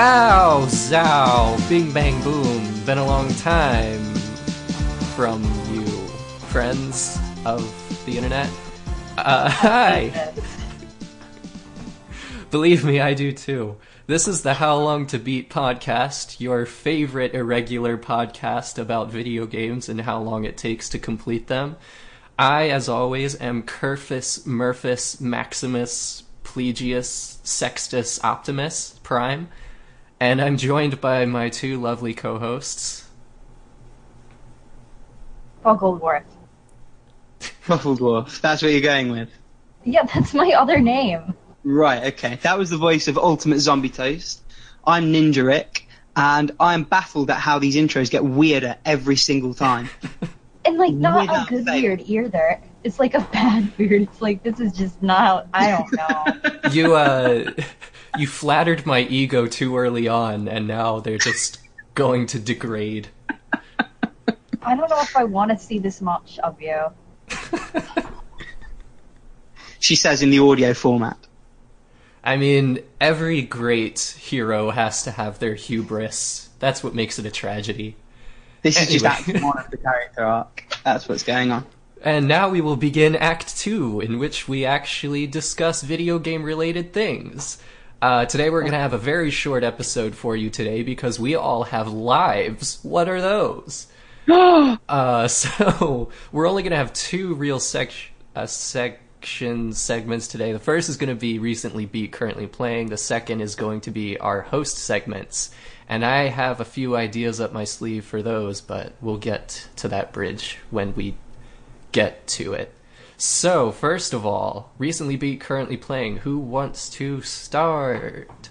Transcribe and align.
Wow, 0.00 0.66
zow, 0.68 1.56
bing 1.68 1.90
bang 1.90 2.22
boom. 2.22 2.84
Been 2.86 2.98
a 2.98 3.04
long 3.04 3.34
time 3.34 4.14
from 5.16 5.42
you, 5.72 5.84
friends 6.52 7.18
of 7.44 7.66
the 8.06 8.16
internet. 8.16 8.48
Uh, 9.16 9.50
hi. 9.50 10.32
Believe 12.52 12.84
me, 12.84 13.00
I 13.00 13.12
do 13.14 13.32
too. 13.32 13.74
This 14.06 14.28
is 14.28 14.42
the 14.42 14.54
How 14.54 14.76
Long 14.76 15.04
to 15.08 15.18
Beat 15.18 15.50
podcast, 15.50 16.38
your 16.38 16.64
favorite 16.64 17.34
irregular 17.34 17.98
podcast 17.98 18.78
about 18.78 19.10
video 19.10 19.46
games 19.46 19.88
and 19.88 20.02
how 20.02 20.20
long 20.20 20.44
it 20.44 20.56
takes 20.56 20.88
to 20.90 21.00
complete 21.00 21.48
them. 21.48 21.74
I, 22.38 22.70
as 22.70 22.88
always, 22.88 23.34
am 23.40 23.64
Curfus, 23.64 24.46
Murphus, 24.46 25.20
Maximus, 25.20 26.22
Plegius, 26.44 27.44
Sextus, 27.44 28.22
Optimus, 28.22 29.00
Prime, 29.02 29.48
and 30.20 30.40
I'm 30.40 30.56
joined 30.56 31.00
by 31.00 31.24
my 31.24 31.48
two 31.48 31.80
lovely 31.80 32.14
co 32.14 32.38
hosts. 32.38 33.08
Fogelworth. 35.64 36.22
Ruffledwarf. 37.66 38.40
That's 38.40 38.62
what 38.62 38.72
you're 38.72 38.80
going 38.80 39.10
with. 39.10 39.28
Yeah, 39.84 40.04
that's 40.04 40.34
my 40.34 40.50
other 40.52 40.80
name. 40.80 41.34
Right, 41.64 42.12
okay. 42.14 42.38
That 42.42 42.58
was 42.58 42.70
the 42.70 42.76
voice 42.78 43.08
of 43.08 43.18
Ultimate 43.18 43.58
Zombie 43.58 43.90
Toast. 43.90 44.42
I'm 44.86 45.12
Ninja 45.12 45.44
Rick, 45.44 45.86
and 46.16 46.50
I'm 46.58 46.84
baffled 46.84 47.30
at 47.30 47.36
how 47.38 47.58
these 47.58 47.76
intros 47.76 48.10
get 48.10 48.24
weirder 48.24 48.76
every 48.84 49.16
single 49.16 49.54
time. 49.54 49.88
And 50.64 50.76
like 50.76 50.92
not 50.92 51.22
Without 51.22 51.46
a 51.46 51.50
good 51.50 51.64
fail. 51.64 51.80
weird 51.80 52.00
either. 52.02 52.60
It's 52.84 52.98
like 52.98 53.14
a 53.14 53.20
bad 53.32 53.72
weird. 53.78 54.02
It's 54.02 54.20
like 54.20 54.42
this 54.42 54.60
is 54.60 54.72
just 54.72 55.02
not 55.02 55.46
I 55.54 55.70
don't 55.70 55.92
know. 55.94 56.70
You, 56.70 56.94
uh, 56.94 57.50
you 58.16 58.26
flattered 58.26 58.86
my 58.86 59.00
ego 59.00 59.46
too 59.46 59.76
early 59.76 60.08
on, 60.08 60.48
and 60.48 60.66
now 60.66 61.00
they're 61.00 61.18
just 61.18 61.58
going 61.94 62.26
to 62.28 62.38
degrade. 62.38 63.08
I 64.62 64.74
don't 64.74 64.88
know 64.90 65.00
if 65.00 65.16
I 65.16 65.24
want 65.24 65.50
to 65.50 65.58
see 65.58 65.78
this 65.78 66.00
much 66.00 66.38
of 66.40 66.60
you. 66.60 66.86
she 69.78 69.96
says 69.96 70.22
in 70.22 70.30
the 70.30 70.38
audio 70.38 70.74
format. 70.74 71.18
I 72.22 72.36
mean, 72.36 72.80
every 73.00 73.42
great 73.42 74.16
hero 74.18 74.70
has 74.70 75.02
to 75.04 75.10
have 75.12 75.38
their 75.38 75.54
hubris. 75.54 76.50
That's 76.58 76.82
what 76.82 76.94
makes 76.94 77.18
it 77.18 77.26
a 77.26 77.30
tragedy. 77.30 77.96
This 78.62 78.80
is 78.80 78.88
just 78.88 79.04
act 79.04 79.28
one 79.42 79.58
of 79.58 79.70
the 79.70 79.76
character 79.76 80.24
arc. 80.24 80.64
That's 80.84 81.08
what's 81.08 81.22
going 81.22 81.52
on. 81.52 81.64
And 82.02 82.28
now 82.28 82.48
we 82.48 82.60
will 82.60 82.76
begin 82.76 83.16
Act 83.16 83.56
2, 83.56 84.00
in 84.00 84.18
which 84.18 84.46
we 84.46 84.64
actually 84.64 85.26
discuss 85.26 85.82
video 85.82 86.18
game 86.18 86.42
related 86.42 86.92
things. 86.92 87.58
Uh, 88.00 88.24
today 88.26 88.48
we're 88.48 88.60
going 88.60 88.72
to 88.72 88.78
have 88.78 88.92
a 88.92 88.98
very 88.98 89.28
short 89.28 89.64
episode 89.64 90.14
for 90.14 90.36
you 90.36 90.50
today 90.50 90.84
because 90.84 91.18
we 91.18 91.34
all 91.34 91.64
have 91.64 91.88
lives. 91.88 92.78
What 92.84 93.08
are 93.08 93.20
those? 93.20 93.88
uh, 94.28 95.26
so 95.26 96.08
we're 96.32 96.48
only 96.48 96.62
going 96.62 96.70
to 96.70 96.76
have 96.76 96.92
two 96.92 97.34
real 97.34 97.58
sec- 97.58 98.12
uh, 98.36 98.46
section 98.46 99.72
segments 99.72 100.28
today. 100.28 100.52
The 100.52 100.60
first 100.60 100.88
is 100.88 100.96
going 100.96 101.08
to 101.08 101.16
be 101.16 101.40
recently 101.40 101.86
beat, 101.86 102.12
currently 102.12 102.46
playing. 102.46 102.90
The 102.90 102.96
second 102.96 103.40
is 103.40 103.56
going 103.56 103.80
to 103.80 103.90
be 103.90 104.16
our 104.16 104.42
host 104.42 104.78
segments. 104.78 105.50
And 105.88 106.04
I 106.04 106.28
have 106.28 106.60
a 106.60 106.64
few 106.64 106.94
ideas 106.94 107.40
up 107.40 107.52
my 107.52 107.64
sleeve 107.64 108.04
for 108.04 108.22
those, 108.22 108.60
but 108.60 108.92
we'll 109.00 109.16
get 109.16 109.66
to 109.76 109.88
that 109.88 110.12
bridge 110.12 110.58
when 110.70 110.94
we 110.94 111.16
get 111.90 112.28
to 112.28 112.52
it. 112.52 112.72
So, 113.20 113.72
first 113.72 114.14
of 114.14 114.24
all, 114.24 114.70
recently 114.78 115.16
beat, 115.16 115.40
currently 115.40 115.76
playing. 115.76 116.18
Who 116.18 116.38
wants 116.38 116.88
to 116.90 117.20
start? 117.22 118.48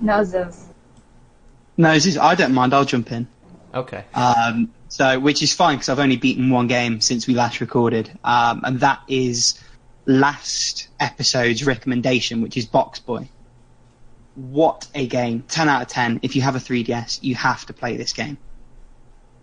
Noses. 0.00 0.66
No, 1.76 1.94
this 1.94 2.06
is, 2.06 2.18
I 2.18 2.34
don't 2.34 2.52
mind. 2.52 2.74
I'll 2.74 2.84
jump 2.84 3.12
in. 3.12 3.28
Okay. 3.72 4.04
Um, 4.14 4.72
so, 4.88 5.20
which 5.20 5.42
is 5.44 5.52
fine 5.54 5.76
because 5.76 5.88
I've 5.88 6.00
only 6.00 6.16
beaten 6.16 6.50
one 6.50 6.66
game 6.66 7.00
since 7.00 7.28
we 7.28 7.34
last 7.34 7.60
recorded, 7.60 8.10
um, 8.24 8.62
and 8.64 8.80
that 8.80 9.00
is 9.06 9.62
last 10.06 10.88
episode's 10.98 11.64
recommendation, 11.64 12.42
which 12.42 12.56
is 12.56 12.66
Box 12.66 12.98
Boy. 12.98 13.28
What 14.34 14.88
a 14.92 15.06
game! 15.06 15.44
Ten 15.46 15.68
out 15.68 15.82
of 15.82 15.88
ten. 15.88 16.18
If 16.22 16.34
you 16.34 16.42
have 16.42 16.56
a 16.56 16.58
3DS, 16.58 17.22
you 17.22 17.36
have 17.36 17.64
to 17.66 17.72
play 17.72 17.96
this 17.96 18.12
game. 18.12 18.38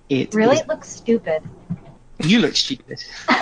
It 0.09 0.34
Really, 0.34 0.56
is- 0.56 0.62
it 0.62 0.68
looks 0.68 0.90
stupid. 0.90 1.42
You 2.19 2.39
look 2.39 2.55
stupid. 2.55 3.03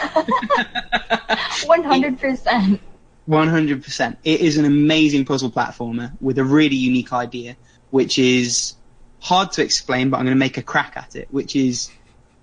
One 1.65 1.83
hundred 1.83 2.19
percent. 2.19 2.81
100%. 3.27 4.17
It 4.23 4.41
is 4.41 4.57
an 4.57 4.65
amazing 4.65 5.25
puzzle 5.25 5.49
platformer 5.49 6.11
with 6.21 6.37
a 6.37 6.43
really 6.43 6.75
unique 6.75 7.11
idea, 7.11 7.57
which 7.89 8.19
is 8.19 8.75
hard 9.19 9.51
to 9.53 9.63
explain, 9.63 10.09
but 10.09 10.17
I'm 10.17 10.25
going 10.25 10.35
to 10.35 10.39
make 10.39 10.57
a 10.57 10.61
crack 10.61 10.93
at 10.95 11.15
it, 11.15 11.27
which 11.31 11.55
is 11.55 11.91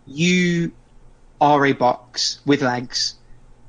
you 0.07 0.73
are 1.41 1.65
a 1.67 1.73
box 1.73 2.41
with 2.45 2.63
legs 2.63 3.15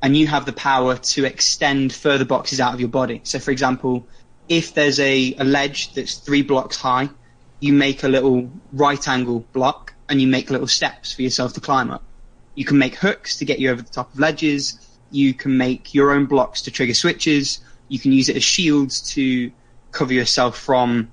and 0.01 0.18
you 0.18 0.28
have 0.28 0.45
the 0.45 0.53
power 0.53 0.97
to 0.97 1.25
extend 1.25 1.94
further 1.94 2.25
boxes 2.25 2.59
out 2.59 2.74
of 2.74 2.80
your 2.80 2.90
body. 2.90 3.22
So, 3.24 3.40
for 3.40 3.51
example, 3.51 4.07
if 4.50 4.74
there's 4.74 5.00
a, 5.00 5.35
a 5.35 5.44
ledge 5.44 5.94
that's 5.94 6.16
three 6.16 6.41
blocks 6.41 6.78
high, 6.78 7.09
you 7.59 7.74
make 7.74 8.03
a 8.03 8.07
little 8.09 8.51
right 8.74 9.07
angle 9.07 9.45
block 9.53 9.94
and 10.09 10.19
you 10.19 10.28
make 10.28 10.50
little 10.50 10.68
steps 10.68 11.13
for 11.13 11.22
yourself 11.22 11.53
to 11.53 11.62
climb 11.62 11.91
up. 11.91 12.03
You 12.56 12.66
can 12.66 12.78
make 12.78 12.96
hooks 12.96 13.38
to 13.38 13.46
get 13.46 13.59
you 13.59 13.72
over 13.72 13.81
the 13.81 13.90
top 13.90 14.14
of 14.14 14.19
ledges. 14.19 14.80
You 15.12 15.34
can 15.34 15.58
make 15.58 15.94
your 15.94 16.12
own 16.12 16.25
blocks 16.25 16.64
to 16.64 16.72
trigger 16.72 16.94
switches. 16.94 17.59
You 17.88 18.00
can 18.00 18.12
use 18.12 18.30
it 18.30 18.36
as 18.36 18.44
shields 18.44 19.02
to 19.14 19.52
cover 19.91 20.14
yourself 20.14 20.58
from 20.58 21.12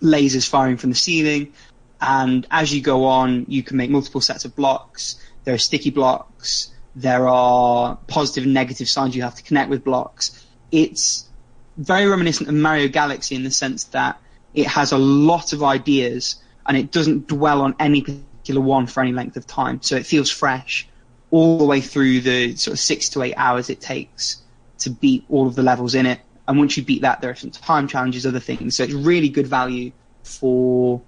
lasers 0.00 0.48
firing 0.48 0.76
from 0.76 0.90
the 0.90 0.96
ceiling. 0.96 1.52
And 2.00 2.46
as 2.50 2.74
you 2.74 2.82
go 2.82 3.04
on, 3.04 3.46
you 3.48 3.62
can 3.62 3.76
make 3.76 3.90
multiple 3.90 4.20
sets 4.20 4.44
of 4.44 4.54
blocks. 4.54 5.18
There 5.44 5.54
are 5.54 5.58
sticky 5.58 5.90
blocks. 5.90 6.72
There 6.94 7.28
are 7.28 7.96
positive 8.06 8.44
and 8.44 8.54
negative 8.54 8.88
signs 8.88 9.14
you 9.14 9.22
have 9.22 9.34
to 9.36 9.42
connect 9.42 9.70
with 9.70 9.84
blocks. 9.84 10.44
It's 10.72 11.28
very 11.76 12.06
reminiscent 12.06 12.48
of 12.48 12.54
Mario 12.54 12.88
Galaxy 12.88 13.34
in 13.34 13.44
the 13.44 13.50
sense 13.50 13.84
that 13.84 14.20
it 14.54 14.66
has 14.66 14.92
a 14.92 14.98
lot 14.98 15.52
of 15.52 15.62
ideas 15.62 16.36
and 16.66 16.76
it 16.76 16.90
doesn't 16.90 17.28
dwell 17.28 17.62
on 17.62 17.76
any 17.78 18.00
particular 18.46 18.64
one 18.64 18.86
for 18.86 19.00
any 19.00 19.12
length 19.12 19.36
of 19.36 19.44
time. 19.44 19.82
So 19.82 19.96
it 19.96 20.06
feels 20.06 20.30
fresh 20.30 20.88
all 21.32 21.58
the 21.58 21.64
way 21.64 21.80
through 21.80 22.20
the 22.20 22.54
sort 22.54 22.74
of 22.74 22.78
six 22.78 23.08
to 23.10 23.22
eight 23.22 23.34
hours 23.36 23.68
it 23.70 23.80
takes 23.80 24.40
to 24.78 24.90
beat 24.90 25.24
all 25.28 25.48
of 25.48 25.56
the 25.56 25.64
levels 25.64 25.96
in 25.96 26.06
it. 26.06 26.20
And 26.46 26.56
once 26.56 26.76
you 26.76 26.84
beat 26.84 27.02
that, 27.02 27.20
there 27.20 27.30
are 27.30 27.34
some 27.34 27.50
time 27.50 27.88
challenges, 27.88 28.24
other 28.24 28.38
things. 28.38 28.76
So 28.76 28.84
it's 28.84 28.92
really 28.92 29.28
good 29.28 29.48
value 29.48 29.90
for 30.22 31.02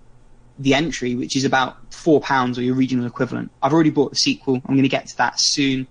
the 0.58 0.74
entry, 0.74 1.14
which 1.14 1.36
is 1.36 1.44
about 1.44 1.76
four 1.94 2.20
pounds 2.20 2.58
or 2.58 2.62
your 2.62 2.74
regional 2.74 3.06
equivalent. 3.06 3.52
I've 3.62 3.72
already 3.72 3.90
bought 3.90 4.10
the 4.10 4.16
sequel. 4.16 4.56
I'm 4.56 4.74
going 4.74 4.82
to 4.82 4.88
get 4.88 5.06
to 5.06 5.16
that 5.18 5.38
soon. 5.38 5.86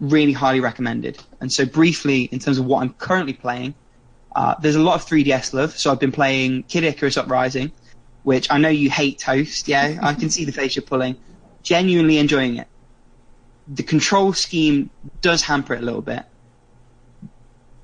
Really 0.00 0.32
highly 0.32 0.60
recommended. 0.60 1.22
And 1.42 1.52
so 1.52 1.66
briefly, 1.66 2.22
in 2.32 2.38
terms 2.38 2.56
of 2.56 2.64
what 2.64 2.80
I'm 2.80 2.94
currently 2.94 3.34
playing, 3.34 3.74
uh, 4.34 4.54
there's 4.62 4.76
a 4.76 4.80
lot 4.80 4.94
of 4.94 5.06
3DS 5.06 5.52
love. 5.52 5.76
So 5.76 5.92
I've 5.92 6.00
been 6.00 6.12
playing 6.12 6.62
Kid 6.62 6.84
Icarus 6.84 7.18
Uprising, 7.18 7.70
which 8.22 8.50
I 8.50 8.58
know 8.58 8.68
you 8.68 8.90
hate 8.90 9.18
Toast. 9.18 9.68
Yeah, 9.68 9.98
I 10.02 10.14
can 10.14 10.30
see 10.30 10.44
the 10.44 10.52
face 10.52 10.76
you're 10.76 10.82
pulling. 10.82 11.16
Genuinely 11.62 12.18
enjoying 12.18 12.56
it. 12.56 12.68
The 13.68 13.82
control 13.82 14.32
scheme 14.32 14.90
does 15.20 15.42
hamper 15.42 15.74
it 15.74 15.82
a 15.82 15.84
little 15.84 16.02
bit. 16.02 16.24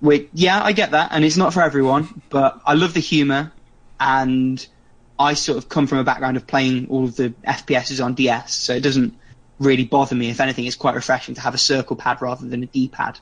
Which, 0.00 0.28
yeah, 0.32 0.62
I 0.62 0.72
get 0.72 0.90
that, 0.90 1.10
and 1.12 1.24
it's 1.24 1.36
not 1.36 1.54
for 1.54 1.62
everyone, 1.62 2.22
but 2.28 2.60
I 2.66 2.74
love 2.74 2.92
the 2.92 3.00
humor, 3.00 3.52
and 3.98 4.66
I 5.18 5.34
sort 5.34 5.58
of 5.58 5.68
come 5.68 5.86
from 5.86 5.98
a 5.98 6.04
background 6.04 6.36
of 6.36 6.46
playing 6.46 6.88
all 6.88 7.04
of 7.04 7.16
the 7.16 7.30
FPSs 7.46 8.04
on 8.04 8.14
DS, 8.14 8.52
so 8.54 8.74
it 8.74 8.80
doesn't 8.80 9.16
really 9.58 9.84
bother 9.84 10.14
me. 10.14 10.28
If 10.28 10.40
anything, 10.40 10.66
it's 10.66 10.76
quite 10.76 10.94
refreshing 10.94 11.34
to 11.36 11.40
have 11.40 11.54
a 11.54 11.58
circle 11.58 11.96
pad 11.96 12.20
rather 12.20 12.46
than 12.46 12.62
a 12.62 12.66
D-pad. 12.66 13.18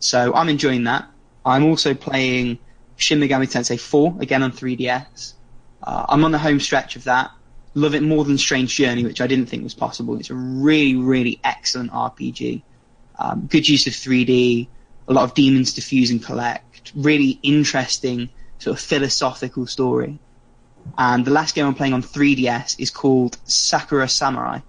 So 0.00 0.34
I'm 0.34 0.48
enjoying 0.48 0.84
that. 0.84 1.08
I'm 1.44 1.64
also 1.64 1.94
playing 1.94 2.58
Shin 2.96 3.20
Megami 3.20 3.50
Tensei 3.50 3.78
4 3.78 4.16
again 4.20 4.42
on 4.42 4.52
3DS. 4.52 5.34
Uh, 5.82 6.06
I'm 6.08 6.24
on 6.24 6.32
the 6.32 6.38
home 6.38 6.60
stretch 6.60 6.96
of 6.96 7.04
that. 7.04 7.30
Love 7.74 7.94
it 7.94 8.02
more 8.02 8.24
than 8.24 8.36
Strange 8.36 8.74
Journey, 8.74 9.04
which 9.04 9.20
I 9.20 9.26
didn't 9.26 9.46
think 9.46 9.62
was 9.62 9.74
possible. 9.74 10.18
It's 10.18 10.30
a 10.30 10.34
really, 10.34 10.96
really 10.96 11.40
excellent 11.44 11.92
RPG. 11.92 12.62
Um, 13.18 13.46
good 13.46 13.68
use 13.68 13.86
of 13.86 13.92
3D, 13.92 14.66
a 15.08 15.12
lot 15.12 15.24
of 15.24 15.34
demons 15.34 15.74
to 15.74 15.80
fuse 15.80 16.10
and 16.10 16.22
collect. 16.22 16.92
Really 16.94 17.38
interesting, 17.42 18.30
sort 18.58 18.76
of 18.76 18.82
philosophical 18.82 19.66
story. 19.66 20.18
And 20.98 21.24
the 21.24 21.30
last 21.30 21.54
game 21.54 21.66
I'm 21.66 21.74
playing 21.74 21.92
on 21.92 22.02
3DS 22.02 22.76
is 22.78 22.90
called 22.90 23.38
Sakura 23.44 24.08
Samurai. 24.08 24.60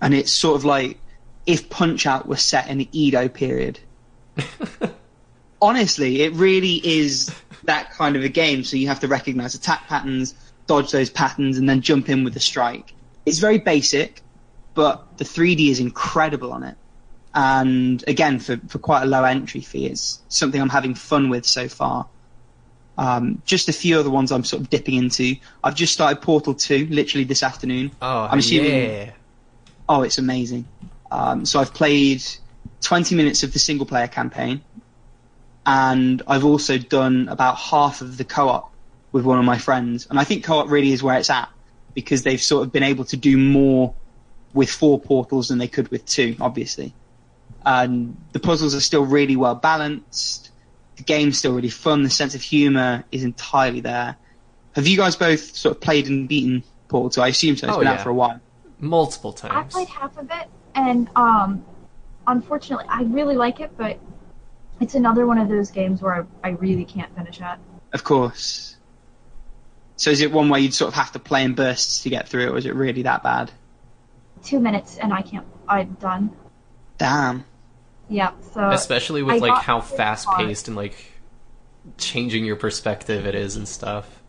And 0.00 0.14
it's 0.14 0.32
sort 0.32 0.56
of 0.56 0.64
like 0.64 0.98
if 1.46 1.68
Punch 1.68 2.06
Out 2.06 2.26
was 2.26 2.42
set 2.42 2.68
in 2.68 2.78
the 2.78 2.88
Edo 2.92 3.28
period. 3.28 3.80
Honestly, 5.62 6.22
it 6.22 6.32
really 6.34 6.80
is 6.82 7.34
that 7.70 7.92
kind 7.92 8.16
of 8.16 8.24
a 8.24 8.28
game. 8.28 8.64
So 8.64 8.76
you 8.76 8.88
have 8.88 9.00
to 9.00 9.08
recognize 9.08 9.54
attack 9.54 9.86
patterns, 9.86 10.34
dodge 10.66 10.90
those 10.90 11.08
patterns, 11.10 11.56
and 11.58 11.68
then 11.68 11.80
jump 11.80 12.08
in 12.08 12.24
with 12.24 12.36
a 12.36 12.40
strike. 12.40 12.92
It's 13.24 13.38
very 13.38 13.58
basic, 13.58 14.22
but 14.74 15.18
the 15.18 15.24
3D 15.24 15.70
is 15.70 15.78
incredible 15.80 16.52
on 16.52 16.62
it. 16.64 16.76
And 17.32 18.02
again, 18.08 18.40
for, 18.40 18.56
for 18.68 18.78
quite 18.78 19.02
a 19.04 19.06
low 19.06 19.22
entry 19.22 19.60
fee, 19.60 19.86
it's 19.86 20.20
something 20.28 20.60
I'm 20.60 20.68
having 20.68 20.94
fun 20.96 21.30
with 21.30 21.46
so 21.46 21.68
far. 21.68 22.08
Um, 22.98 23.40
just 23.46 23.68
a 23.68 23.72
few 23.72 23.98
other 24.00 24.10
ones 24.10 24.32
I'm 24.32 24.44
sort 24.44 24.62
of 24.62 24.68
dipping 24.68 24.94
into. 24.94 25.36
I've 25.62 25.76
just 25.76 25.92
started 25.92 26.20
Portal 26.22 26.54
2, 26.54 26.88
literally 26.90 27.24
this 27.24 27.42
afternoon. 27.42 27.92
Oh, 28.02 28.22
I'm 28.30 28.40
assuming- 28.40 28.72
yeah. 28.72 29.10
Oh, 29.88 30.02
it's 30.02 30.18
amazing. 30.18 30.66
Um, 31.10 31.44
so 31.46 31.60
I've 31.60 31.72
played 31.72 32.22
20 32.82 33.14
minutes 33.14 33.42
of 33.44 33.52
the 33.52 33.58
single 33.58 33.86
player 33.86 34.08
campaign, 34.08 34.60
and 35.70 36.20
I've 36.26 36.44
also 36.44 36.78
done 36.78 37.28
about 37.28 37.56
half 37.56 38.00
of 38.00 38.16
the 38.16 38.24
co-op 38.24 38.72
with 39.12 39.24
one 39.24 39.38
of 39.38 39.44
my 39.44 39.56
friends. 39.56 40.04
And 40.10 40.18
I 40.18 40.24
think 40.24 40.42
co-op 40.42 40.68
really 40.68 40.90
is 40.92 41.00
where 41.00 41.16
it's 41.16 41.30
at 41.30 41.48
because 41.94 42.24
they've 42.24 42.42
sort 42.42 42.66
of 42.66 42.72
been 42.72 42.82
able 42.82 43.04
to 43.04 43.16
do 43.16 43.36
more 43.36 43.94
with 44.52 44.68
four 44.68 44.98
portals 45.00 45.46
than 45.46 45.58
they 45.58 45.68
could 45.68 45.88
with 45.92 46.04
two, 46.06 46.34
obviously. 46.40 46.92
And 47.64 48.16
the 48.32 48.40
puzzles 48.40 48.74
are 48.74 48.80
still 48.80 49.04
really 49.06 49.36
well 49.36 49.54
balanced. 49.54 50.50
The 50.96 51.04
game's 51.04 51.38
still 51.38 51.54
really 51.54 51.70
fun. 51.70 52.02
The 52.02 52.10
sense 52.10 52.34
of 52.34 52.42
humor 52.42 53.04
is 53.12 53.22
entirely 53.22 53.78
there. 53.80 54.16
Have 54.74 54.88
you 54.88 54.96
guys 54.96 55.14
both 55.14 55.54
sort 55.54 55.76
of 55.76 55.80
played 55.80 56.08
and 56.08 56.28
beaten 56.28 56.64
Portal 56.88 57.10
2? 57.10 57.20
I 57.22 57.28
assume 57.28 57.56
so. 57.56 57.68
It's 57.68 57.76
Oh, 57.76 57.78
been 57.78 57.86
yeah. 57.86 57.94
out 57.94 58.00
for 58.00 58.10
a 58.10 58.14
while. 58.14 58.40
Multiple 58.80 59.32
times. 59.32 59.52
I 59.52 59.60
times. 59.62 59.72
played 59.72 59.88
half 59.88 60.16
of 60.18 60.28
it, 60.32 60.48
and 60.74 61.08
um, 61.14 61.64
unfortunately, 62.26 62.86
I 62.88 63.02
really 63.04 63.36
like 63.36 63.60
it, 63.60 63.70
but 63.76 64.00
it's 64.80 64.94
another 64.94 65.26
one 65.26 65.38
of 65.38 65.48
those 65.48 65.70
games 65.70 66.02
where 66.02 66.26
I, 66.42 66.48
I 66.48 66.50
really 66.52 66.84
can't 66.84 67.14
finish 67.14 67.40
it. 67.40 67.58
Of 67.92 68.04
course. 68.04 68.76
So 69.96 70.10
is 70.10 70.22
it 70.22 70.32
one 70.32 70.48
where 70.48 70.60
you'd 70.60 70.74
sort 70.74 70.88
of 70.88 70.94
have 70.94 71.12
to 71.12 71.18
play 71.18 71.44
in 71.44 71.54
bursts 71.54 72.02
to 72.04 72.10
get 72.10 72.28
through 72.28 72.46
it, 72.46 72.50
or 72.50 72.56
is 72.56 72.66
it 72.66 72.74
really 72.74 73.02
that 73.02 73.22
bad? 73.22 73.50
Two 74.42 74.58
minutes, 74.58 74.96
and 74.96 75.12
I 75.12 75.20
can't. 75.20 75.46
I'm 75.68 75.92
done. 76.00 76.30
Damn. 76.96 77.44
Yeah. 78.08 78.32
So 78.54 78.70
Especially 78.70 79.22
with 79.22 79.42
I 79.42 79.46
like 79.46 79.62
how 79.62 79.80
fast 79.80 80.26
paced 80.36 80.68
and 80.68 80.76
like 80.76 80.96
changing 81.98 82.44
your 82.44 82.56
perspective 82.56 83.26
it 83.26 83.34
is 83.34 83.56
and 83.56 83.68
stuff. 83.68 84.22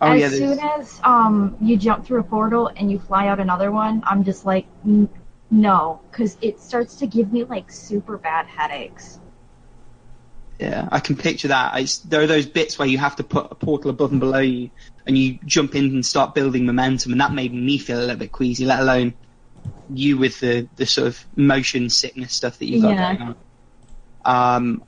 Oh 0.00 0.12
as 0.12 0.20
yeah, 0.20 0.28
soon 0.28 0.58
as 0.60 1.00
um 1.02 1.56
you 1.60 1.76
jump 1.76 2.06
through 2.06 2.20
a 2.20 2.24
portal 2.24 2.70
and 2.76 2.90
you 2.90 2.98
fly 2.98 3.26
out 3.28 3.40
another 3.40 3.72
one, 3.72 4.02
I'm 4.06 4.22
just 4.22 4.46
like, 4.46 4.66
"N- 4.84 5.08
no, 5.50 6.00
because 6.10 6.36
it 6.40 6.60
starts 6.60 6.94
to 6.96 7.06
give 7.06 7.32
me 7.32 7.44
like 7.44 7.72
super 7.72 8.16
bad 8.16 8.46
headaches. 8.46 9.18
Yeah, 10.58 10.88
I 10.90 11.00
can 11.00 11.16
picture 11.16 11.48
that. 11.48 11.78
It's, 11.78 11.98
there 12.00 12.20
are 12.20 12.26
those 12.26 12.46
bits 12.46 12.78
where 12.78 12.88
you 12.88 12.98
have 12.98 13.16
to 13.16 13.24
put 13.24 13.48
a 13.50 13.54
portal 13.54 13.90
above 13.90 14.10
and 14.10 14.20
below 14.20 14.40
you, 14.40 14.70
and 15.06 15.16
you 15.16 15.38
jump 15.44 15.74
in 15.74 15.84
and 15.86 16.04
start 16.04 16.34
building 16.34 16.66
momentum, 16.66 17.12
and 17.12 17.20
that 17.20 17.32
made 17.32 17.54
me 17.54 17.78
feel 17.78 17.98
a 17.98 18.00
little 18.00 18.16
bit 18.16 18.32
queasy. 18.32 18.64
Let 18.64 18.80
alone 18.80 19.14
you 19.88 20.18
with 20.18 20.40
the 20.40 20.68
the 20.76 20.86
sort 20.86 21.06
of 21.06 21.24
motion 21.36 21.90
sickness 21.90 22.34
stuff 22.34 22.58
that 22.58 22.66
you've 22.66 22.82
got 22.82 22.94
Yeah. 22.94 23.16
going 23.16 23.36
on. 24.24 24.56
Um, 24.56 24.84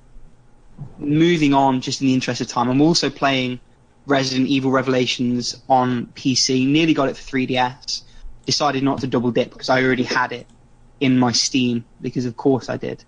moving 0.99 1.55
on, 1.55 1.81
just 1.81 2.01
in 2.01 2.09
the 2.09 2.15
interest 2.15 2.41
of 2.41 2.49
time, 2.49 2.69
I'm 2.69 2.81
also 2.81 3.09
playing 3.11 3.61
Resident 4.07 4.49
Evil 4.49 4.71
Revelations 4.73 5.63
on 5.69 6.07
PC. 6.07 6.67
Nearly 6.67 6.95
got 6.95 7.09
it 7.09 7.17
for 7.17 7.23
3DS. 7.37 8.03
Decided 8.45 8.83
not 8.83 9.01
to 9.01 9.07
double 9.07 9.31
dip 9.31 9.53
because 9.53 9.69
I 9.69 9.85
already 9.85 10.03
had 10.03 10.33
it 10.33 10.49
in 10.99 11.19
my 11.19 11.33
Steam 11.33 11.85
because 12.01 12.27
of 12.27 12.37
course 12.37 12.69
I 12.69 12.77
did. 12.77 13.05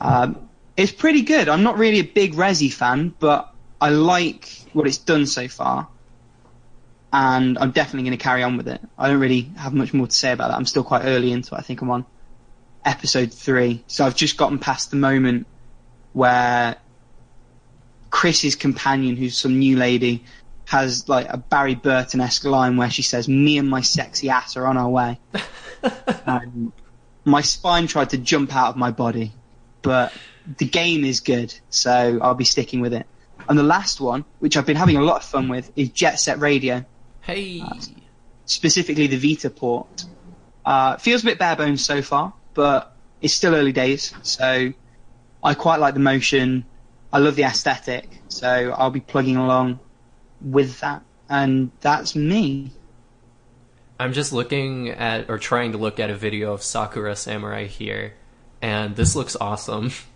Um, 0.00 0.47
it's 0.78 0.92
pretty 0.92 1.22
good. 1.22 1.48
I'm 1.48 1.64
not 1.64 1.76
really 1.76 1.98
a 1.98 2.04
big 2.04 2.34
Resi 2.34 2.72
fan, 2.72 3.12
but 3.18 3.52
I 3.80 3.90
like 3.90 4.48
what 4.72 4.86
it's 4.86 4.98
done 4.98 5.26
so 5.26 5.48
far. 5.48 5.88
And 7.12 7.58
I'm 7.58 7.72
definitely 7.72 8.08
going 8.08 8.16
to 8.16 8.22
carry 8.22 8.44
on 8.44 8.56
with 8.56 8.68
it. 8.68 8.80
I 8.96 9.08
don't 9.08 9.18
really 9.18 9.50
have 9.56 9.74
much 9.74 9.92
more 9.92 10.06
to 10.06 10.14
say 10.14 10.30
about 10.30 10.48
that. 10.48 10.56
I'm 10.56 10.66
still 10.66 10.84
quite 10.84 11.02
early 11.04 11.32
into 11.32 11.56
it. 11.56 11.58
I 11.58 11.62
think 11.62 11.82
I'm 11.82 11.90
on 11.90 12.06
episode 12.84 13.32
three. 13.32 13.82
So 13.88 14.06
I've 14.06 14.14
just 14.14 14.36
gotten 14.36 14.60
past 14.60 14.92
the 14.92 14.96
moment 14.96 15.48
where 16.12 16.76
Chris's 18.10 18.54
companion, 18.54 19.16
who's 19.16 19.36
some 19.36 19.58
new 19.58 19.76
lady, 19.76 20.22
has 20.66 21.08
like 21.08 21.26
a 21.28 21.38
Barry 21.38 21.74
Burton 21.74 22.20
esque 22.20 22.44
line 22.44 22.76
where 22.76 22.90
she 22.90 23.02
says, 23.02 23.26
Me 23.26 23.58
and 23.58 23.68
my 23.68 23.80
sexy 23.80 24.30
ass 24.30 24.56
are 24.56 24.66
on 24.66 24.76
our 24.76 24.88
way. 24.88 25.18
and 25.82 25.92
um, 26.26 26.72
my 27.24 27.40
spine 27.40 27.88
tried 27.88 28.10
to 28.10 28.18
jump 28.18 28.54
out 28.54 28.68
of 28.68 28.76
my 28.76 28.92
body, 28.92 29.32
but 29.82 30.12
the 30.56 30.66
game 30.66 31.04
is 31.04 31.20
good, 31.20 31.54
so 31.70 32.18
I'll 32.22 32.34
be 32.34 32.44
sticking 32.44 32.80
with 32.80 32.94
it. 32.94 33.06
And 33.48 33.58
the 33.58 33.62
last 33.62 34.00
one, 34.00 34.24
which 34.40 34.56
I've 34.56 34.66
been 34.66 34.76
having 34.76 34.96
a 34.96 35.02
lot 35.02 35.16
of 35.16 35.24
fun 35.24 35.48
with, 35.48 35.70
is 35.76 35.90
Jet 35.90 36.18
Set 36.18 36.40
Radio, 36.40 36.84
Hey, 37.20 37.62
specifically 38.46 39.06
the 39.06 39.18
Vita 39.18 39.50
port. 39.50 40.04
Uh, 40.64 40.96
feels 40.96 41.22
a 41.22 41.26
bit 41.26 41.38
bare 41.38 41.56
bones 41.56 41.84
so 41.84 42.00
far, 42.02 42.32
but 42.54 42.96
it's 43.20 43.34
still 43.34 43.54
early 43.54 43.72
days, 43.72 44.14
so 44.22 44.72
I 45.42 45.54
quite 45.54 45.78
like 45.78 45.94
the 45.94 46.00
motion. 46.00 46.64
I 47.12 47.18
love 47.18 47.36
the 47.36 47.44
aesthetic, 47.44 48.08
so 48.28 48.74
I'll 48.76 48.90
be 48.90 49.00
plugging 49.00 49.36
along 49.36 49.80
with 50.40 50.80
that. 50.80 51.02
And 51.28 51.70
that's 51.80 52.16
me. 52.16 52.72
I'm 54.00 54.12
just 54.12 54.32
looking 54.32 54.90
at 54.90 55.28
or 55.28 55.38
trying 55.38 55.72
to 55.72 55.78
look 55.78 56.00
at 56.00 56.08
a 56.08 56.16
video 56.16 56.52
of 56.52 56.62
Sakura 56.62 57.16
Samurai 57.16 57.66
here, 57.66 58.14
and 58.62 58.96
this 58.96 59.14
looks 59.14 59.36
awesome. 59.40 59.90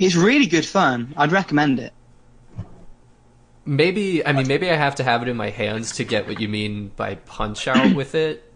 It's 0.00 0.16
really 0.16 0.46
good 0.46 0.64
fun. 0.64 1.12
I'd 1.16 1.30
recommend 1.30 1.78
it. 1.78 1.92
Maybe 3.66 4.26
I 4.26 4.32
mean 4.32 4.48
maybe 4.48 4.70
I 4.70 4.74
have 4.74 4.96
to 4.96 5.04
have 5.04 5.22
it 5.22 5.28
in 5.28 5.36
my 5.36 5.50
hands 5.50 5.92
to 5.96 6.04
get 6.04 6.26
what 6.26 6.40
you 6.40 6.48
mean 6.48 6.90
by 6.96 7.16
punch 7.16 7.68
out 7.68 7.94
with 7.94 8.14
it. 8.14 8.50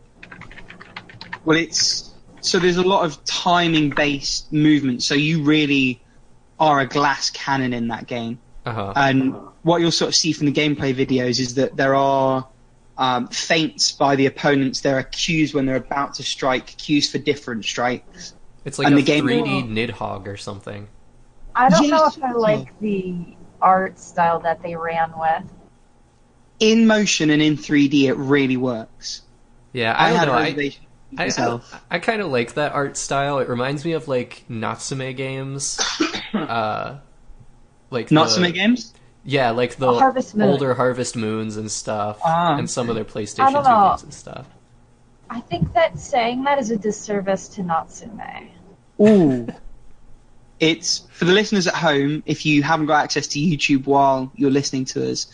Well, 1.45 1.59
it's 1.59 2.13
so 2.41 2.59
there's 2.59 2.79
a 2.79 2.83
lot 2.83 3.05
of 3.05 3.23
timing 3.25 3.91
based 3.91 4.53
movement, 4.53 5.03
so 5.03 5.15
you 5.15 5.43
really 5.43 6.01
are 6.59 6.81
a 6.81 6.87
glass 6.87 7.29
cannon 7.31 7.75
in 7.75 7.89
that 7.89 8.07
game. 8.07 8.39
Uh-huh. 8.65 8.95
And 8.97 9.35
what 9.63 9.83
you'll 9.83 9.91
sort 9.91 10.09
of 10.09 10.15
see 10.15 10.33
from 10.33 10.47
the 10.47 10.53
gameplay 10.53 10.95
videos 10.95 11.39
is 11.39 11.57
that 11.57 11.77
there 11.77 11.95
are 11.95 12.49
um, 12.97 13.29
feints 13.29 13.93
by 13.93 14.17
the 14.17 14.25
opponents. 14.25 14.81
There 14.81 14.97
are 14.99 15.03
cues 15.03 15.53
when 15.53 15.67
they're 15.67 15.77
about 15.77 16.15
to 16.15 16.23
strike, 16.23 16.67
cues 16.79 17.11
for 17.11 17.19
different 17.19 17.67
strikes. 17.67 18.35
It's 18.65 18.79
like 18.79 18.87
and 18.87 18.95
a 18.95 18.97
the 18.97 19.03
game- 19.03 19.27
3D 19.27 19.69
Nidhogg 19.69 20.27
or 20.27 20.39
something. 20.39 20.89
I 21.55 21.69
don't 21.69 21.89
know 21.89 22.07
if 22.07 22.23
I 22.23 22.33
like 22.33 22.79
the 22.81 23.15
art 23.61 23.99
style 23.99 24.41
that 24.41 24.63
they 24.63 24.75
ran 24.77 25.13
with. 25.19 25.45
In 26.61 26.87
motion 26.87 27.31
and 27.31 27.43
in 27.43 27.57
3D, 27.57 28.05
it 28.05 28.15
really 28.15 28.57
works. 28.57 29.23
Yeah, 29.73 29.95
I, 29.99 30.11
don't 30.11 30.19
had 30.19 30.29
know. 30.29 30.35
a 30.35 30.37
I, 30.37 30.43
reservation 30.43 30.85
I. 31.17 31.25
I, 31.27 31.61
I 31.91 31.99
kind 31.99 32.21
of 32.21 32.31
like 32.31 32.55
that 32.55 32.73
art 32.73 32.97
style. 32.97 33.39
It 33.39 33.49
reminds 33.49 33.85
me 33.85 33.93
of 33.93 34.09
like 34.09 34.45
Natsume 34.49 35.15
games. 35.15 35.81
uh, 36.35 36.99
like 37.91 38.09
the- 38.09 38.15
Natsume 38.15 38.51
games? 38.53 38.93
Yeah, 39.27 39.51
like 39.51 39.77
the 39.77 39.91
Harvest 39.91 40.35
Moon. 40.35 40.51
older 40.51 40.75
Harvest 40.75 41.17
Moons 41.17 41.57
and 41.57 41.71
stuff, 41.71 42.21
Ah, 42.23 42.59
and 42.59 42.69
some 42.69 42.91
of 42.91 42.95
their 42.95 43.07
PlayStation 43.07 43.49
2 43.49 43.53
know. 43.55 43.89
games 43.91 44.03
and 44.03 44.13
stuff. 44.13 44.47
I 45.31 45.41
think 45.41 45.73
that 45.73 45.99
saying 45.99 46.45
that 46.45 46.59
is 46.59 46.71
a 46.71 46.77
disservice 46.77 47.49
to 47.49 47.63
Natsume. 47.63 48.21
Ooh. 49.01 49.47
It's 50.65 51.01
for 51.11 51.27
the 51.27 51.33
listeners 51.33 51.67
at 51.67 51.75
home. 51.75 52.23
If 52.25 52.47
you 52.47 52.63
haven't 52.63 52.87
got 52.87 53.05
access 53.05 53.27
to 53.27 53.39
YouTube 53.39 53.85
while 53.85 54.33
you're 54.35 54.51
listening 54.51 54.87
to 54.87 55.11
us, 55.11 55.27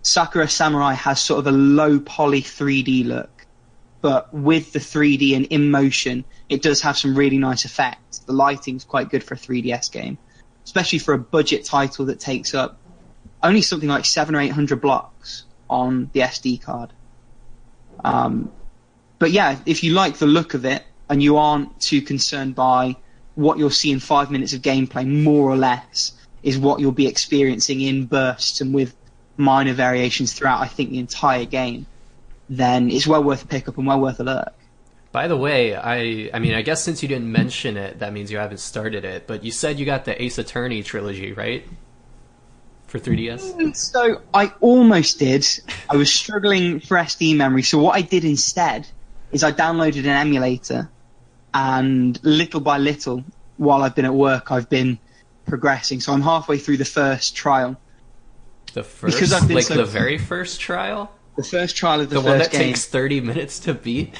Sakura 0.00 0.48
Samurai 0.48 0.94
has 0.94 1.20
sort 1.20 1.40
of 1.40 1.46
a 1.46 1.52
low 1.52 2.00
poly 2.00 2.40
3D 2.40 3.04
look, 3.04 3.44
but 4.00 4.32
with 4.32 4.72
the 4.72 4.78
3D 4.78 5.36
and 5.36 5.44
in 5.44 5.70
motion, 5.70 6.24
it 6.48 6.62
does 6.62 6.80
have 6.80 6.96
some 6.96 7.14
really 7.14 7.36
nice 7.36 7.66
effects. 7.66 8.20
The 8.20 8.32
lighting's 8.32 8.82
quite 8.82 9.10
good 9.10 9.22
for 9.22 9.34
a 9.34 9.36
3DS 9.36 9.92
game, 9.92 10.16
especially 10.64 11.00
for 11.00 11.12
a 11.12 11.18
budget 11.18 11.66
title 11.66 12.06
that 12.06 12.18
takes 12.18 12.54
up 12.54 12.78
only 13.42 13.60
something 13.60 13.90
like 13.90 14.06
seven 14.06 14.34
or 14.34 14.40
eight 14.40 14.52
hundred 14.52 14.80
blocks 14.80 15.44
on 15.68 16.08
the 16.14 16.20
SD 16.20 16.62
card. 16.62 16.94
Um, 18.02 18.50
but 19.18 19.32
yeah, 19.32 19.58
if 19.66 19.84
you 19.84 19.92
like 19.92 20.16
the 20.16 20.26
look 20.26 20.54
of 20.54 20.64
it 20.64 20.82
and 21.10 21.22
you 21.22 21.36
aren't 21.36 21.78
too 21.78 22.00
concerned 22.00 22.54
by 22.54 22.96
what 23.34 23.58
you'll 23.58 23.70
see 23.70 23.90
in 23.90 24.00
five 24.00 24.30
minutes 24.30 24.52
of 24.52 24.62
gameplay, 24.62 25.06
more 25.06 25.50
or 25.50 25.56
less, 25.56 26.12
is 26.42 26.58
what 26.58 26.80
you'll 26.80 26.92
be 26.92 27.06
experiencing 27.06 27.80
in 27.80 28.06
bursts 28.06 28.60
and 28.60 28.74
with 28.74 28.94
minor 29.36 29.72
variations 29.72 30.32
throughout, 30.32 30.60
I 30.60 30.66
think, 30.66 30.90
the 30.90 30.98
entire 30.98 31.44
game, 31.44 31.86
then 32.48 32.90
it's 32.90 33.06
well 33.06 33.22
worth 33.22 33.44
a 33.44 33.46
pickup 33.46 33.78
and 33.78 33.86
well 33.86 34.00
worth 34.00 34.20
a 34.20 34.24
look. 34.24 34.52
By 35.12 35.28
the 35.28 35.36
way, 35.36 35.76
I 35.76 36.30
I 36.32 36.38
mean 36.38 36.54
I 36.54 36.62
guess 36.62 36.82
since 36.82 37.02
you 37.02 37.08
didn't 37.08 37.30
mention 37.30 37.76
it, 37.76 37.98
that 37.98 38.14
means 38.14 38.32
you 38.32 38.38
haven't 38.38 38.60
started 38.60 39.04
it. 39.04 39.26
But 39.26 39.44
you 39.44 39.50
said 39.50 39.78
you 39.78 39.84
got 39.84 40.06
the 40.06 40.20
Ace 40.20 40.38
Attorney 40.38 40.82
trilogy, 40.82 41.32
right? 41.32 41.66
For 42.86 42.98
3DS. 42.98 43.54
Mm, 43.54 43.76
so 43.76 44.20
I 44.34 44.52
almost 44.60 45.18
did. 45.18 45.46
I 45.88 45.96
was 45.96 46.12
struggling 46.12 46.80
for 46.80 46.96
SD 46.96 47.36
memory, 47.36 47.62
so 47.62 47.78
what 47.78 47.96
I 47.96 48.02
did 48.02 48.24
instead 48.24 48.86
is 49.32 49.42
I 49.42 49.52
downloaded 49.52 50.00
an 50.00 50.10
emulator, 50.10 50.90
and 51.54 52.22
little 52.24 52.60
by 52.60 52.78
little, 52.78 53.24
while 53.56 53.82
I've 53.82 53.94
been 53.94 54.04
at 54.04 54.14
work, 54.14 54.50
I've 54.50 54.68
been 54.68 54.98
progressing. 55.46 56.00
So 56.00 56.12
I'm 56.12 56.22
halfway 56.22 56.58
through 56.58 56.78
the 56.78 56.84
first 56.84 57.34
trial. 57.36 57.76
The 58.72 58.82
first, 58.82 59.14
Because 59.16 59.32
I've 59.32 59.46
been 59.48 59.56
like 59.56 59.64
so- 59.66 59.74
the 59.76 59.84
very 59.84 60.18
first 60.18 60.60
trial, 60.60 61.10
The 61.36 61.44
first 61.44 61.76
trial 61.76 62.00
of 62.00 62.08
the, 62.10 62.16
the 62.16 62.20
first 62.22 62.28
one 62.28 62.38
that 62.38 62.50
game. 62.50 62.60
takes 62.60 62.86
30 62.86 63.20
minutes 63.20 63.58
to 63.60 63.74
beat. 63.74 64.14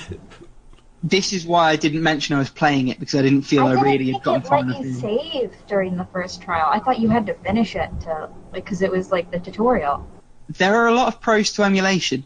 this 1.02 1.32
is 1.32 1.46
why 1.46 1.70
I 1.70 1.76
didn't 1.76 2.02
mention 2.02 2.36
I 2.36 2.38
was 2.38 2.50
playing 2.50 2.88
it 2.88 3.00
because 3.00 3.14
I 3.18 3.22
didn't 3.22 3.42
feel 3.42 3.66
I, 3.66 3.70
didn't 3.70 3.84
really 3.84 3.98
think 4.12 4.16
had 4.16 4.22
gotten 4.24 4.42
it 4.42 4.46
far 4.48 4.58
let 4.62 4.66
enough. 4.76 4.84
you 4.84 4.92
save 4.94 5.52
during 5.66 5.96
the 5.96 6.04
first 6.12 6.42
trial. 6.42 6.68
I 6.70 6.78
thought 6.80 6.98
you 7.00 7.08
had 7.08 7.26
to 7.26 7.34
finish 7.34 7.74
it 7.76 7.90
to 8.02 8.28
like 8.52 8.64
because 8.64 8.82
it 8.82 8.90
was 8.90 9.10
like 9.10 9.30
the 9.30 9.38
tutorial. 9.40 10.06
There 10.48 10.74
are 10.76 10.88
a 10.88 10.94
lot 10.94 11.08
of 11.08 11.20
pros 11.20 11.52
to 11.54 11.62
emulation. 11.64 12.24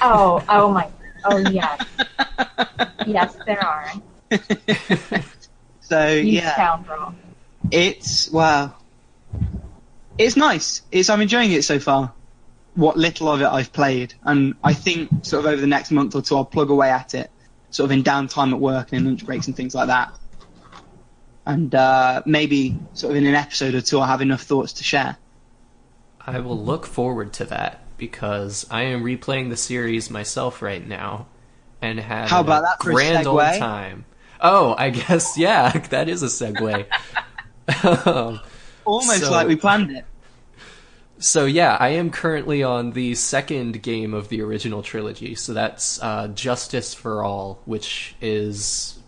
Oh, 0.00 0.42
oh 0.48 0.70
my, 0.72 0.88
oh 1.26 1.36
yes, 1.50 1.84
yes 3.06 3.36
there 3.46 3.62
are. 3.64 3.92
So 5.90 6.06
You 6.06 6.34
yeah, 6.34 6.54
scoundrel. 6.54 7.14
it's 7.72 8.30
wow. 8.30 8.74
It's 10.18 10.36
nice. 10.36 10.82
It's 10.92 11.10
I'm 11.10 11.20
enjoying 11.20 11.50
it 11.50 11.64
so 11.64 11.80
far. 11.80 12.12
What 12.76 12.96
little 12.96 13.28
of 13.28 13.40
it 13.40 13.46
I've 13.46 13.72
played, 13.72 14.14
and 14.22 14.54
I 14.62 14.72
think 14.72 15.10
sort 15.24 15.44
of 15.44 15.50
over 15.50 15.60
the 15.60 15.66
next 15.66 15.90
month 15.90 16.14
or 16.14 16.22
two 16.22 16.36
I'll 16.36 16.44
plug 16.44 16.70
away 16.70 16.90
at 16.90 17.14
it, 17.14 17.28
sort 17.70 17.86
of 17.86 17.90
in 17.90 18.04
downtime 18.04 18.52
at 18.52 18.60
work 18.60 18.92
and 18.92 19.00
in 19.00 19.06
lunch 19.06 19.26
breaks 19.26 19.48
and 19.48 19.56
things 19.56 19.74
like 19.74 19.88
that. 19.88 20.14
And 21.44 21.74
uh, 21.74 22.22
maybe 22.24 22.78
sort 22.94 23.10
of 23.10 23.16
in 23.16 23.26
an 23.26 23.34
episode 23.34 23.74
or 23.74 23.80
two 23.80 23.98
I'll 23.98 24.06
have 24.06 24.22
enough 24.22 24.42
thoughts 24.42 24.74
to 24.74 24.84
share. 24.84 25.16
I 26.24 26.38
will 26.38 26.58
look 26.58 26.86
forward 26.86 27.32
to 27.34 27.44
that 27.46 27.80
because 27.96 28.64
I 28.70 28.82
am 28.82 29.02
replaying 29.02 29.48
the 29.48 29.56
series 29.56 30.08
myself 30.08 30.62
right 30.62 30.86
now 30.86 31.26
and 31.82 31.98
have 31.98 32.30
How 32.30 32.40
about 32.40 32.62
that 32.62 32.76
a 32.80 32.84
grand 32.84 33.26
old 33.26 33.40
time. 33.40 34.04
Oh, 34.40 34.74
I 34.78 34.90
guess 34.90 35.36
yeah, 35.38 35.70
that 35.90 36.08
is 36.08 36.22
a 36.22 36.26
segue. 36.26 36.86
Um, 38.06 38.40
Almost 38.84 39.20
So- 39.20 39.30
like 39.30 39.46
we 39.46 39.56
planned 39.56 39.90
it. 39.90 40.04
So 41.18 41.44
yeah, 41.44 41.76
I 41.78 41.90
am 41.90 42.10
currently 42.10 42.62
on 42.62 42.92
the 42.92 43.14
second 43.14 43.82
game 43.82 44.14
of 44.14 44.30
the 44.30 44.40
original 44.40 44.82
trilogy. 44.82 45.34
So 45.34 45.52
that's 45.52 46.02
uh, 46.02 46.28
Justice 46.28 46.94
for 46.94 47.22
All, 47.22 47.60
which 47.66 48.14
is 48.22 48.98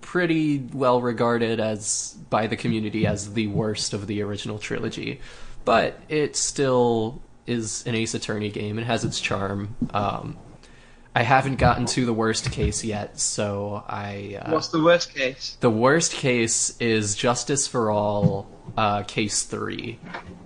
pretty 0.00 0.58
well 0.72 1.02
regarded 1.02 1.60
as 1.60 2.16
by 2.30 2.46
the 2.46 2.56
community 2.56 3.06
as 3.06 3.34
the 3.34 3.48
worst 3.48 3.92
of 3.92 4.06
the 4.06 4.22
original 4.22 4.58
trilogy, 4.58 5.20
but 5.66 6.00
it 6.08 6.36
still 6.36 7.20
is 7.46 7.86
an 7.86 7.94
Ace 7.96 8.14
Attorney 8.14 8.50
game. 8.50 8.78
It 8.78 8.84
has 8.86 9.04
its 9.04 9.20
charm. 9.20 9.76
Um, 9.92 10.38
I 11.14 11.22
haven't 11.22 11.56
gotten 11.56 11.84
to 11.86 12.06
the 12.06 12.12
worst 12.12 12.50
case 12.52 12.84
yet, 12.84 13.20
so 13.20 13.84
I. 13.86 14.38
Uh, 14.40 14.52
What's 14.52 14.68
the 14.68 14.82
worst 14.82 15.14
case? 15.14 15.58
the 15.60 15.70
worst 15.70 16.14
case 16.14 16.74
is 16.80 17.14
Justice 17.14 17.66
for 17.66 17.90
All, 17.90 18.48
uh, 18.78 19.02
case 19.02 19.42
three, 19.42 19.98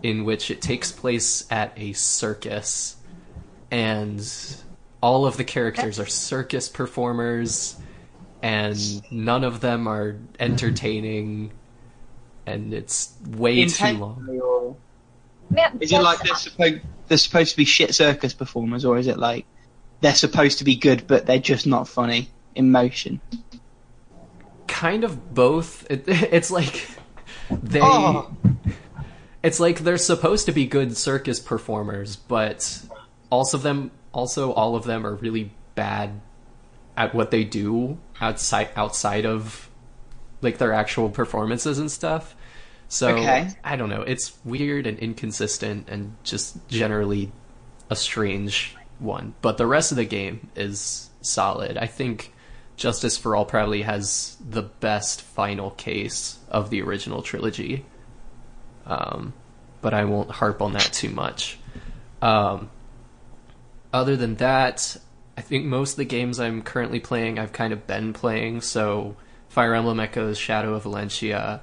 in 0.03 0.25
which 0.25 0.51
it 0.51 0.61
takes 0.61 0.91
place 0.91 1.47
at 1.53 1.73
a 1.77 1.93
circus, 1.93 2.97
and 3.71 4.29
all 5.01 5.25
of 5.25 5.37
the 5.37 5.45
characters 5.45 6.01
are 6.01 6.07
circus 6.07 6.69
performers, 6.69 7.77
and 8.43 9.03
none 9.13 9.45
of 9.45 9.61
them 9.61 9.87
are 9.87 10.17
entertaining, 10.41 11.53
and 12.45 12.75
it's 12.75 13.15
way 13.25 13.67
too 13.67 13.93
long. 13.99 14.41
Or 14.43 14.77
is 15.81 15.93
it 15.93 16.03
like 16.03 16.19
they're 16.25 16.35
supposed 16.35 16.81
they're 17.07 17.19
supposed 17.19 17.53
to 17.53 17.57
be 17.57 17.65
shit 17.65 17.95
circus 17.95 18.35
performers, 18.35 18.85
or 18.85 18.99
is 18.99 19.07
it 19.07 19.17
like 19.17 19.47
they're 20.01 20.15
supposed 20.15 20.59
to 20.59 20.65
be 20.65 20.77
good 20.77 21.07
but 21.07 21.27
they're 21.27 21.39
just 21.39 21.67
not 21.67 21.89
funny 21.89 22.29
in 22.55 22.71
motion? 22.71 23.21
kind 24.77 25.05
of 25.05 25.35
both. 25.35 25.91
It, 25.91 26.05
it's 26.07 26.51
like 26.51 26.89
they. 27.51 27.81
Oh. 27.83 28.31
It's 29.43 29.61
like 29.61 29.81
they're 29.81 29.97
supposed 29.99 30.47
to 30.47 30.53
be 30.53 30.67
good 30.67 30.97
circus 30.97 31.39
performers, 31.39 32.17
but 32.17 32.83
also 33.31 33.59
them, 33.59 33.93
also 34.13 34.53
all 34.53 34.75
of 34.75 34.85
them 34.85 35.07
are 35.07 35.15
really 35.15 35.53
bad 35.77 36.21
at 36.97 37.15
what 37.15 37.31
they 37.31 37.45
do 37.45 37.99
outside 38.21 38.71
outside 38.75 39.25
of 39.25 39.71
like 40.43 40.59
their 40.59 40.73
actual 40.73 41.09
performances 41.09 41.79
and 41.79 41.91
stuff. 41.91 42.35
So 42.89 43.11
Okay. 43.17 43.49
I 43.63 43.77
don't 43.77 43.89
know. 43.89 44.03
It's 44.03 44.37
weird 44.45 44.87
and 44.87 44.99
inconsistent 44.99 45.89
and 45.89 46.17
just 46.25 46.67
generally 46.69 47.33
a 47.89 47.95
strange 47.97 48.75
one. 48.99 49.35
But 49.43 49.59
the 49.59 49.67
rest 49.67 49.93
of 49.93 49.97
the 49.97 50.05
game 50.05 50.49
is 50.57 51.11
solid. 51.21 51.77
I 51.77 51.87
think 51.87 52.33
Justice 52.77 53.17
for 53.17 53.35
All 53.35 53.45
probably 53.45 53.83
has 53.83 54.37
the 54.49 54.63
best 54.63 55.23
final 55.23 55.71
case 55.73 56.39
of 56.49 56.71
the 56.71 56.83
original 56.83 57.23
trilogy. 57.23 57.85
Um, 58.85 59.33
but 59.81 59.95
I 59.95 60.05
won't 60.05 60.31
harp 60.31 60.63
on 60.63 60.73
that 60.75 60.91
too 60.93 61.11
much. 61.11 61.59
Um, 62.23 62.71
other 63.93 64.17
than 64.17 64.37
that, 64.37 64.97
I 65.37 65.41
think 65.41 65.65
most 65.65 65.93
of 65.93 65.97
the 65.97 66.05
games 66.05 66.41
I'm 66.41 66.63
currently 66.63 67.01
playing, 67.01 67.39
I've 67.39 67.53
kind 67.53 67.73
of 67.73 67.87
been 67.87 68.13
playing. 68.13 68.61
So, 68.63 69.17
Fire 69.49 69.75
Emblem 69.75 70.01
Echoes, 70.01 70.39
Shadow 70.39 70.75
of 70.75 70.85
Valentia, 70.85 71.61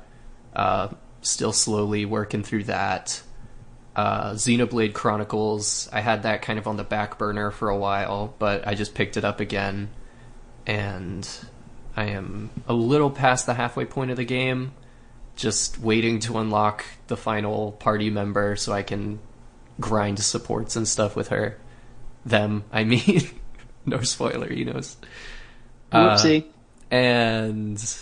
uh, 0.55 0.89
still 1.21 1.53
slowly 1.53 2.05
working 2.05 2.43
through 2.43 2.65
that. 2.65 3.21
Uh, 3.95 4.31
Xenoblade 4.31 4.93
Chronicles, 4.93 5.87
I 5.93 6.01
had 6.01 6.23
that 6.23 6.41
kind 6.41 6.57
of 6.57 6.67
on 6.67 6.77
the 6.77 6.83
back 6.83 7.17
burner 7.19 7.51
for 7.51 7.69
a 7.69 7.77
while, 7.77 8.33
but 8.39 8.67
I 8.67 8.73
just 8.73 8.95
picked 8.95 9.17
it 9.17 9.23
up 9.23 9.39
again. 9.39 9.89
And 10.65 11.27
I 11.95 12.05
am 12.05 12.49
a 12.67 12.73
little 12.73 13.11
past 13.11 13.45
the 13.45 13.53
halfway 13.53 13.85
point 13.85 14.09
of 14.09 14.17
the 14.17 14.25
game, 14.25 14.71
just 15.35 15.79
waiting 15.79 16.19
to 16.21 16.39
unlock 16.39 16.85
the 17.07 17.17
final 17.17 17.73
party 17.73 18.09
member 18.09 18.55
so 18.55 18.73
I 18.73 18.81
can 18.81 19.19
grind 19.79 20.19
supports 20.19 20.75
and 20.75 20.87
stuff 20.87 21.15
with 21.15 21.27
her. 21.29 21.59
Them, 22.25 22.63
I 22.71 22.83
mean. 22.85 23.29
no 23.85 24.01
spoiler, 24.01 24.51
you 24.51 24.65
know. 24.65 24.79
Uh, 25.91 26.41
and 26.89 27.95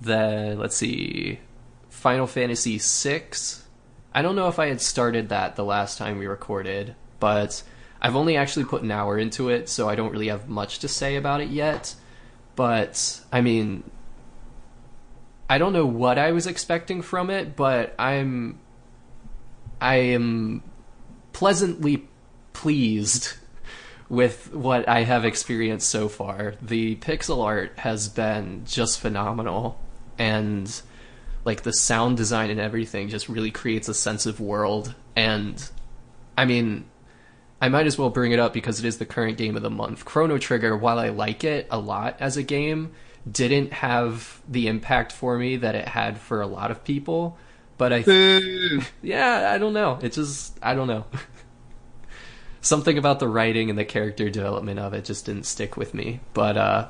then 0.00 0.58
let's 0.58 0.76
see, 0.76 1.40
Final 1.88 2.26
Fantasy 2.26 2.78
VI. 2.78 3.30
I 4.14 4.22
don't 4.22 4.36
know 4.36 4.48
if 4.48 4.58
I 4.58 4.68
had 4.68 4.80
started 4.80 5.28
that 5.28 5.56
the 5.56 5.64
last 5.64 5.98
time 5.98 6.18
we 6.18 6.26
recorded, 6.26 6.94
but 7.20 7.62
I've 8.02 8.16
only 8.16 8.36
actually 8.36 8.64
put 8.64 8.82
an 8.82 8.90
hour 8.90 9.18
into 9.18 9.48
it, 9.50 9.68
so 9.68 9.88
I 9.88 9.94
don't 9.94 10.10
really 10.10 10.28
have 10.28 10.48
much 10.48 10.80
to 10.80 10.88
say 10.88 11.16
about 11.16 11.40
it 11.40 11.48
yet. 11.48 11.94
But 12.56 13.20
I 13.32 13.40
mean, 13.40 13.84
I 15.48 15.58
don't 15.58 15.72
know 15.72 15.86
what 15.86 16.18
I 16.18 16.32
was 16.32 16.46
expecting 16.46 17.02
from 17.02 17.30
it, 17.30 17.56
but 17.56 17.94
I'm 17.98 18.58
I 19.80 19.96
am 19.96 20.62
pleasantly 21.32 22.08
pleased 22.52 23.34
with 24.08 24.52
what 24.52 24.88
I 24.88 25.04
have 25.04 25.24
experienced 25.24 25.88
so 25.88 26.08
far. 26.08 26.54
The 26.60 26.96
pixel 26.96 27.44
art 27.44 27.78
has 27.78 28.08
been 28.08 28.64
just 28.66 28.98
phenomenal 28.98 29.80
and 30.18 30.82
like 31.44 31.62
the 31.62 31.72
sound 31.72 32.16
design 32.16 32.50
and 32.50 32.60
everything 32.60 33.08
just 33.08 33.28
really 33.28 33.50
creates 33.50 33.88
a 33.88 33.94
sense 33.94 34.26
of 34.26 34.40
world 34.40 34.94
and 35.16 35.70
I 36.36 36.44
mean 36.44 36.84
I 37.60 37.68
might 37.68 37.86
as 37.86 37.98
well 37.98 38.10
bring 38.10 38.32
it 38.32 38.38
up 38.38 38.52
because 38.52 38.78
it 38.78 38.86
is 38.86 38.98
the 38.98 39.06
current 39.06 39.36
game 39.36 39.54
of 39.54 39.62
the 39.62 39.70
month. 39.70 40.06
Chrono 40.06 40.38
Trigger, 40.38 40.74
while 40.76 40.98
I 40.98 41.10
like 41.10 41.44
it 41.44 41.66
a 41.70 41.78
lot 41.78 42.16
as 42.18 42.38
a 42.38 42.42
game, 42.42 42.92
didn't 43.30 43.74
have 43.74 44.40
the 44.48 44.66
impact 44.66 45.12
for 45.12 45.36
me 45.36 45.56
that 45.56 45.74
it 45.74 45.88
had 45.88 46.18
for 46.18 46.40
a 46.40 46.46
lot 46.46 46.70
of 46.70 46.84
people. 46.84 47.36
But 47.76 47.92
I 47.92 48.02
Boo. 48.02 48.80
yeah, 49.02 49.52
I 49.54 49.58
don't 49.58 49.74
know. 49.74 49.98
It 50.02 50.12
just 50.12 50.58
I 50.62 50.74
don't 50.74 50.88
know. 50.88 51.04
Something 52.62 52.98
about 52.98 53.20
the 53.20 53.28
writing 53.28 53.70
and 53.70 53.78
the 53.78 53.84
character 53.84 54.30
development 54.30 54.78
of 54.78 54.92
it 54.94 55.04
just 55.04 55.26
didn't 55.26 55.44
stick 55.44 55.76
with 55.76 55.92
me. 55.92 56.20
But 56.32 56.56
uh 56.56 56.88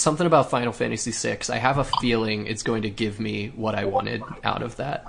something 0.00 0.26
about 0.26 0.50
Final 0.50 0.72
Fantasy 0.72 1.12
VI, 1.12 1.38
I 1.54 1.58
have 1.58 1.78
a 1.78 1.84
feeling 1.84 2.46
it's 2.46 2.62
going 2.62 2.82
to 2.82 2.90
give 2.90 3.20
me 3.20 3.48
what 3.48 3.74
I 3.74 3.84
wanted 3.84 4.22
out 4.42 4.62
of 4.62 4.76
that. 4.76 5.04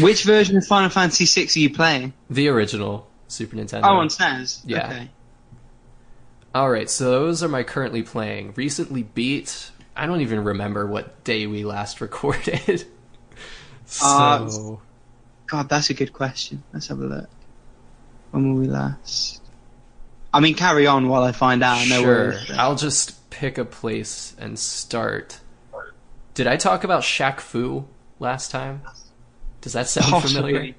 Which 0.00 0.24
version 0.24 0.56
of 0.56 0.66
Final 0.66 0.90
Fantasy 0.90 1.24
VI 1.24 1.46
are 1.46 1.58
you 1.62 1.74
playing? 1.74 2.12
The 2.28 2.48
original 2.48 3.08
Super 3.28 3.56
Nintendo. 3.56 3.82
Oh, 3.84 3.96
on 3.96 4.08
SNES. 4.08 4.62
Yeah. 4.64 4.86
Okay. 4.86 5.10
All 6.54 6.70
right, 6.70 6.88
so 6.88 7.10
those 7.10 7.42
are 7.42 7.48
my 7.48 7.62
currently 7.64 8.02
playing. 8.02 8.54
Recently 8.56 9.02
beat. 9.02 9.70
I 9.96 10.06
don't 10.06 10.20
even 10.20 10.44
remember 10.44 10.86
what 10.86 11.22
day 11.24 11.46
we 11.46 11.64
last 11.64 12.00
recorded. 12.00 12.84
so 13.86 14.06
Uh, 14.06 14.76
God, 15.46 15.68
that's 15.68 15.90
a 15.90 15.94
good 15.94 16.12
question. 16.12 16.62
Let's 16.72 16.88
have 16.88 16.98
a 17.00 17.04
look. 17.04 17.28
When 18.30 18.54
were 18.54 18.60
we 18.60 18.66
last? 18.66 19.40
I 20.34 20.40
mean, 20.40 20.54
carry 20.54 20.86
on 20.86 21.08
while 21.08 21.22
I 21.22 21.32
find 21.32 21.62
out. 21.62 21.86
No 21.88 22.02
sure, 22.02 22.28
worries. 22.30 22.50
I'll 22.50 22.74
just 22.74 23.30
pick 23.30 23.56
a 23.56 23.64
place 23.64 24.34
and 24.38 24.58
start. 24.58 25.38
Did 26.34 26.48
I 26.48 26.56
talk 26.56 26.82
about 26.82 27.02
Shaq 27.02 27.38
Fu 27.38 27.86
last 28.18 28.50
time? 28.50 28.82
Does 29.60 29.74
that 29.74 29.88
sound 29.88 30.10
Possibly. 30.10 30.52
familiar? 30.52 30.74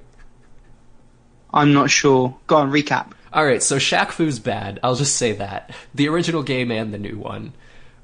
I'm 1.54 1.74
not 1.74 1.90
sure. 1.90 2.38
Go 2.48 2.58
on, 2.58 2.70
recap. 2.70 3.14
All 3.32 3.46
right, 3.46 3.64
so 3.64 3.78
Shaq 3.78 4.12
Fu's 4.12 4.40
bad. 4.40 4.80
I'll 4.84 4.96
just 4.96 5.16
say 5.16 5.32
that 5.34 5.74
the 5.94 6.10
original 6.10 6.44
game 6.44 6.70
and 6.70 6.94
the 6.94 6.98
new 6.98 7.18
one. 7.18 7.54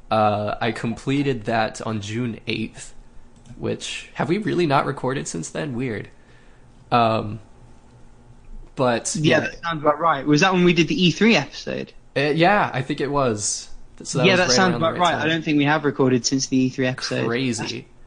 Uh, 0.09 0.55
I 0.59 0.71
completed 0.71 1.43
that 1.45 1.81
on 1.81 1.99
June 2.01 2.39
eighth. 2.47 2.93
Which 3.57 4.09
have 4.13 4.29
we 4.29 4.37
really 4.37 4.65
not 4.65 4.85
recorded 4.85 5.27
since 5.27 5.49
then? 5.49 5.75
Weird. 5.75 6.09
Um, 6.91 7.39
but 8.75 9.15
Yeah, 9.15 9.41
that 9.41 9.61
sounds 9.61 9.81
about 9.81 9.99
right. 9.99 10.25
Was 10.25 10.41
that 10.41 10.53
when 10.53 10.63
we 10.63 10.73
did 10.73 10.87
the 10.87 10.95
E3 11.11 11.35
episode? 11.35 11.93
Uh, 12.15 12.21
yeah, 12.21 12.69
I 12.73 12.81
think 12.81 13.01
it 13.01 13.11
was. 13.11 13.69
So 14.03 14.19
that 14.19 14.25
yeah, 14.25 14.33
was 14.33 14.39
that 14.39 14.47
right 14.47 14.55
sounds 14.55 14.75
about 14.75 14.97
right. 14.97 15.13
I 15.15 15.27
don't 15.27 15.43
think 15.43 15.57
we 15.57 15.65
have 15.65 15.85
recorded 15.85 16.25
since 16.25 16.47
the 16.47 16.69
E3 16.69 16.87
episode. 16.87 17.27
crazy. 17.27 17.87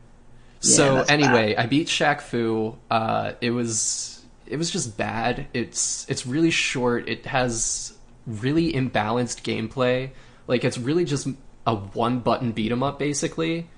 Yeah, 0.66 0.76
so 0.76 0.94
that's 0.94 1.10
anyway, 1.10 1.54
I 1.56 1.66
beat 1.66 1.88
Shaq 1.88 2.22
Fu. 2.22 2.74
Uh, 2.90 3.32
it 3.42 3.50
was 3.50 4.24
it 4.46 4.56
was 4.56 4.70
just 4.70 4.96
bad. 4.96 5.46
It's 5.52 6.06
it's 6.08 6.26
really 6.26 6.50
short. 6.50 7.06
It 7.06 7.26
has 7.26 7.92
really 8.26 8.72
imbalanced 8.72 9.42
gameplay. 9.42 10.10
Like 10.46 10.64
it's 10.64 10.78
really 10.78 11.04
just 11.04 11.28
a 11.66 11.74
one 11.74 12.20
button 12.20 12.52
beat 12.52 12.72
'em 12.72 12.82
up 12.82 12.98
basically. 12.98 13.68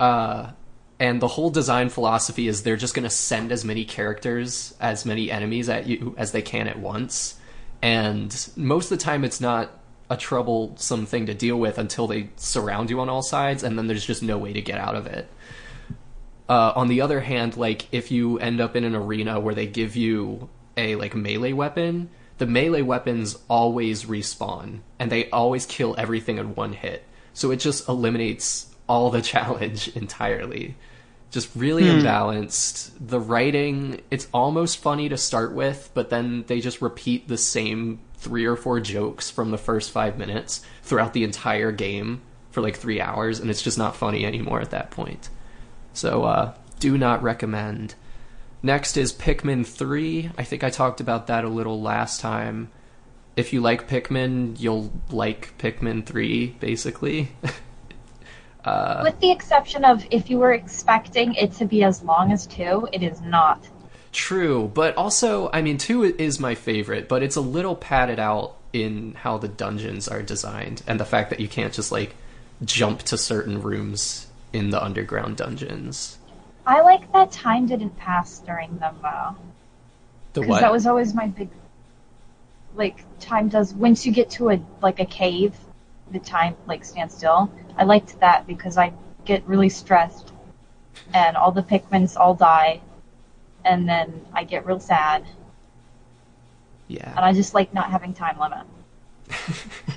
Uh, 0.00 0.50
and 0.98 1.20
the 1.20 1.28
whole 1.28 1.50
design 1.50 1.88
philosophy 1.88 2.46
is 2.46 2.62
they're 2.62 2.76
just 2.76 2.94
going 2.94 3.04
to 3.04 3.10
send 3.10 3.50
as 3.50 3.64
many 3.64 3.84
characters, 3.84 4.74
as 4.80 5.04
many 5.04 5.30
enemies 5.30 5.68
at 5.68 5.86
you 5.86 6.14
as 6.16 6.32
they 6.32 6.42
can 6.42 6.68
at 6.68 6.78
once. 6.78 7.36
And 7.82 8.48
most 8.56 8.90
of 8.90 8.98
the 8.98 9.04
time, 9.04 9.24
it's 9.24 9.40
not 9.40 9.70
a 10.08 10.16
troublesome 10.16 11.06
thing 11.06 11.26
to 11.26 11.34
deal 11.34 11.56
with 11.58 11.78
until 11.78 12.06
they 12.06 12.30
surround 12.36 12.90
you 12.90 13.00
on 13.00 13.08
all 13.08 13.22
sides, 13.22 13.62
and 13.62 13.76
then 13.76 13.86
there's 13.86 14.06
just 14.06 14.22
no 14.22 14.38
way 14.38 14.52
to 14.52 14.60
get 14.60 14.78
out 14.78 14.94
of 14.94 15.06
it. 15.06 15.28
Uh, 16.48 16.72
on 16.76 16.88
the 16.88 17.00
other 17.00 17.20
hand, 17.20 17.56
like 17.56 17.88
if 17.92 18.10
you 18.10 18.38
end 18.38 18.60
up 18.60 18.76
in 18.76 18.84
an 18.84 18.94
arena 18.94 19.40
where 19.40 19.54
they 19.54 19.66
give 19.66 19.96
you 19.96 20.48
a 20.76 20.94
like 20.96 21.14
melee 21.14 21.52
weapon, 21.52 22.10
the 22.38 22.46
melee 22.46 22.82
weapons 22.82 23.38
always 23.48 24.04
respawn 24.04 24.80
and 24.98 25.10
they 25.10 25.30
always 25.30 25.64
kill 25.64 25.94
everything 25.96 26.36
in 26.36 26.54
one 26.54 26.74
hit. 26.74 27.04
So 27.32 27.50
it 27.50 27.56
just 27.56 27.88
eliminates 27.88 28.73
all 28.88 29.10
the 29.10 29.22
challenge 29.32 29.88
entirely. 29.96 30.76
Just 31.30 31.50
really 31.56 31.82
imbalanced. 31.82 32.92
The 33.00 33.18
writing, 33.18 34.00
it's 34.10 34.28
almost 34.32 34.78
funny 34.78 35.08
to 35.08 35.16
start 35.16 35.52
with, 35.52 35.90
but 35.92 36.08
then 36.08 36.44
they 36.46 36.60
just 36.60 36.80
repeat 36.80 37.26
the 37.26 37.36
same 37.36 37.98
three 38.14 38.44
or 38.44 38.54
four 38.54 38.78
jokes 38.78 39.30
from 39.30 39.50
the 39.50 39.58
first 39.58 39.90
five 39.90 40.16
minutes 40.16 40.64
throughout 40.82 41.12
the 41.12 41.24
entire 41.24 41.72
game 41.72 42.22
for 42.52 42.60
like 42.60 42.76
three 42.76 43.00
hours, 43.00 43.40
and 43.40 43.50
it's 43.50 43.62
just 43.62 43.76
not 43.76 43.96
funny 43.96 44.24
anymore 44.24 44.60
at 44.60 44.70
that 44.70 44.92
point. 44.92 45.28
So, 45.92 46.22
uh, 46.22 46.54
do 46.78 46.96
not 46.96 47.22
recommend. 47.22 47.96
Next 48.62 48.96
is 48.96 49.12
Pikmin 49.12 49.66
3. 49.66 50.30
I 50.38 50.44
think 50.44 50.64
I 50.64 50.70
talked 50.70 51.00
about 51.00 51.26
that 51.26 51.44
a 51.44 51.48
little 51.48 51.82
last 51.82 52.20
time. 52.20 52.70
If 53.36 53.52
you 53.52 53.60
like 53.60 53.88
Pikmin, 53.88 54.58
you'll 54.60 54.92
like 55.10 55.52
Pikmin 55.58 56.06
3, 56.06 56.56
basically. 56.60 57.32
Uh, 58.64 59.00
With 59.02 59.20
the 59.20 59.30
exception 59.30 59.84
of 59.84 60.06
if 60.10 60.30
you 60.30 60.38
were 60.38 60.52
expecting 60.52 61.34
it 61.34 61.52
to 61.54 61.66
be 61.66 61.84
as 61.84 62.02
long 62.02 62.32
as 62.32 62.46
two, 62.46 62.88
it 62.92 63.02
is 63.02 63.20
not. 63.20 63.66
True, 64.12 64.70
but 64.72 64.96
also, 64.96 65.50
I 65.52 65.60
mean, 65.60 65.76
2 65.76 66.04
is 66.04 66.38
my 66.38 66.54
favorite, 66.54 67.08
but 67.08 67.22
it's 67.22 67.34
a 67.36 67.40
little 67.40 67.74
padded 67.74 68.20
out 68.20 68.56
in 68.72 69.14
how 69.14 69.38
the 69.38 69.48
dungeons 69.48 70.06
are 70.06 70.22
designed, 70.22 70.82
and 70.86 71.00
the 71.00 71.04
fact 71.04 71.30
that 71.30 71.40
you 71.40 71.48
can't 71.48 71.74
just, 71.74 71.90
like, 71.90 72.14
jump 72.64 73.02
to 73.02 73.18
certain 73.18 73.60
rooms 73.60 74.28
in 74.52 74.70
the 74.70 74.82
underground 74.82 75.36
dungeons. 75.36 76.16
I 76.66 76.80
like 76.80 77.12
that 77.12 77.32
time 77.32 77.66
didn't 77.66 77.96
pass 77.98 78.38
during 78.38 78.78
them 78.78 78.96
though, 79.02 79.36
The 80.32 80.40
because 80.40 80.48
what? 80.48 80.60
that 80.60 80.72
was 80.72 80.86
always 80.86 81.12
my 81.12 81.26
big. 81.26 81.50
Like 82.74 83.04
time 83.20 83.48
does 83.48 83.74
once 83.74 84.06
you 84.06 84.12
get 84.12 84.30
to 84.30 84.50
a 84.50 84.60
like 84.80 84.98
a 85.00 85.04
cave, 85.04 85.54
the 86.14 86.20
time 86.20 86.56
like 86.66 86.84
stands 86.84 87.14
still. 87.14 87.52
I 87.76 87.84
liked 87.84 88.18
that 88.20 88.46
because 88.46 88.78
I 88.78 88.92
get 89.26 89.46
really 89.46 89.68
stressed, 89.68 90.32
and 91.12 91.36
all 91.36 91.52
the 91.52 91.62
Pikmins 91.62 92.16
all 92.16 92.34
die, 92.34 92.80
and 93.64 93.86
then 93.88 94.24
I 94.32 94.44
get 94.44 94.64
real 94.64 94.80
sad, 94.80 95.24
Yeah. 96.88 97.10
and. 97.10 97.20
I 97.20 97.32
just 97.34 97.52
like 97.52 97.74
not 97.74 97.90
having 97.90 98.14
time 98.14 98.38
limit. 98.38 98.66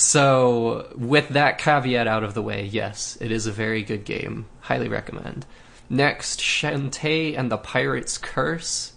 So, 0.00 0.92
with 0.96 1.30
that 1.30 1.58
caveat 1.58 2.06
out 2.06 2.22
of 2.22 2.32
the 2.34 2.40
way, 2.40 2.64
yes, 2.64 3.18
it 3.20 3.32
is 3.32 3.48
a 3.48 3.52
very 3.52 3.82
good 3.82 4.04
game. 4.04 4.46
Highly 4.60 4.86
recommend. 4.88 5.44
Next, 5.90 6.38
Shantae 6.38 7.36
and 7.36 7.50
the 7.50 7.58
Pirate's 7.58 8.16
Curse. 8.16 8.92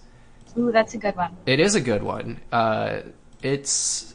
Ooh, 0.56 0.72
that's 0.72 0.94
a 0.94 1.00
good 1.00 1.16
one. 1.16 1.36
It 1.48 1.60
is 1.60 1.74
a 1.74 1.82
good 1.82 2.04
one. 2.04 2.40
Uh, 2.52 3.00
it's 3.42 4.14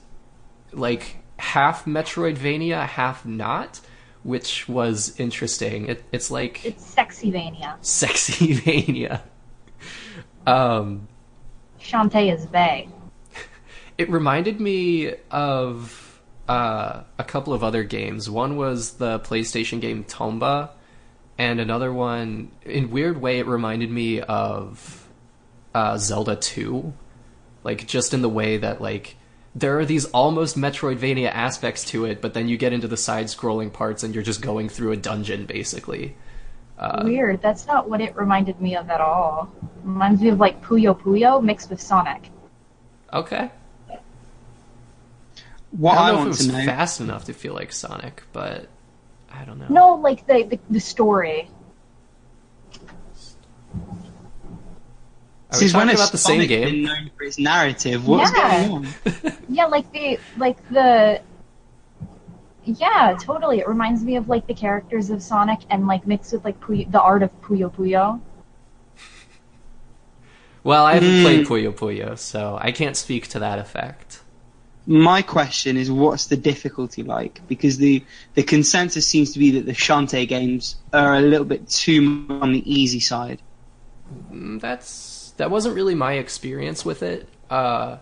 like 0.77 1.17
half 1.39 1.85
Metroidvania, 1.85 2.87
half 2.87 3.25
not, 3.27 3.81
which 4.23 4.69
was 4.69 5.19
interesting. 5.19 5.87
It, 5.89 6.05
it's 6.13 6.31
like 6.31 6.65
It's 6.65 6.85
sexy 6.85 7.31
Vania. 7.31 7.77
sexy 7.81 8.53
Vania. 8.55 9.23
Um, 10.47 11.09
Shantae 11.81 12.33
is 12.35 12.47
Bay. 12.47 12.89
it 13.99 14.09
reminded 14.11 14.61
me 14.61 15.15
of 15.31 16.21
uh, 16.49 17.03
a 17.19 17.25
couple 17.25 17.53
of 17.53 17.65
other 17.65 17.83
games. 17.85 18.31
One 18.31 18.57
was 18.57 18.93
the 18.95 19.19
PlayStation 19.21 19.81
game 19.81 20.05
Tomba, 20.05 20.71
and 21.39 21.61
another 21.61 21.93
one, 21.93 22.51
in 22.65 22.91
weird 22.91 23.21
way, 23.21 23.39
it 23.41 23.47
reminded 23.47 23.91
me 23.91 24.21
of 24.21 25.09
uh, 25.75 25.99
Zelda 25.99 26.37
2. 26.37 26.93
Like, 27.65 27.87
just 27.87 28.15
in 28.15 28.23
the 28.23 28.29
way 28.29 28.57
that, 28.59 28.81
like, 28.81 29.17
there 29.57 29.79
are 29.79 29.87
these 29.87 30.05
almost 30.07 30.59
Metroidvania 30.59 31.31
aspects 31.31 31.83
to 31.87 32.05
it, 32.05 32.21
but 32.21 32.35
then 32.35 32.47
you 32.47 32.59
get 32.59 32.75
into 32.75 32.87
the 32.87 32.97
side 32.97 33.27
scrolling 33.27 33.73
parts 33.73 34.03
and 34.03 34.15
you're 34.15 34.23
just 34.23 34.43
going 34.43 34.69
through 34.69 34.93
a 34.93 34.97
dungeon, 34.99 35.47
basically. 35.47 36.15
Uh, 36.79 37.01
Weird. 37.05 37.41
That's 37.41 37.67
not 37.67 37.89
what 37.89 38.03
it 38.03 38.15
reminded 38.15 38.61
me 38.61 38.77
of 38.77 38.91
at 38.91 39.01
all. 39.01 39.51
Reminds 39.83 40.21
me 40.21 40.29
of 40.29 40.39
like 40.39 40.63
Puyo 40.63 40.95
Puyo 41.01 41.43
mixed 41.43 41.71
with 41.71 41.81
Sonic. 41.81 42.29
Okay. 43.15 43.51
What 45.71 45.97
I 45.97 46.09
I, 46.09 46.13
don't 46.13 46.17
know 46.17 46.21
if 46.21 46.27
it 46.27 46.29
was 46.29 46.47
to 46.49 46.53
know. 46.53 46.65
fast 46.67 47.01
enough 47.01 47.25
to 47.25 47.33
feel 47.33 47.55
like 47.55 47.73
Sonic, 47.73 48.25
but 48.35 48.69
I 49.33 49.47
don't 49.47 49.59
know. 49.59 49.69
No, 49.71 49.95
like 49.95 50.27
the 50.27 50.43
the, 50.43 50.61
the 50.69 50.81
story. 50.81 51.49
Are 55.51 55.57
we 55.57 55.61
Since 55.61 55.75
when 55.75 55.87
talking 55.87 55.95
about 56.01 56.13
the 56.13 56.19
same 56.19 56.35
Sonic 56.41 56.49
game? 56.49 56.65
been 56.65 56.83
known 56.83 57.11
for 57.17 57.25
its 57.25 57.39
narrative? 57.39 58.07
What's 58.07 58.33
Yeah. 58.37 58.67
going 58.69 58.73
on? 58.73 58.87
Yeah, 59.49 59.67
like 59.67 59.91
the 59.93 60.19
like 60.37 60.57
the. 60.71 61.21
Yeah, 62.65 63.17
totally. 63.21 63.61
It 63.61 63.69
reminds 63.69 64.03
me 64.03 64.17
of 64.17 64.29
like 64.29 64.47
the 64.49 64.55
characters 64.55 65.11
of 65.11 65.23
Sonic 65.23 65.61
and 65.71 65.87
like 65.87 66.05
mixed 66.07 66.33
with 66.33 66.45
like 66.45 66.59
Puyo, 66.59 66.91
the 66.91 67.01
art 67.01 67.23
of 67.23 67.31
Puyo 67.43 67.73
Puyo. 67.73 68.21
Well, 70.65 70.85
I 70.85 70.95
haven't 70.95 71.11
Mm. 71.11 71.23
played 71.23 71.47
Puyo 71.47 71.73
Puyo, 71.73 72.19
so 72.19 72.59
I 72.61 72.73
can't 72.73 72.97
speak 72.97 73.29
to 73.29 73.39
that 73.39 73.61
effect. 73.61 74.21
My 74.85 75.23
question 75.23 75.77
is, 75.77 75.91
what's 75.93 76.27
the 76.27 76.37
difficulty 76.37 77.05
like? 77.05 77.41
Because 77.47 77.77
the 77.79 78.05
the 78.35 78.43
consensus 78.43 79.07
seems 79.07 79.33
to 79.35 79.39
be 79.39 79.53
that 79.53 79.67
the 79.67 79.73
Shantae 79.73 80.27
games 80.27 80.77
are 80.93 81.15
a 81.15 81.21
little 81.21 81.47
bit 81.47 81.69
too 81.69 82.01
much 82.01 82.43
on 82.43 82.53
the 82.53 82.65
easy 82.81 82.99
side. 83.01 83.43
Mm, 84.33 84.61
That's 84.61 84.89
that 85.37 85.51
wasn't 85.51 85.75
really 85.75 85.95
my 85.95 86.15
experience 86.15 86.85
with 86.85 87.03
it. 87.03 87.29
Uh, 87.51 87.99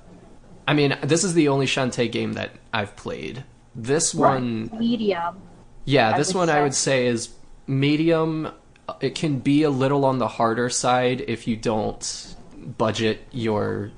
I 0.66 0.75
mean, 0.75 0.97
this 1.03 1.25
is 1.25 1.35
the 1.35 1.49
only 1.49 1.66
Shantae 1.66 2.11
game 2.11 2.35
that 2.35 2.51
I've 2.73 2.97
played. 2.97 3.44
This 3.75 4.14
one, 4.14 4.70
Medium. 4.79 5.42
yeah, 5.85 6.14
I 6.14 6.18
this 6.18 6.33
one 6.33 6.49
I 6.49 6.62
would 6.62 6.75
say 6.75 7.07
is 7.07 7.31
medium. 7.66 8.53
It 9.01 9.14
can 9.14 9.40
be 9.40 9.62
a 9.64 9.70
little 9.70 10.05
on 10.05 10.18
the 10.18 10.29
harder 10.29 10.70
side 10.70 11.25
if 11.27 11.49
you 11.49 11.57
don't 11.57 12.37
budget 12.79 13.23
your 13.33 13.90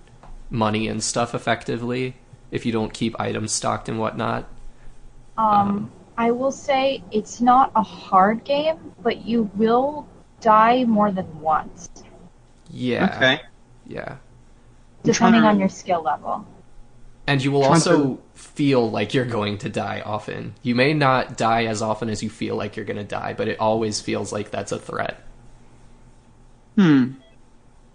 money 0.51 0.89
and 0.89 1.03
stuff 1.03 1.35
effectively. 1.35 2.17
If 2.51 2.65
you 2.65 2.73
don't 2.73 2.93
keep 2.93 3.21
items 3.21 3.53
stocked 3.53 3.89
and 3.89 3.99
whatnot. 3.99 4.49
Um, 5.37 5.91
I 6.17 6.31
will 6.31 6.53
say 6.53 7.03
it's 7.13 7.41
not 7.41 7.71
a 7.77 7.83
hard 7.83 8.45
game, 8.45 8.95
but 9.03 9.27
you 9.27 9.51
will 9.55 10.09
die 10.41 10.85
more 10.85 11.11
than 11.13 11.41
once, 11.41 11.91
Yeah. 12.71 13.13
Okay. 13.17 13.41
Yeah. 13.87 14.17
Depending 15.03 15.43
to- 15.43 15.49
on 15.49 15.59
your 15.61 15.69
skill 15.69 16.03
level. 16.03 16.47
And 17.29 17.43
you 17.43 17.51
will 17.51 17.65
also 17.65 17.97
to- 18.15 18.23
feel 18.35 18.89
like 18.91 19.13
you're 19.15 19.25
going 19.25 19.59
to 19.59 19.69
die 19.69 20.01
often. 20.05 20.55
You 20.63 20.75
may 20.77 20.95
not 20.95 21.37
die 21.37 21.65
as 21.67 21.83
often 21.83 22.09
as 22.09 22.23
you 22.23 22.31
feel 22.31 22.55
like 22.57 22.77
you're 22.77 22.85
going 22.85 22.99
to 22.99 23.05
die, 23.05 23.35
but 23.37 23.49
it 23.49 23.59
always 23.59 24.01
feels 24.01 24.33
like 24.33 24.51
that's 24.51 24.71
a 24.73 24.79
threat. 24.79 25.21
Hmm. 26.77 27.13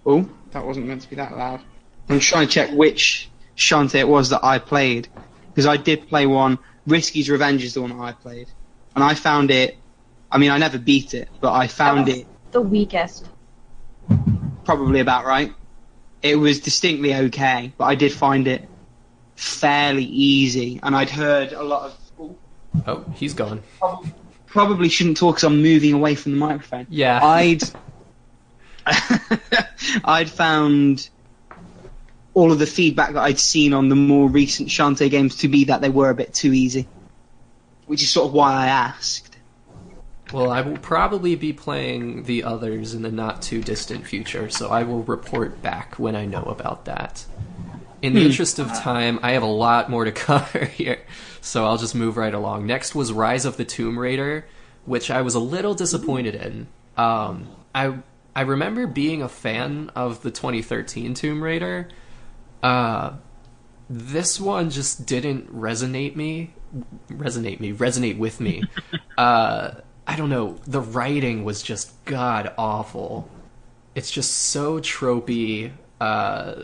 Oh, 0.05 0.27
that 0.51 0.65
wasn't 0.65 0.87
meant 0.87 1.01
to 1.03 1.09
be 1.09 1.15
that 1.15 1.37
loud. 1.37 1.61
I'm 2.09 2.19
trying 2.19 2.47
to 2.47 2.53
check 2.53 2.71
which 2.71 3.29
Shantae 3.55 3.99
it 3.99 4.07
was 4.07 4.29
that 4.31 4.43
I 4.43 4.59
played. 4.59 5.07
Because 5.49 5.65
I 5.65 5.77
did 5.77 6.07
play 6.07 6.25
one. 6.25 6.57
Risky's 6.87 7.29
Revenge 7.29 7.63
is 7.63 7.73
the 7.73 7.81
one 7.81 7.91
that 7.91 8.03
I 8.03 8.11
played. 8.13 8.47
And 8.95 9.03
I 9.03 9.13
found 9.13 9.51
it. 9.51 9.77
I 10.31 10.37
mean, 10.37 10.49
I 10.49 10.57
never 10.57 10.77
beat 10.79 11.13
it, 11.13 11.29
but 11.41 11.51
I 11.53 11.67
found 11.67 12.09
it 12.09 12.25
The 12.51 12.61
weakest. 12.61 13.27
Probably 14.65 14.99
about 14.99 15.25
right. 15.25 15.53
It 16.21 16.35
was 16.35 16.59
distinctly 16.59 17.15
okay, 17.15 17.73
but 17.77 17.85
I 17.85 17.95
did 17.95 18.11
find 18.11 18.47
it 18.47 18.67
fairly 19.35 20.03
easy. 20.03 20.79
And 20.83 20.95
I'd 20.95 21.09
heard 21.09 21.51
a 21.53 21.63
lot 21.63 21.91
of. 21.91 21.97
oh, 22.19 22.35
Oh, 22.87 23.05
he's 23.15 23.33
gone. 23.33 23.63
Probably 24.45 24.89
shouldn't 24.89 25.17
talk 25.17 25.35
because 25.35 25.43
I'm 25.45 25.61
moving 25.61 25.93
away 25.93 26.15
from 26.15 26.33
the 26.33 26.37
microphone. 26.37 26.87
Yeah. 26.89 27.19
I'd 27.23 27.63
I'd 30.03 30.29
found 30.29 31.09
all 32.33 32.51
of 32.51 32.59
the 32.59 32.65
feedback 32.65 33.13
that 33.13 33.21
I'd 33.21 33.39
seen 33.39 33.73
on 33.73 33.89
the 33.89 33.95
more 33.95 34.29
recent 34.29 34.69
Shantae 34.69 35.09
games 35.09 35.37
to 35.37 35.47
be 35.47 35.65
that 35.65 35.81
they 35.81 35.89
were 35.89 36.09
a 36.09 36.15
bit 36.15 36.33
too 36.33 36.53
easy, 36.53 36.87
which 37.87 38.01
is 38.01 38.09
sort 38.09 38.27
of 38.27 38.33
why 38.33 38.53
I 38.53 38.67
asked. 38.67 39.30
Well, 40.31 40.49
I 40.49 40.61
will 40.61 40.77
probably 40.77 41.35
be 41.35 41.51
playing 41.51 42.23
the 42.23 42.43
others 42.43 42.93
in 42.93 43.01
the 43.01 43.11
not 43.11 43.41
too 43.41 43.61
distant 43.61 44.05
future, 44.07 44.49
so 44.49 44.69
I 44.69 44.83
will 44.83 45.03
report 45.03 45.61
back 45.61 45.95
when 45.95 46.15
I 46.15 46.25
know 46.25 46.43
about 46.43 46.85
that. 46.85 47.25
In 48.01 48.13
the 48.13 48.25
interest 48.25 48.57
of 48.57 48.67
time, 48.73 49.19
I 49.21 49.31
have 49.31 49.43
a 49.43 49.47
lot 49.47 49.89
more 49.89 50.05
to 50.05 50.11
cover 50.13 50.65
here, 50.65 50.99
so 51.41 51.65
I'll 51.65 51.77
just 51.77 51.93
move 51.93 52.17
right 52.17 52.33
along. 52.33 52.65
Next 52.65 52.95
was 52.95 53.11
Rise 53.11 53.45
of 53.45 53.57
the 53.57 53.65
Tomb 53.65 53.99
Raider, 53.99 54.47
which 54.85 55.11
I 55.11 55.21
was 55.21 55.35
a 55.35 55.39
little 55.39 55.75
disappointed 55.75 56.35
in. 56.35 56.67
Um, 56.97 57.49
I 57.75 57.99
I 58.35 58.41
remember 58.41 58.87
being 58.87 59.21
a 59.21 59.29
fan 59.29 59.91
of 59.95 60.21
the 60.23 60.31
2013 60.31 61.13
Tomb 61.13 61.43
Raider. 61.43 61.89
Uh, 62.63 63.13
this 63.89 64.39
one 64.39 64.69
just 64.69 65.05
didn't 65.05 65.53
resonate 65.53 66.15
me, 66.15 66.53
resonate 67.09 67.59
me, 67.59 67.73
resonate 67.73 68.17
with 68.17 68.39
me. 68.39 68.63
uh, 69.17 69.71
I 70.11 70.17
don't 70.17 70.29
know. 70.29 70.57
The 70.67 70.81
writing 70.81 71.45
was 71.45 71.63
just 71.63 71.93
god 72.03 72.53
awful. 72.57 73.29
It's 73.95 74.11
just 74.11 74.33
so 74.33 74.81
tropey. 74.81 75.71
Uh, 76.01 76.63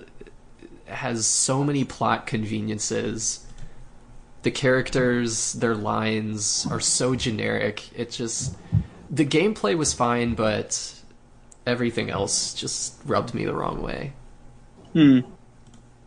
has 0.88 1.25
so 1.25 1.63
many 1.63 1.86
plot 1.86 2.27
conveniences. 2.27 3.45
The 4.41 4.51
characters, 4.51 5.53
their 5.53 5.75
lines 5.75 6.67
are 6.69 6.81
so 6.81 7.15
generic. 7.15 7.89
It 7.97 8.12
just 8.12 8.57
the 9.10 9.25
gameplay 9.25 9.77
was 9.77 9.93
fine, 9.93 10.36
but 10.36 10.93
everything 11.65 12.10
else 12.10 12.53
just 12.53 12.95
rubbed 13.05 13.33
me 13.33 13.45
the 13.45 13.55
wrong 13.55 13.81
way. 13.81 14.12
Hmm. 14.91 15.19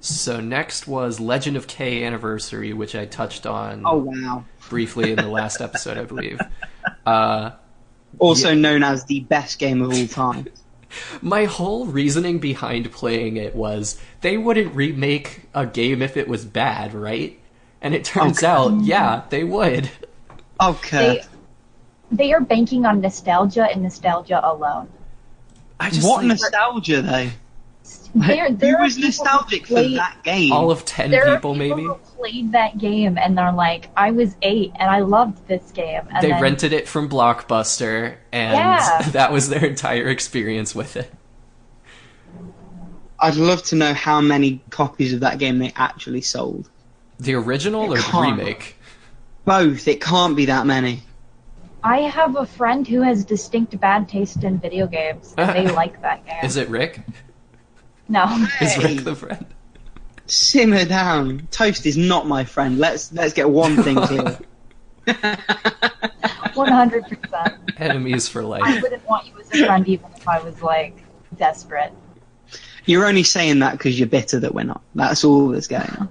So 0.00 0.40
next 0.40 0.86
was 0.86 1.20
Legend 1.20 1.56
of 1.56 1.66
Kay 1.66 2.04
Anniversary, 2.04 2.72
which 2.72 2.94
I 2.94 3.04
touched 3.06 3.46
on 3.46 3.82
Oh 3.84 3.98
wow! 3.98 4.44
briefly 4.68 5.12
in 5.12 5.20
the 5.20 5.28
last 5.28 5.60
episode, 5.60 5.98
I 5.98 6.04
believe. 6.04 6.46
Uh, 7.04 7.50
Also 8.18 8.54
known 8.54 8.82
as 8.82 9.04
the 9.04 9.20
best 9.20 9.58
game 9.58 9.82
of 9.82 9.90
all 9.90 10.06
time. 10.06 10.48
my 11.22 11.44
whole 11.44 11.86
reasoning 11.86 12.38
behind 12.38 12.90
playing 12.92 13.36
it 13.36 13.54
was 13.54 14.00
they 14.22 14.36
wouldn't 14.36 14.74
remake 14.74 15.42
a 15.54 15.66
game 15.66 16.02
if 16.02 16.16
it 16.16 16.28
was 16.28 16.44
bad, 16.44 16.94
right? 16.94 17.38
And 17.80 17.94
it 17.94 18.04
turns 18.04 18.42
Okay. 18.42 18.46
out, 18.46 18.80
yeah, 18.82 19.22
they 19.30 19.44
would. 19.44 19.90
Okay. 20.60 21.20
They 22.10 22.16
they 22.16 22.32
are 22.32 22.40
banking 22.40 22.86
on 22.86 23.00
nostalgia 23.00 23.64
and 23.70 23.82
nostalgia 23.82 24.40
alone. 24.42 24.88
I 25.78 25.90
just 25.90 26.06
what 26.06 26.18
like, 26.18 26.28
nostalgia 26.28 27.02
though? 27.02 27.30
There, 28.14 28.50
there 28.50 28.76
Who 28.79 28.83
was 28.83 28.96
people 28.96 29.03
who 29.03 29.07
nostalgic 29.24 29.66
for 29.68 29.74
that 29.83 30.18
game? 30.24 30.53
all 30.53 30.70
of 30.72 30.85
ten 30.85 31.11
There 31.12 31.22
people, 31.37 31.53
are 31.53 31.55
people 31.55 31.55
maybe. 31.55 31.83
who 31.85 31.94
played 32.18 32.53
that 32.53 32.76
game 32.79 33.16
and 33.18 33.38
they're 33.38 33.53
like, 33.53 33.88
I 33.96 34.11
was 34.11 34.35
eight 34.42 34.72
and 34.79 34.90
I 34.90 35.00
loved 35.00 35.46
this 35.46 35.70
game. 35.70 36.03
And 36.11 36.22
They 36.24 36.31
then, 36.31 36.42
rented 36.42 36.72
it 36.72 36.88
from 36.88 37.09
Blockbuster, 37.09 38.16
and 38.33 38.55
Yeah. 38.57 39.03
that 39.12 39.33
was 39.33 39.48
their 39.48 39.64
entire 39.64 40.09
experience 40.09 40.74
with 40.74 40.96
it. 40.96 41.12
I'd 43.18 43.37
love 43.37 43.62
to 43.64 43.76
know 43.76 43.92
how 43.94 44.20
many 44.20 44.62
copies 44.70 45.12
of 45.12 45.20
that 45.20 45.38
game 45.38 45.59
they 45.59 45.72
actually 45.76 46.22
sold. 46.22 46.70
The 47.18 47.35
original 47.35 47.92
or 47.92 47.98
the 47.98 48.18
remake? 48.20 48.76
Both. 49.44 49.87
It 49.88 50.00
can't 50.00 50.35
be 50.37 50.46
that 50.46 50.66
many. 50.66 51.03
I 51.83 52.00
have 52.00 52.37
a 52.37 52.46
friend 52.46 52.87
who 52.88 53.03
has 53.03 53.24
distinct 53.24 53.79
bad 53.79 54.09
taste 54.09 54.42
in 54.42 54.59
video 54.59 54.87
games. 54.87 55.35
And 55.37 55.50
they 55.68 55.72
like 55.74 56.00
that 56.03 56.24
game. 56.26 56.38
Is 56.42 56.57
it 56.57 56.68
Rick? 56.68 57.00
No. 58.11 58.25
Is 58.61 58.73
Hey. 58.75 58.96
Rick 58.96 59.05
the 59.05 59.14
friend? 59.14 59.46
Simmer 60.27 60.85
down. 60.85 61.46
Toast 61.51 61.87
is 61.87 61.96
not 61.96 62.27
my 62.27 62.44
friend. 62.44 62.79
Let's 62.79 63.11
let's 63.12 63.33
get 63.33 63.49
one 63.49 63.83
thing 63.83 63.96
clear. 64.03 64.38
100%. 65.07 67.59
Enemies 67.79 68.29
for 68.29 68.42
life. 68.44 68.62
I 68.64 68.81
wouldn't 68.81 69.07
want 69.09 69.27
you 69.27 69.33
as 69.40 69.46
a 69.53 69.64
friend 69.66 69.88
even 69.88 70.07
if 70.16 70.29
I 70.29 70.40
was 70.40 70.61
like 70.62 71.03
desperate. 71.37 71.92
You're 72.85 73.07
only 73.07 73.23
saying 73.23 73.61
that 73.61 73.73
because 73.73 73.99
you're 73.99 74.09
bitter 74.09 74.40
that 74.40 74.55
we're 74.55 74.64
not. 74.64 74.83
That's 74.94 75.25
all 75.25 75.49
that's 75.49 75.68
going 75.68 75.83
on. 75.83 76.09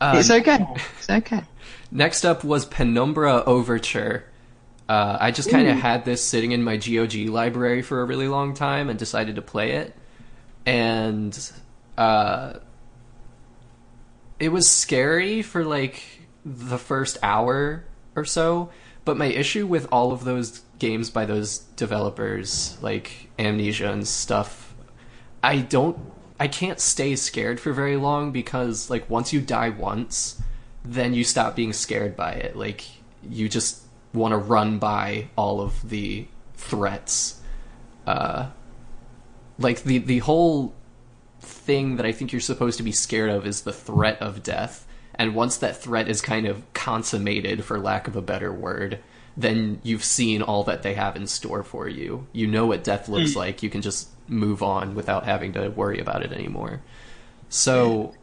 Uh, 0.00 0.14
It's 0.18 0.30
okay. 0.30 0.64
It's 0.98 1.10
okay. 1.10 1.42
Next 1.90 2.24
up 2.24 2.44
was 2.44 2.64
Penumbra 2.66 3.42
Overture. 3.44 4.24
Uh, 4.88 5.16
I 5.20 5.30
just 5.30 5.50
kind 5.50 5.68
of 5.68 5.76
had 5.76 6.04
this 6.04 6.22
sitting 6.22 6.52
in 6.52 6.62
my 6.64 6.76
GOG 6.76 7.14
library 7.28 7.82
for 7.82 8.00
a 8.00 8.04
really 8.04 8.28
long 8.28 8.54
time 8.54 8.88
and 8.90 8.98
decided 8.98 9.36
to 9.36 9.42
play 9.42 9.72
it. 9.72 9.94
And 10.66 11.52
uh, 11.96 12.54
it 14.38 14.50
was 14.50 14.70
scary 14.70 15.42
for 15.42 15.64
like 15.64 16.02
the 16.44 16.78
first 16.78 17.18
hour 17.22 17.84
or 18.16 18.24
so. 18.24 18.70
But 19.04 19.16
my 19.16 19.26
issue 19.26 19.66
with 19.66 19.88
all 19.90 20.12
of 20.12 20.24
those 20.24 20.60
games 20.78 21.10
by 21.10 21.24
those 21.24 21.58
developers, 21.58 22.76
like 22.82 23.30
Amnesia 23.38 23.90
and 23.90 24.06
stuff, 24.06 24.74
I 25.42 25.58
don't. 25.58 25.98
I 26.38 26.48
can't 26.48 26.80
stay 26.80 27.16
scared 27.16 27.60
for 27.60 27.72
very 27.72 27.96
long 27.96 28.32
because, 28.32 28.88
like, 28.88 29.10
once 29.10 29.30
you 29.30 29.42
die 29.42 29.68
once, 29.68 30.40
then 30.84 31.14
you 31.14 31.24
stop 31.24 31.56
being 31.56 31.72
scared 31.72 32.16
by 32.16 32.32
it. 32.32 32.56
Like 32.56 32.84
you 33.28 33.48
just 33.48 33.82
want 34.12 34.32
to 34.32 34.38
run 34.38 34.78
by 34.78 35.28
all 35.36 35.60
of 35.60 35.88
the 35.88 36.26
threats. 36.54 37.40
Uh, 38.06 38.50
like 39.60 39.84
the 39.84 39.98
the 39.98 40.18
whole 40.18 40.74
thing 41.40 41.96
that 41.96 42.06
I 42.06 42.12
think 42.12 42.32
you're 42.32 42.40
supposed 42.40 42.78
to 42.78 42.82
be 42.82 42.92
scared 42.92 43.30
of 43.30 43.46
is 43.46 43.62
the 43.62 43.72
threat 43.72 44.20
of 44.20 44.42
death. 44.42 44.86
And 45.14 45.34
once 45.34 45.58
that 45.58 45.76
threat 45.76 46.08
is 46.08 46.20
kind 46.20 46.46
of 46.46 46.70
consummated, 46.72 47.64
for 47.64 47.78
lack 47.78 48.08
of 48.08 48.16
a 48.16 48.22
better 48.22 48.52
word, 48.52 49.00
then 49.36 49.80
you've 49.82 50.04
seen 50.04 50.42
all 50.42 50.64
that 50.64 50.82
they 50.82 50.94
have 50.94 51.16
in 51.16 51.26
store 51.26 51.62
for 51.62 51.88
you. 51.88 52.26
You 52.32 52.46
know 52.46 52.66
what 52.66 52.84
death 52.84 53.08
looks 53.08 53.36
like. 53.36 53.62
You 53.62 53.70
can 53.70 53.82
just 53.82 54.08
move 54.28 54.62
on 54.62 54.94
without 54.94 55.24
having 55.24 55.52
to 55.54 55.68
worry 55.68 55.98
about 55.98 56.22
it 56.22 56.32
anymore. 56.32 56.80
So 57.48 58.14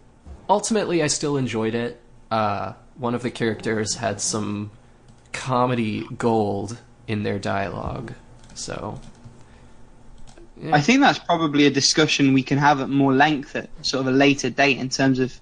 ultimately, 0.50 1.04
I 1.04 1.08
still 1.08 1.38
enjoyed 1.38 1.76
it. 1.76 2.00
Uh, 2.32 2.74
one 2.96 3.14
of 3.14 3.22
the 3.22 3.32
characters 3.32 3.96
had 3.96 4.20
some 4.20 4.72
comedy 5.34 6.08
gold 6.18 6.80
in 7.08 7.24
their 7.24 7.40
dialogue, 7.40 8.14
so 8.54 9.00
I 10.72 10.82
think 10.82 11.02
that's 11.02 11.20
probably 11.20 11.66
a 11.66 11.70
discussion 11.70 12.34
we 12.34 12.44
can 12.44 12.58
have 12.58 12.82
at 12.82 12.90
more 12.90 13.14
length 13.14 13.56
at 13.56 13.70
sort 13.86 14.02
of 14.02 14.14
a 14.14 14.18
later 14.18 14.50
date 14.50 14.78
in 14.78 14.90
terms 14.90 15.20
of 15.20 15.40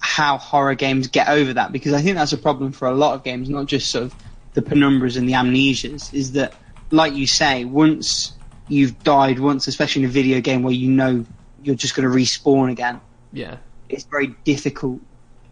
how 0.00 0.38
horror 0.38 0.74
games 0.74 1.06
get 1.06 1.28
over 1.28 1.54
that 1.54 1.72
because 1.72 1.92
I 1.92 2.02
think 2.02 2.16
that's 2.16 2.32
a 2.32 2.38
problem 2.38 2.72
for 2.72 2.88
a 2.88 2.94
lot 2.94 3.14
of 3.14 3.22
games, 3.22 3.48
not 3.48 3.66
just 3.66 3.90
sort 3.90 4.04
of 4.04 4.14
the 4.54 4.62
penumbras 4.62 5.16
and 5.16 5.28
the 5.28 5.32
amnesias, 5.32 6.12
is 6.12 6.32
that 6.32 6.54
like 6.90 7.14
you 7.14 7.26
say, 7.26 7.64
once 7.64 8.32
you've 8.68 9.02
died 9.02 9.38
once, 9.38 9.66
especially 9.66 10.02
in 10.02 10.08
a 10.08 10.12
video 10.12 10.40
game 10.40 10.62
where 10.62 10.74
you 10.74 10.90
know 10.90 11.24
you're 11.62 11.74
just 11.74 11.94
going 11.94 12.08
to 12.08 12.14
respawn 12.14 12.70
again, 12.70 13.00
yeah. 13.32 13.56
it's 13.88 14.04
very 14.04 14.28
difficult 14.44 15.00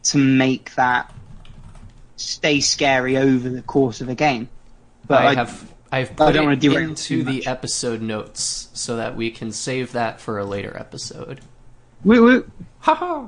to 0.05 0.19
make 0.19 0.75
that 0.75 1.13
stay 2.17 2.61
scary 2.61 3.17
over 3.17 3.49
the 3.49 3.63
course 3.63 4.01
of 4.01 4.09
a 4.09 4.15
game. 4.15 4.49
But 5.07 5.23
I 5.23 5.35
have 5.35 5.72
I've 5.93 6.17
put 6.17 6.29
I 6.29 6.33
don't 6.33 6.53
it 6.53 6.65
into 6.65 7.23
the 7.23 7.47
episode 7.47 8.01
notes 8.01 8.69
so 8.73 8.97
that 8.97 9.15
we 9.15 9.31
can 9.31 9.53
save 9.53 9.93
that 9.93 10.21
for 10.21 10.39
a 10.39 10.45
later 10.45 10.75
episode. 10.77 11.41
Woo 12.03 12.23
woo. 12.23 12.51
Haha. 12.81 13.27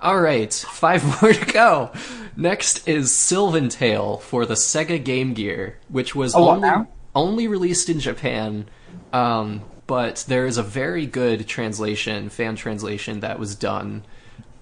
All 0.00 0.20
right, 0.20 0.52
five 0.52 1.04
more 1.22 1.32
to 1.32 1.52
go. 1.52 1.90
Next 2.36 2.86
is 2.86 3.14
Sylvan 3.14 3.68
Tale 3.70 4.18
for 4.18 4.44
the 4.44 4.54
Sega 4.54 5.02
Game 5.02 5.32
Gear, 5.32 5.78
which 5.88 6.14
was 6.14 6.34
Oh, 6.34 6.50
only 6.50 6.86
only 7.14 7.48
released 7.48 7.88
in 7.88 7.98
Japan. 7.98 8.66
Um, 9.12 9.62
but 9.86 10.24
there 10.28 10.46
is 10.46 10.58
a 10.58 10.62
very 10.62 11.06
good 11.06 11.46
translation, 11.48 12.28
fan 12.28 12.56
translation 12.56 13.20
that 13.20 13.38
was 13.38 13.54
done. 13.54 14.04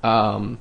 Um, 0.03 0.59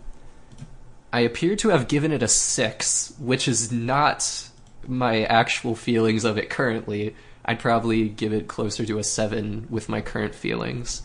I 1.14 1.22
appear 1.22 1.56
to 1.58 1.70
have 1.70 1.88
given 1.88 2.12
it 2.12 2.22
a 2.24 2.28
six, 2.28 3.14
which 3.20 3.48
is 3.48 3.72
not 3.72 4.49
my 4.90 5.24
actual 5.24 5.76
feelings 5.76 6.26
of 6.26 6.38
it 6.38 6.50
currently. 6.50 7.16
I'd 7.46 7.60
probably 7.60 8.10
give 8.10 8.34
it 8.34 8.48
closer 8.48 8.86
to 8.86 9.00
a 9.00 9.04
seven 9.04 9.68
with 9.70 9.90
my 9.90 10.02
current 10.02 10.36
feelings. 10.36 11.04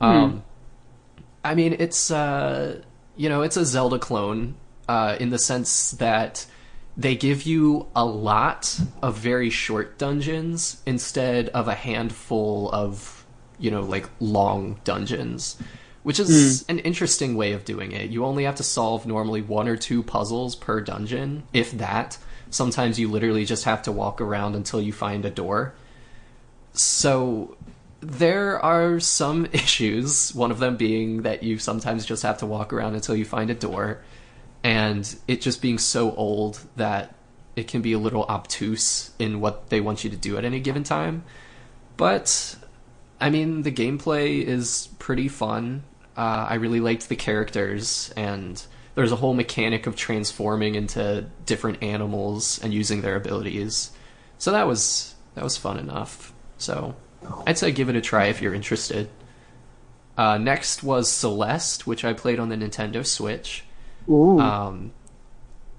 Um, 0.00 0.44
I 1.44 1.54
mean, 1.54 1.76
it's 1.78 2.10
uh, 2.10 2.82
you 3.16 3.28
know, 3.28 3.42
it's 3.42 3.56
a 3.56 3.64
Zelda 3.64 3.98
clone 3.98 4.56
uh, 4.88 5.16
in 5.18 5.30
the 5.30 5.38
sense 5.38 5.92
that 5.92 6.46
they 6.96 7.16
give 7.16 7.42
you 7.42 7.86
a 7.96 8.04
lot 8.04 8.78
of 9.02 9.16
very 9.16 9.50
short 9.50 9.98
dungeons 9.98 10.82
instead 10.86 11.48
of 11.50 11.68
a 11.68 11.74
handful 11.74 12.70
of 12.70 13.24
you 13.58 13.70
know 13.70 13.80
like 13.82 14.08
long 14.20 14.78
dungeons 14.84 15.56
which 16.02 16.18
is 16.18 16.64
an 16.68 16.80
interesting 16.80 17.36
way 17.36 17.52
of 17.52 17.64
doing 17.64 17.92
it 17.92 18.10
you 18.10 18.24
only 18.24 18.44
have 18.44 18.56
to 18.56 18.62
solve 18.62 19.06
normally 19.06 19.40
one 19.40 19.68
or 19.68 19.76
two 19.76 20.02
puzzles 20.02 20.54
per 20.56 20.80
dungeon 20.80 21.42
if 21.52 21.72
that 21.72 22.18
sometimes 22.52 23.00
you 23.00 23.08
literally 23.08 23.44
just 23.44 23.64
have 23.64 23.82
to 23.82 23.90
walk 23.90 24.20
around 24.20 24.54
until 24.54 24.80
you 24.80 24.92
find 24.92 25.24
a 25.24 25.30
door 25.30 25.74
so 26.72 27.56
there 28.00 28.58
are 28.60 29.00
some 29.00 29.46
issues. 29.52 30.34
One 30.34 30.50
of 30.50 30.58
them 30.58 30.76
being 30.76 31.22
that 31.22 31.42
you 31.42 31.58
sometimes 31.58 32.06
just 32.06 32.22
have 32.22 32.38
to 32.38 32.46
walk 32.46 32.72
around 32.72 32.94
until 32.94 33.16
you 33.16 33.24
find 33.24 33.50
a 33.50 33.54
door, 33.54 34.02
and 34.62 35.14
it 35.28 35.40
just 35.40 35.62
being 35.62 35.78
so 35.78 36.14
old 36.14 36.60
that 36.76 37.14
it 37.54 37.68
can 37.68 37.82
be 37.82 37.92
a 37.92 37.98
little 37.98 38.24
obtuse 38.24 39.10
in 39.18 39.40
what 39.40 39.68
they 39.68 39.80
want 39.80 40.04
you 40.04 40.10
to 40.10 40.16
do 40.16 40.38
at 40.38 40.44
any 40.44 40.60
given 40.60 40.84
time. 40.84 41.24
But 41.96 42.56
I 43.20 43.30
mean, 43.30 43.62
the 43.62 43.72
gameplay 43.72 44.42
is 44.42 44.88
pretty 44.98 45.28
fun. 45.28 45.84
Uh, 46.16 46.46
I 46.50 46.54
really 46.54 46.80
liked 46.80 47.08
the 47.08 47.16
characters, 47.16 48.12
and 48.16 48.62
there's 48.94 49.12
a 49.12 49.16
whole 49.16 49.34
mechanic 49.34 49.86
of 49.86 49.96
transforming 49.96 50.74
into 50.74 51.26
different 51.46 51.82
animals 51.82 52.60
and 52.62 52.74
using 52.74 53.02
their 53.02 53.16
abilities. 53.16 53.90
So 54.38 54.52
that 54.52 54.66
was 54.66 55.14
that 55.34 55.44
was 55.44 55.56
fun 55.56 55.78
enough. 55.78 56.32
So 56.58 56.94
I'd 57.46 57.58
say 57.58 57.72
give 57.72 57.88
it 57.88 57.96
a 57.96 58.00
try 58.00 58.26
if 58.26 58.42
you're 58.42 58.54
interested. 58.54 59.08
Uh, 60.16 60.36
next 60.36 60.82
was 60.82 61.10
Celeste, 61.10 61.86
which 61.86 62.04
I 62.04 62.12
played 62.12 62.38
on 62.38 62.50
the 62.50 62.56
Nintendo 62.56 63.06
Switch. 63.06 63.64
Ooh. 64.08 64.38
Um, 64.38 64.92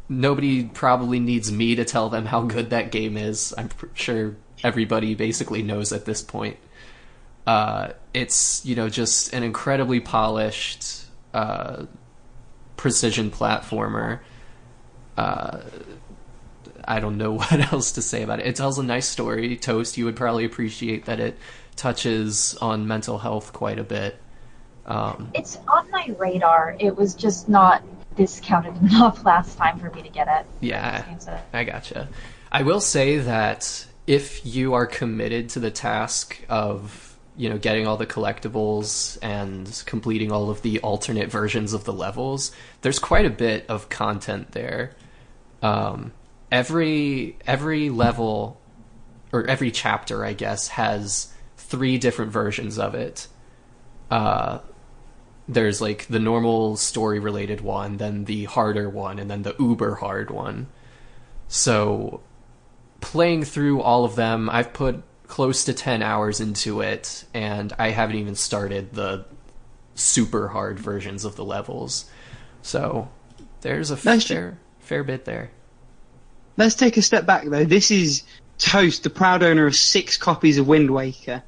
nobody 0.10 0.65
probably 0.65 1.19
needs 1.19 1.52
me 1.52 1.76
to 1.76 1.86
tell 1.86 2.10
them 2.10 2.26
how 2.26 2.41
good 2.41 2.71
that 2.71 2.91
game 2.91 3.15
is. 3.15 3.54
I'm 3.58 3.69
pr- 3.69 3.86
sure 3.93 4.36
everybody 4.63 5.13
basically 5.13 5.62
knows 5.62 5.93
at 5.93 6.06
this 6.06 6.21
point. 6.21 6.58
Uh, 7.45 7.89
it's 8.13 8.65
you 8.65 8.76
know 8.76 8.89
just 8.89 9.34
an 9.34 9.43
incredibly 9.43 9.99
polished 9.99 11.06
uh, 11.34 11.86
precision 12.84 13.32
platformer. 13.32 14.19
Uh, 15.15 15.62
I 16.84 17.00
don't 17.00 17.17
know 17.17 17.32
what 17.38 17.72
else 17.72 17.93
to 17.93 18.02
say 18.02 18.24
about 18.24 18.41
it. 18.41 18.46
It 18.46 18.58
tells 18.58 18.78
a 18.78 18.84
nice 18.84 19.08
story. 19.08 19.56
Toast, 19.56 19.98
you 19.98 20.04
would 20.04 20.17
probably 20.17 20.43
appreciate 20.43 21.06
that 21.06 21.22
it 21.22 21.38
touches 21.78 22.56
on 22.58 22.86
mental 22.86 23.19
health 23.19 23.54
quite 23.54 23.80
a 23.80 23.86
bit. 23.86 24.19
Um, 24.86 25.32
It's 25.34 25.58
on 25.65 25.89
my 25.91 26.13
radar. 26.19 26.76
It 26.78 26.98
was 26.98 27.15
just 27.15 27.48
not 27.48 27.82
discounted 28.17 28.76
enough 28.82 29.24
last 29.24 29.58
time 29.58 29.80
for 29.80 29.89
me 29.91 30.02
to 30.02 30.10
get 30.10 30.28
it. 30.28 30.46
yeah, 30.60 31.06
I 31.54 31.63
gotcha. 31.63 32.10
I 32.52 32.63
will 32.63 32.82
say 32.82 33.19
that 33.19 33.88
if 34.08 34.46
you 34.46 34.74
are 34.74 34.86
committed 34.86 35.48
to 35.52 35.62
the 35.62 35.72
task 35.72 36.38
of 36.50 37.12
you 37.36 37.50
know 37.50 37.58
getting 37.58 37.88
all 37.88 37.98
the 37.98 38.06
collectibles 38.06 39.17
and 39.22 39.84
completing 39.86 40.32
all 40.32 40.50
of 40.50 40.62
the 40.62 40.80
alternate 40.80 41.30
versions 41.30 41.74
of 41.74 41.84
the 41.84 41.93
levels, 41.93 42.52
there's 42.82 43.00
quite 43.00 43.26
a 43.26 43.30
bit 43.30 43.65
of 43.69 43.89
content 43.89 44.52
there. 44.52 44.96
Um, 45.62 46.13
every 46.52 47.38
every 47.48 47.89
level 47.89 48.62
or 49.32 49.46
every 49.48 49.72
chapter, 49.72 50.24
I 50.24 50.34
guess, 50.34 50.67
has 50.69 51.34
three 51.58 51.98
different 51.98 52.32
versions 52.32 52.78
of 52.78 52.93
it. 52.93 53.28
Uh, 54.12 54.60
there's 55.48 55.82
like 55.82 56.06
the 56.06 56.19
normal 56.19 56.78
story 56.78 57.19
related 57.19 57.62
one, 57.62 57.98
then 57.98 58.26
the 58.26 58.46
harder 58.46 58.89
one, 58.89 59.17
and 59.19 59.30
then 59.30 59.41
the 59.41 59.56
uber 59.60 59.96
hard 59.96 60.30
one. 60.30 60.67
So 61.48 62.22
playing 63.02 63.43
through 63.43 63.82
all 63.82 64.06
of 64.06 64.15
them, 64.15 64.50
I've 64.50 64.72
put 64.72 65.04
close 65.27 65.63
to 65.65 65.73
10 65.73 66.01
hours 66.01 66.39
into 66.39 66.81
it, 66.81 67.25
and 67.33 67.73
I 67.79 67.89
haven't 67.89 68.17
even 68.17 68.36
started 68.36 68.93
the 68.93 69.25
super 69.95 70.49
hard 70.49 70.79
versions 70.79 71.25
of 71.25 71.36
the 71.36 71.45
levels. 71.45 72.05
So 72.62 73.09
there's 73.62 73.91
a 73.91 73.97
Nice. 74.05 74.27
fair, 74.27 74.57
fair 74.79 75.03
bit 75.03 75.25
there. 75.25 75.51
Let's 76.57 76.75
take 76.75 76.97
a 76.97 77.01
step 77.01 77.25
back 77.25 77.45
though. 77.47 77.63
This 77.65 77.89
is 77.91 78.23
Toast, 78.59 79.03
the 79.03 79.09
proud 79.09 79.41
owner 79.43 79.65
of 79.65 79.75
six 79.75 80.17
copies 80.17 80.57
of 80.59 80.67
Wind 80.67 80.91
Waker, 80.91 81.41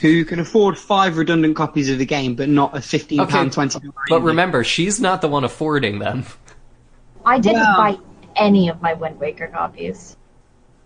who 0.00 0.24
can 0.24 0.40
afford 0.40 0.76
five 0.76 1.16
redundant 1.16 1.54
copies 1.56 1.88
of 1.88 1.98
the 1.98 2.04
game, 2.06 2.34
but 2.34 2.48
not 2.48 2.76
a 2.76 2.80
fifteen 2.80 3.20
Okay, 3.20 3.30
pound 3.30 3.52
twenty. 3.52 3.78
But 4.08 4.22
remember, 4.22 4.64
she's 4.64 5.00
not 5.00 5.20
the 5.20 5.28
one 5.28 5.44
affording 5.44 6.00
them. 6.00 6.24
I 7.24 7.38
didn't 7.38 7.60
Wow. 7.60 7.76
buy 7.76 7.98
any 8.36 8.68
of 8.68 8.82
my 8.82 8.94
Wind 8.94 9.20
Waker 9.20 9.46
copies. 9.46 10.16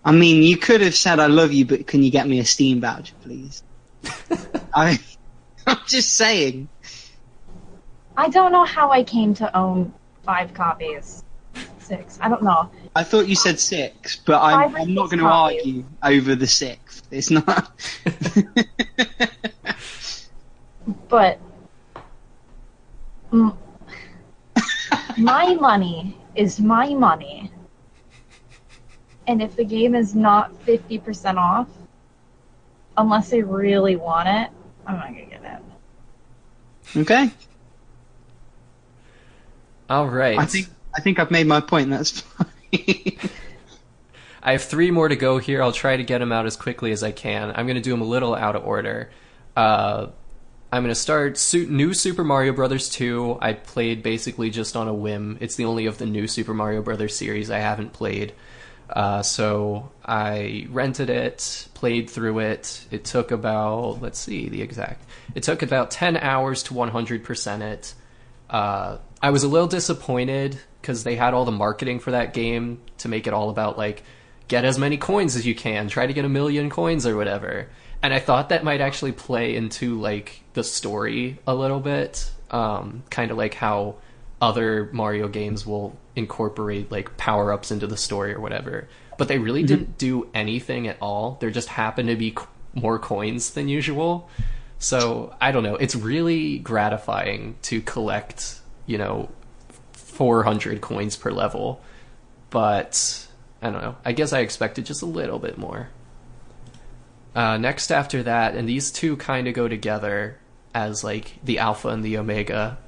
I 0.04 0.12
mean, 0.12 0.42
you 0.42 0.56
could 0.56 0.80
have 0.82 0.94
said 0.94 1.18
I 1.18 1.26
love 1.26 1.52
you, 1.52 1.64
but 1.64 1.86
can 1.86 2.02
you 2.02 2.10
get 2.10 2.28
me 2.28 2.38
a 2.38 2.44
Steam 2.44 2.80
voucher, 2.80 3.14
please? 3.22 3.62
I, 4.74 4.98
I'm 5.66 5.78
just 5.86 6.14
saying. 6.14 6.68
I 8.16 8.28
don't 8.28 8.52
know 8.52 8.64
how 8.64 8.90
I 8.90 9.02
came 9.02 9.34
to 9.34 9.56
own 9.56 9.92
five 10.22 10.54
copies. 10.54 11.24
Six. 11.78 12.18
I 12.20 12.28
don't 12.28 12.42
know. 12.42 12.70
I 12.96 13.04
thought 13.04 13.28
you 13.28 13.36
said 13.36 13.60
six, 13.60 14.16
but 14.16 14.40
I'm, 14.40 14.74
I'm 14.74 14.94
not 14.94 15.10
going 15.10 15.18
to 15.18 15.26
argue 15.26 15.84
over 16.02 16.34
the 16.34 16.46
sixth. 16.46 17.06
It's 17.10 17.30
not. 17.30 17.70
But 21.08 21.40
mm, 23.32 23.56
my 25.16 25.54
money 25.54 26.16
is 26.34 26.60
my 26.60 26.92
money. 26.94 27.50
And 29.26 29.42
if 29.42 29.56
the 29.56 29.64
game 29.64 29.94
is 29.94 30.14
not 30.14 30.52
50% 30.66 31.36
off, 31.36 31.68
unless 32.96 33.32
I 33.32 33.38
really 33.38 33.96
want 33.96 34.28
it, 34.28 34.50
I'm 34.86 34.96
not 34.96 35.12
going 35.12 35.24
to 35.24 35.30
get 35.30 35.42
it. 35.44 37.00
okay. 37.00 37.30
All 39.88 40.08
right. 40.08 40.38
I 40.38 40.46
think 40.46 40.68
I 40.96 41.00
think 41.00 41.18
I've 41.18 41.30
made 41.30 41.46
my 41.46 41.60
point. 41.60 41.90
That's 41.90 42.20
fine. 42.20 42.46
I 44.42 44.52
have 44.52 44.62
three 44.62 44.90
more 44.90 45.08
to 45.08 45.16
go 45.16 45.38
here. 45.38 45.62
I'll 45.62 45.72
try 45.72 45.96
to 45.96 46.04
get 46.04 46.18
them 46.18 46.32
out 46.32 46.46
as 46.46 46.56
quickly 46.56 46.92
as 46.92 47.02
I 47.02 47.12
can. 47.12 47.52
I'm 47.54 47.66
going 47.66 47.76
to 47.76 47.82
do 47.82 47.90
them 47.90 48.02
a 48.02 48.06
little 48.06 48.34
out 48.34 48.56
of 48.56 48.64
order. 48.66 49.10
Uh, 49.56 50.08
I'm 50.70 50.82
going 50.82 50.90
to 50.90 51.00
start 51.00 51.38
su- 51.38 51.66
new 51.66 51.94
Super 51.94 52.24
Mario 52.24 52.52
Brothers 52.52 52.90
2. 52.90 53.38
I 53.40 53.54
played 53.54 54.02
basically 54.02 54.50
just 54.50 54.76
on 54.76 54.86
a 54.86 54.92
whim. 54.92 55.38
It's 55.40 55.56
the 55.56 55.64
only 55.64 55.86
of 55.86 55.98
the 55.98 56.06
new 56.06 56.26
Super 56.26 56.52
Mario 56.52 56.82
Brothers 56.82 57.16
series 57.16 57.50
I 57.50 57.58
haven't 57.58 57.92
played. 57.92 58.34
Uh, 58.88 59.22
so 59.22 59.90
I 60.04 60.66
rented 60.70 61.10
it, 61.10 61.68
played 61.74 62.10
through 62.10 62.40
it. 62.40 62.86
It 62.90 63.04
took 63.04 63.30
about, 63.30 64.00
let's 64.00 64.18
see 64.18 64.48
the 64.48 64.62
exact. 64.62 65.04
It 65.34 65.42
took 65.42 65.62
about 65.62 65.90
10 65.90 66.16
hours 66.16 66.62
to 66.64 66.74
100% 66.74 67.60
it. 67.62 67.94
Uh, 68.50 68.98
I 69.22 69.30
was 69.30 69.42
a 69.42 69.48
little 69.48 69.68
disappointed 69.68 70.58
because 70.80 71.02
they 71.02 71.16
had 71.16 71.32
all 71.32 71.46
the 71.46 71.52
marketing 71.52 71.98
for 71.98 72.10
that 72.10 72.34
game 72.34 72.82
to 72.98 73.08
make 73.08 73.26
it 73.26 73.32
all 73.32 73.48
about 73.48 73.78
like 73.78 74.02
get 74.48 74.66
as 74.66 74.78
many 74.78 74.98
coins 74.98 75.34
as 75.34 75.46
you 75.46 75.54
can, 75.54 75.88
try 75.88 76.06
to 76.06 76.12
get 76.12 76.26
a 76.26 76.28
million 76.28 76.68
coins 76.68 77.06
or 77.06 77.16
whatever. 77.16 77.68
And 78.02 78.12
I 78.12 78.18
thought 78.18 78.50
that 78.50 78.64
might 78.64 78.82
actually 78.82 79.12
play 79.12 79.56
into 79.56 79.98
like 79.98 80.42
the 80.52 80.62
story 80.62 81.38
a 81.46 81.54
little 81.54 81.80
bit, 81.80 82.30
um, 82.50 83.02
kind 83.08 83.30
of 83.30 83.38
like 83.38 83.54
how 83.54 83.96
other 84.40 84.90
Mario 84.92 85.28
games 85.28 85.66
will 85.66 85.96
incorporate 86.16 86.90
like 86.90 87.16
power 87.16 87.52
ups 87.52 87.70
into 87.70 87.86
the 87.86 87.96
story 87.96 88.34
or 88.34 88.40
whatever. 88.40 88.88
But 89.16 89.28
they 89.28 89.38
really 89.38 89.62
didn't 89.62 89.96
do 89.96 90.28
anything 90.34 90.88
at 90.88 90.96
all. 91.00 91.36
There 91.40 91.50
just 91.50 91.68
happened 91.68 92.08
to 92.08 92.16
be 92.16 92.30
c- 92.30 92.44
more 92.74 92.98
coins 92.98 93.50
than 93.50 93.68
usual. 93.68 94.28
So 94.78 95.34
I 95.40 95.52
don't 95.52 95.62
know. 95.62 95.76
It's 95.76 95.94
really 95.94 96.58
gratifying 96.58 97.56
to 97.62 97.80
collect, 97.80 98.60
you 98.86 98.98
know, 98.98 99.30
400 99.92 100.80
coins 100.80 101.16
per 101.16 101.30
level, 101.30 101.80
but 102.50 103.26
I 103.62 103.70
don't 103.70 103.82
know. 103.82 103.96
I 104.04 104.12
guess 104.12 104.32
I 104.32 104.40
expected 104.40 104.84
just 104.84 105.02
a 105.02 105.06
little 105.06 105.38
bit 105.38 105.58
more. 105.58 105.88
Uh, 107.34 107.56
next 107.56 107.90
after 107.90 108.22
that, 108.22 108.54
and 108.54 108.68
these 108.68 108.92
two 108.92 109.16
kind 109.16 109.48
of 109.48 109.54
go 109.54 109.66
together 109.66 110.38
as 110.74 111.02
like 111.02 111.38
the 111.42 111.58
alpha 111.58 111.88
and 111.88 112.04
the 112.04 112.18
omega. 112.18 112.78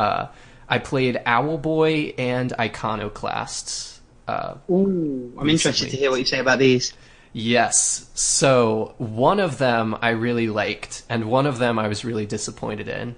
Uh, 0.00 0.28
I 0.68 0.78
played 0.78 1.16
Owlboy 1.26 2.14
and 2.16 2.52
Iconoclasts. 2.58 4.00
Uh, 4.26 4.54
Ooh, 4.70 5.34
I'm 5.38 5.50
interested 5.50 5.90
to 5.90 5.96
hear 5.96 6.10
what 6.10 6.20
you 6.20 6.24
say 6.24 6.38
about 6.38 6.58
these. 6.58 6.94
Yes. 7.34 8.08
So 8.14 8.94
one 8.96 9.40
of 9.40 9.58
them 9.58 9.96
I 10.00 10.10
really 10.10 10.48
liked, 10.48 11.02
and 11.10 11.26
one 11.26 11.46
of 11.46 11.58
them 11.58 11.78
I 11.78 11.86
was 11.88 12.04
really 12.04 12.24
disappointed 12.24 12.88
in. 12.88 13.16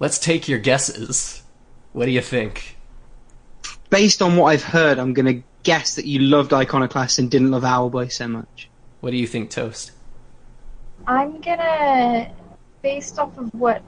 Let's 0.00 0.18
take 0.18 0.48
your 0.48 0.58
guesses. 0.58 1.42
What 1.92 2.04
do 2.04 2.10
you 2.10 2.20
think? 2.20 2.76
Based 3.88 4.20
on 4.20 4.36
what 4.36 4.50
I've 4.50 4.62
heard, 4.62 4.98
I'm 4.98 5.14
going 5.14 5.40
to 5.40 5.42
guess 5.62 5.94
that 5.94 6.04
you 6.04 6.20
loved 6.20 6.52
Iconoclast 6.52 7.18
and 7.18 7.30
didn't 7.30 7.50
love 7.50 7.62
Owlboy 7.62 8.12
so 8.12 8.28
much. 8.28 8.68
What 9.00 9.12
do 9.12 9.16
you 9.16 9.26
think, 9.26 9.50
Toast? 9.50 9.92
I'm 11.06 11.40
gonna, 11.40 12.30
based 12.82 13.18
off 13.18 13.38
of 13.38 13.54
what. 13.54 13.82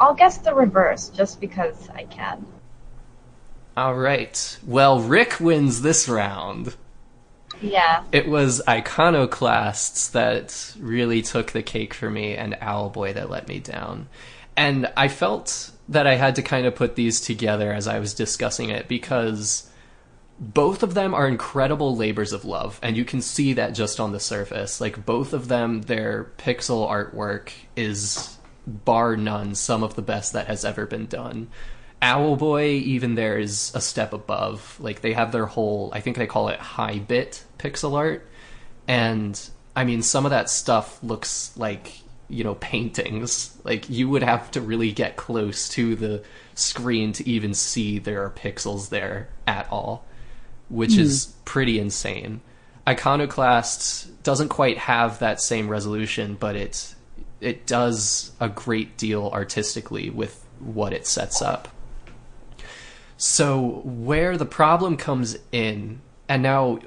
I'll 0.00 0.14
guess 0.14 0.38
the 0.38 0.54
reverse 0.54 1.08
just 1.08 1.40
because 1.40 1.88
I 1.90 2.04
can. 2.04 2.46
All 3.76 3.94
right. 3.94 4.58
Well, 4.64 5.00
Rick 5.00 5.40
wins 5.40 5.82
this 5.82 6.08
round. 6.08 6.76
Yeah. 7.60 8.04
It 8.12 8.28
was 8.28 8.62
Iconoclasts 8.68 10.08
that 10.08 10.74
really 10.78 11.22
took 11.22 11.52
the 11.52 11.62
cake 11.62 11.94
for 11.94 12.10
me, 12.10 12.36
and 12.36 12.54
Owlboy 12.54 13.14
that 13.14 13.30
let 13.30 13.48
me 13.48 13.58
down. 13.58 14.08
And 14.56 14.92
I 14.96 15.08
felt 15.08 15.72
that 15.88 16.06
I 16.06 16.14
had 16.14 16.36
to 16.36 16.42
kind 16.42 16.66
of 16.66 16.74
put 16.74 16.94
these 16.94 17.20
together 17.20 17.72
as 17.72 17.88
I 17.88 17.98
was 17.98 18.14
discussing 18.14 18.70
it 18.70 18.86
because 18.88 19.70
both 20.38 20.82
of 20.82 20.94
them 20.94 21.14
are 21.14 21.28
incredible 21.28 21.96
labors 21.96 22.32
of 22.32 22.44
love, 22.44 22.78
and 22.82 22.96
you 22.96 23.04
can 23.04 23.20
see 23.20 23.52
that 23.54 23.74
just 23.74 24.00
on 24.00 24.12
the 24.12 24.20
surface. 24.20 24.80
Like 24.80 25.04
both 25.04 25.32
of 25.32 25.48
them, 25.48 25.82
their 25.82 26.32
pixel 26.38 26.88
artwork 26.88 27.50
is 27.76 28.36
bar 28.66 29.16
none 29.16 29.54
some 29.54 29.82
of 29.82 29.94
the 29.94 30.02
best 30.02 30.32
that 30.32 30.46
has 30.46 30.64
ever 30.64 30.86
been 30.86 31.06
done. 31.06 31.48
Owlboy, 32.02 32.82
even 32.82 33.14
there 33.14 33.38
is 33.38 33.72
a 33.74 33.80
step 33.80 34.12
above. 34.12 34.76
Like 34.80 35.00
they 35.00 35.12
have 35.14 35.32
their 35.32 35.46
whole, 35.46 35.90
I 35.94 36.00
think 36.00 36.16
they 36.16 36.26
call 36.26 36.48
it 36.48 36.60
high 36.60 36.98
bit 36.98 37.44
pixel 37.58 37.94
art, 37.96 38.26
and 38.86 39.40
I 39.74 39.84
mean 39.84 40.02
some 40.02 40.24
of 40.24 40.30
that 40.30 40.50
stuff 40.50 41.02
looks 41.02 41.56
like 41.56 41.92
you 42.28 42.44
know 42.44 42.56
paintings. 42.56 43.56
Like 43.64 43.88
you 43.88 44.08
would 44.08 44.22
have 44.22 44.50
to 44.52 44.60
really 44.60 44.92
get 44.92 45.16
close 45.16 45.68
to 45.70 45.94
the 45.96 46.22
screen 46.54 47.12
to 47.14 47.28
even 47.28 47.54
see 47.54 47.98
there 47.98 48.24
are 48.24 48.30
pixels 48.30 48.90
there 48.90 49.28
at 49.46 49.66
all 49.70 50.04
which 50.68 50.92
mm. 50.92 50.98
is 50.98 51.34
pretty 51.44 51.78
insane. 51.78 52.40
Iconoclast 52.86 54.22
doesn't 54.22 54.48
quite 54.48 54.78
have 54.78 55.18
that 55.20 55.40
same 55.40 55.68
resolution, 55.68 56.36
but 56.38 56.56
it 56.56 56.93
it 57.44 57.66
does 57.66 58.32
a 58.40 58.48
great 58.48 58.96
deal 58.96 59.30
artistically 59.32 60.10
with 60.10 60.44
what 60.58 60.92
it 60.92 61.06
sets 61.06 61.42
up. 61.42 61.68
So 63.16 63.82
where 63.84 64.36
the 64.36 64.46
problem 64.46 64.96
comes 64.96 65.38
in, 65.52 66.00
and 66.28 66.42
now 66.42 66.80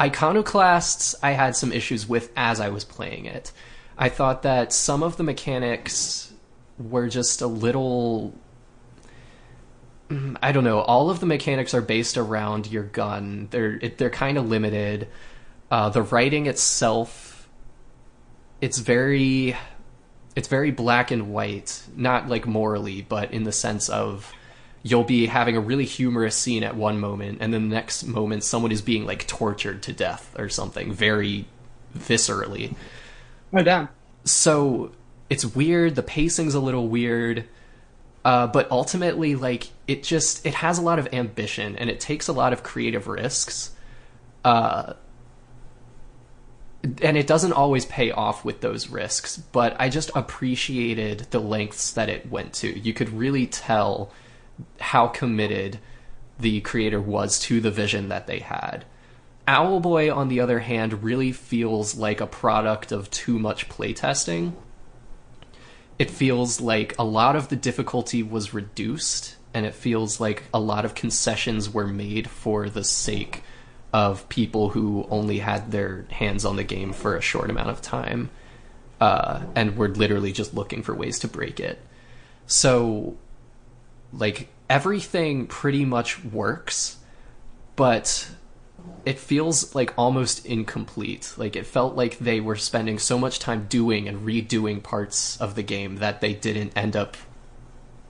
Iconoclasts 0.00 1.14
I 1.22 1.32
had 1.32 1.56
some 1.56 1.72
issues 1.72 2.08
with 2.08 2.30
as 2.36 2.60
I 2.60 2.68
was 2.70 2.84
playing 2.84 3.26
it. 3.26 3.52
I 3.98 4.08
thought 4.08 4.42
that 4.42 4.72
some 4.72 5.02
of 5.02 5.16
the 5.16 5.22
mechanics 5.22 6.32
were 6.78 7.08
just 7.08 7.42
a 7.42 7.46
little 7.46 8.34
Mm, 10.10 10.36
I 10.42 10.50
don't 10.52 10.64
know. 10.64 10.80
All 10.80 11.08
of 11.08 11.20
the 11.20 11.26
mechanics 11.26 11.72
are 11.72 11.80
based 11.80 12.18
around 12.18 12.66
your 12.66 12.82
gun. 12.82 13.48
They're 13.50 13.78
they're 13.78 14.10
kind 14.10 14.36
of 14.38 14.48
limited. 14.48 15.08
Uh, 15.70 15.88
the 15.88 16.02
writing 16.02 16.46
itself, 16.46 17.29
it's 18.60 18.78
very, 18.78 19.56
it's 20.36 20.48
very 20.48 20.70
black 20.70 21.10
and 21.10 21.32
white. 21.32 21.82
Not 21.96 22.28
like 22.28 22.46
morally, 22.46 23.02
but 23.02 23.32
in 23.32 23.44
the 23.44 23.52
sense 23.52 23.88
of 23.88 24.32
you'll 24.82 25.04
be 25.04 25.26
having 25.26 25.56
a 25.56 25.60
really 25.60 25.84
humorous 25.84 26.36
scene 26.36 26.62
at 26.62 26.76
one 26.76 26.98
moment, 26.98 27.38
and 27.40 27.52
then 27.52 27.68
the 27.68 27.74
next 27.74 28.04
moment 28.04 28.44
someone 28.44 28.72
is 28.72 28.82
being 28.82 29.06
like 29.06 29.26
tortured 29.26 29.82
to 29.82 29.92
death 29.92 30.34
or 30.38 30.48
something 30.48 30.92
very 30.92 31.46
viscerally. 31.96 32.74
Oh 33.52 33.62
damn! 33.62 33.88
So 34.24 34.92
it's 35.28 35.44
weird. 35.44 35.96
The 35.96 36.02
pacing's 36.02 36.54
a 36.54 36.60
little 36.60 36.88
weird 36.88 37.46
uh, 38.24 38.46
but 38.46 38.70
ultimately, 38.70 39.34
like 39.34 39.68
it 39.88 40.02
just 40.02 40.44
it 40.44 40.54
has 40.54 40.78
a 40.78 40.82
lot 40.82 40.98
of 40.98 41.08
ambition 41.12 41.76
and 41.76 41.88
it 41.88 42.00
takes 42.00 42.28
a 42.28 42.32
lot 42.32 42.52
of 42.52 42.62
creative 42.62 43.06
risks. 43.06 43.70
Uh, 44.44 44.94
and 46.82 47.16
it 47.16 47.26
doesn't 47.26 47.52
always 47.52 47.84
pay 47.84 48.10
off 48.10 48.44
with 48.44 48.60
those 48.60 48.88
risks, 48.88 49.36
but 49.36 49.76
I 49.78 49.88
just 49.88 50.10
appreciated 50.14 51.26
the 51.30 51.40
lengths 51.40 51.92
that 51.92 52.08
it 52.08 52.30
went 52.30 52.54
to. 52.54 52.78
You 52.78 52.94
could 52.94 53.10
really 53.10 53.46
tell 53.46 54.12
how 54.80 55.06
committed 55.08 55.78
the 56.38 56.60
creator 56.62 57.00
was 57.00 57.38
to 57.40 57.60
the 57.60 57.70
vision 57.70 58.08
that 58.08 58.26
they 58.26 58.38
had. 58.38 58.84
Owlboy, 59.46 60.14
on 60.14 60.28
the 60.28 60.40
other 60.40 60.60
hand, 60.60 61.02
really 61.02 61.32
feels 61.32 61.96
like 61.96 62.20
a 62.20 62.26
product 62.26 62.92
of 62.92 63.10
too 63.10 63.38
much 63.38 63.68
playtesting 63.68 64.54
it 66.00 66.10
feels 66.10 66.62
like 66.62 66.94
a 66.98 67.04
lot 67.04 67.36
of 67.36 67.48
the 67.48 67.56
difficulty 67.56 68.22
was 68.22 68.54
reduced 68.54 69.36
and 69.52 69.66
it 69.66 69.74
feels 69.74 70.18
like 70.18 70.44
a 70.54 70.58
lot 70.58 70.86
of 70.86 70.94
concessions 70.94 71.68
were 71.68 71.86
made 71.86 72.30
for 72.30 72.70
the 72.70 72.82
sake 72.82 73.42
of 73.92 74.28
people 74.28 74.70
who 74.70 75.06
only 75.10 75.38
had 75.38 75.70
their 75.72 76.06
hands 76.10 76.44
on 76.44 76.56
the 76.56 76.64
game 76.64 76.92
for 76.92 77.16
a 77.16 77.20
short 77.20 77.50
amount 77.50 77.70
of 77.70 77.82
time 77.82 78.30
uh, 79.00 79.42
and 79.54 79.76
were 79.76 79.88
literally 79.88 80.32
just 80.32 80.54
looking 80.54 80.82
for 80.82 80.94
ways 80.94 81.18
to 81.18 81.28
break 81.28 81.58
it. 81.58 81.80
So, 82.46 83.16
like, 84.12 84.48
everything 84.68 85.46
pretty 85.46 85.84
much 85.84 86.24
works, 86.24 86.98
but 87.76 88.30
it 89.04 89.18
feels 89.18 89.74
like 89.74 89.94
almost 89.96 90.46
incomplete. 90.46 91.34
Like 91.36 91.56
it 91.56 91.66
felt 91.66 91.96
like 91.96 92.18
they 92.18 92.40
were 92.40 92.56
spending 92.56 92.98
so 92.98 93.18
much 93.18 93.38
time 93.38 93.66
doing 93.68 94.08
and 94.08 94.26
redoing 94.26 94.82
parts 94.82 95.40
of 95.40 95.54
the 95.54 95.62
game 95.62 95.96
that 95.96 96.20
they 96.20 96.34
didn't 96.34 96.76
end 96.76 96.96
up 96.96 97.16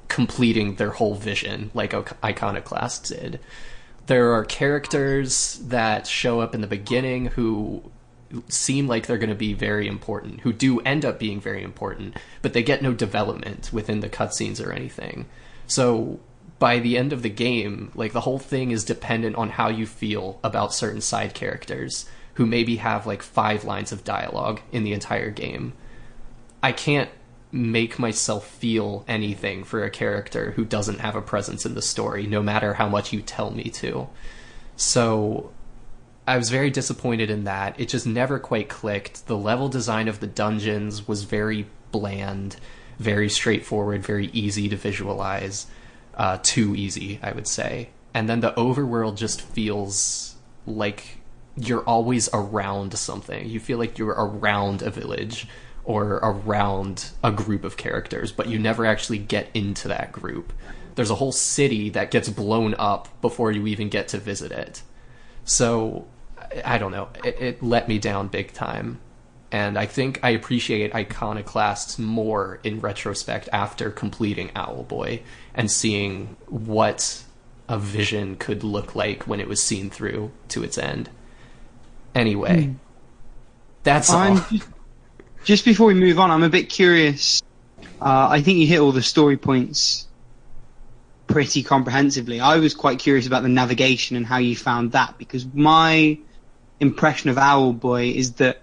completing 0.09 0.75
their 0.75 0.91
whole 0.91 1.15
vision 1.15 1.71
like 1.73 1.95
Iconoclast 2.25 3.09
did. 3.09 3.41
There 4.07 4.33
are 4.33 4.45
characters 4.45 5.61
that 5.65 6.07
show 6.07 6.41
up 6.41 6.55
in 6.55 6.61
the 6.61 6.67
beginning 6.67 7.27
who 7.27 7.83
seem 8.49 8.87
like 8.87 9.07
they're 9.07 9.19
going 9.19 9.29
to 9.31 9.35
be 9.35 9.53
very 9.53 9.87
important, 9.87 10.41
who 10.41 10.53
do 10.53 10.81
end 10.81 11.05
up 11.05 11.19
being 11.19 11.41
very 11.41 11.63
important, 11.63 12.17
but 12.43 12.53
they 12.53 12.63
get 12.63 12.83
no 12.83 12.93
development 12.93 13.71
within 13.73 14.01
the 14.01 14.09
cutscenes 14.09 14.65
or 14.65 14.73
anything. 14.73 15.27
So 15.67 16.21
by 16.59 16.79
the 16.79 16.97
end 16.97 17.13
of 17.13 17.23
the 17.23 17.31
game, 17.31 17.91
like 17.95 18.13
the 18.13 18.21
whole 18.21 18.39
thing 18.39 18.71
is 18.71 18.85
dependent 18.85 19.37
on 19.37 19.51
how 19.51 19.69
you 19.69 19.87
feel 19.87 20.39
about 20.45 20.75
certain 20.75 21.01
side 21.01 21.35
characters 21.35 22.09
who 22.35 22.47
maybe 22.47 22.77
have 22.77 23.07
like 23.07 23.23
five 23.23 23.65
lines 23.65 23.93
of 23.93 24.05
dialogue 24.05 24.61
in 24.71 24.85
the 24.85 24.93
entire 24.93 25.31
game. 25.31 25.73
I 26.63 26.73
can't 26.73 27.11
make 27.53 27.99
myself 27.99 28.47
feel 28.47 29.05
anything 29.09 29.65
for 29.65 29.83
a 29.83 29.91
character 29.91 30.53
who 30.53 30.65
doesn't 30.65 31.01
have 31.01 31.17
a 31.17 31.23
presence 31.23 31.67
in 31.67 31.75
the 31.75 31.83
story, 31.83 32.27
no 32.27 32.43
matter 32.43 32.75
how 32.75 32.89
much 32.89 33.13
you 33.13 33.21
tell 33.21 33.51
me 33.51 33.65
to. 33.65 34.09
So 34.77 35.51
I 36.27 36.37
was 36.37 36.51
very 36.51 36.71
disappointed 36.71 37.29
in 37.31 37.45
that. 37.45 37.79
It 37.79 37.89
just 37.89 38.07
never 38.07 38.39
quite 38.39 38.69
clicked. 38.69 39.27
The 39.27 39.37
level 39.37 39.69
design 39.69 40.07
of 40.07 40.21
the 40.21 40.27
dungeons 40.27 41.09
was 41.09 41.25
very 41.25 41.67
bland, 41.91 42.57
very 42.99 43.29
straightforward, 43.29 44.03
very 44.03 44.27
easy 44.29 44.69
to 44.69 44.77
visualize 44.77 45.67
uh, 46.15 46.39
too 46.43 46.77
easy, 46.77 47.19
I 47.23 47.33
would 47.33 47.49
say. 47.49 47.91
And 48.15 48.29
then 48.29 48.41
the 48.41 48.53
overworld 48.53 49.17
just 49.17 49.41
feels 49.41 50.37
like 50.67 51.19
you're 51.57 51.83
always 51.83 52.29
around 52.33 52.97
something. 52.97 53.49
You 53.49 53.59
feel 53.59 53.79
like 53.79 53.99
you're 53.99 54.09
around 54.11 54.83
a 54.83 54.91
village 54.91 55.49
or 55.91 56.21
around 56.23 57.11
a 57.25 57.33
group 57.33 57.65
of 57.65 57.77
characters, 57.77 58.31
but 58.31 58.47
you 58.49 58.61
never 58.61 58.87
actually 58.87 59.19
get 59.19 59.49
into 59.55 59.89
that 59.89 60.13
group. 60.13 60.53
There's 60.95 61.11
a 61.11 61.17
whole 61.17 61.33
city 61.33 61.91
that 61.91 62.13
gets 62.13 62.29
blown 62.29 62.77
up 62.79 63.09
before 63.21 63.51
you 63.51 63.67
even 63.67 63.89
get 63.89 64.07
to 64.09 64.19
visit 64.19 64.53
it. 64.53 64.83
So, 65.45 66.07
I 66.65 66.79
don't 66.79 66.93
know. 66.93 67.09
It, 67.25 67.41
it 67.41 67.63
let 67.63 67.89
me 67.89 67.99
down 67.99 68.29
big 68.29 68.53
time. 68.53 69.01
And 69.51 69.77
I 69.77 69.87
think 69.87 70.21
I 70.23 70.31
appreciate 70.31 70.95
Iconoclasts 70.95 71.99
more 71.99 72.61
in 72.63 72.79
retrospect 72.79 73.49
after 73.53 73.91
completing 73.91 74.51
Owlboy 74.51 75.23
and 75.55 75.69
seeing 75.69 76.37
what 76.47 77.25
a 77.69 77.79
vision 77.79 78.37
could 78.37 78.63
look 78.63 78.95
like 78.95 79.25
when 79.25 79.41
it 79.41 79.49
was 79.49 79.61
seen 79.61 79.91
through 79.91 80.31
to 80.51 80.63
its 80.63 80.79
end. 80.79 81.11
Anyway, 82.15 82.67
mm. 82.67 82.75
that's 83.83 84.11
I'm, 84.11 84.37
all. 84.37 84.45
Just 85.45 85.65
before 85.65 85.87
we 85.87 85.95
move 85.95 86.19
on, 86.19 86.31
I'm 86.31 86.43
a 86.43 86.51
bit 86.51 86.69
curious. 86.69 87.43
Uh, 88.01 88.29
I 88.31 88.43
think 88.43 88.59
you 88.59 88.67
hit 88.67 88.81
all 88.81 88.93
the 88.93 89.03
story 89.03 89.37
points 89.37 90.07
pretty 91.27 91.63
comprehensively. 91.63 92.41
I 92.41 92.59
was 92.59 92.75
quite 92.75 92.99
curious 92.99 93.27
about 93.27 93.43
the 93.43 93.49
navigation 93.49 94.17
and 94.17 94.27
how 94.27 94.39
you 94.39 94.55
found 94.55 94.93
that 94.93 95.17
because 95.17 95.47
my 95.55 96.19
impression 96.79 97.31
of 97.31 97.37
Owlboy 97.37 98.15
is 98.15 98.35
that 98.35 98.61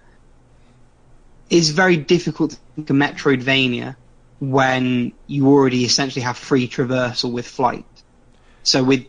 it's 1.50 1.70
very 1.70 1.96
difficult 1.96 2.50
to 2.52 2.56
think 2.76 2.90
of 2.90 2.96
Metroidvania 2.96 3.96
when 4.38 5.12
you 5.26 5.48
already 5.48 5.84
essentially 5.84 6.22
have 6.22 6.36
free 6.36 6.68
traversal 6.68 7.32
with 7.32 7.46
flight. 7.46 7.86
So 8.62 8.84
with, 8.84 9.06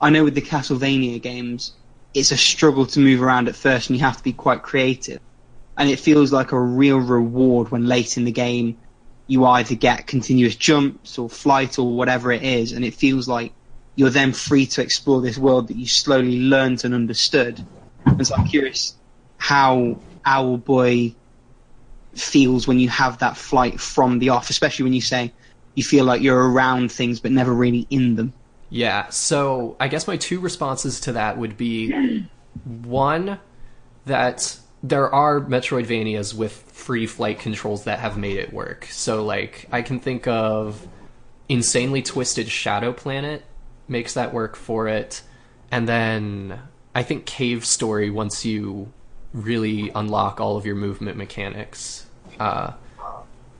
I 0.00 0.10
know 0.10 0.24
with 0.24 0.34
the 0.34 0.42
Castlevania 0.42 1.20
games, 1.20 1.72
it's 2.14 2.30
a 2.30 2.36
struggle 2.36 2.86
to 2.86 3.00
move 3.00 3.22
around 3.22 3.48
at 3.48 3.56
first 3.56 3.90
and 3.90 3.98
you 3.98 4.04
have 4.04 4.18
to 4.18 4.22
be 4.22 4.32
quite 4.32 4.62
creative. 4.62 5.20
And 5.78 5.88
it 5.88 5.98
feels 5.98 6.32
like 6.32 6.52
a 6.52 6.60
real 6.60 6.98
reward 6.98 7.70
when 7.70 7.86
late 7.86 8.18
in 8.18 8.24
the 8.24 8.32
game 8.32 8.76
you 9.28 9.44
either 9.44 9.74
get 9.74 10.06
continuous 10.06 10.56
jumps 10.56 11.18
or 11.18 11.30
flight 11.30 11.78
or 11.78 11.94
whatever 11.94 12.32
it 12.32 12.42
is 12.42 12.72
and 12.72 12.84
it 12.84 12.94
feels 12.94 13.28
like 13.28 13.52
you're 13.94 14.10
then 14.10 14.32
free 14.32 14.64
to 14.64 14.82
explore 14.82 15.20
this 15.20 15.36
world 15.38 15.68
that 15.68 15.76
you 15.76 15.86
slowly 15.86 16.40
learned 16.40 16.84
and 16.84 16.94
understood. 16.94 17.64
And 18.04 18.26
so 18.26 18.34
I'm 18.36 18.46
curious 18.46 18.94
how 19.36 19.98
Owlboy 20.24 21.14
feels 22.14 22.66
when 22.66 22.78
you 22.78 22.88
have 22.88 23.18
that 23.18 23.36
flight 23.36 23.80
from 23.80 24.18
the 24.18 24.30
off, 24.30 24.50
especially 24.50 24.84
when 24.84 24.92
you 24.92 25.00
say 25.00 25.32
you 25.74 25.84
feel 25.84 26.04
like 26.04 26.22
you're 26.22 26.50
around 26.50 26.90
things 26.90 27.20
but 27.20 27.32
never 27.32 27.52
really 27.52 27.86
in 27.90 28.16
them. 28.16 28.32
Yeah, 28.70 29.08
so 29.10 29.76
I 29.80 29.88
guess 29.88 30.06
my 30.06 30.16
two 30.16 30.40
responses 30.40 31.00
to 31.00 31.12
that 31.12 31.38
would 31.38 31.56
be 31.56 32.24
one, 32.64 33.40
that 34.06 34.58
there 34.82 35.12
are 35.12 35.40
Metroidvanias 35.40 36.34
with 36.34 36.52
free 36.52 37.06
flight 37.06 37.40
controls 37.40 37.84
that 37.84 37.98
have 37.98 38.16
made 38.16 38.36
it 38.36 38.52
work. 38.52 38.86
So, 38.90 39.24
like, 39.24 39.66
I 39.72 39.82
can 39.82 39.98
think 39.98 40.26
of 40.26 40.86
Insanely 41.48 42.02
Twisted 42.02 42.48
Shadow 42.48 42.92
Planet 42.92 43.44
makes 43.88 44.14
that 44.14 44.32
work 44.32 44.54
for 44.54 44.86
it. 44.88 45.22
And 45.70 45.88
then 45.88 46.60
I 46.94 47.02
think 47.02 47.26
Cave 47.26 47.64
Story, 47.64 48.10
once 48.10 48.44
you 48.44 48.92
really 49.32 49.90
unlock 49.94 50.40
all 50.40 50.56
of 50.56 50.64
your 50.64 50.76
movement 50.76 51.16
mechanics, 51.16 52.06
uh, 52.38 52.72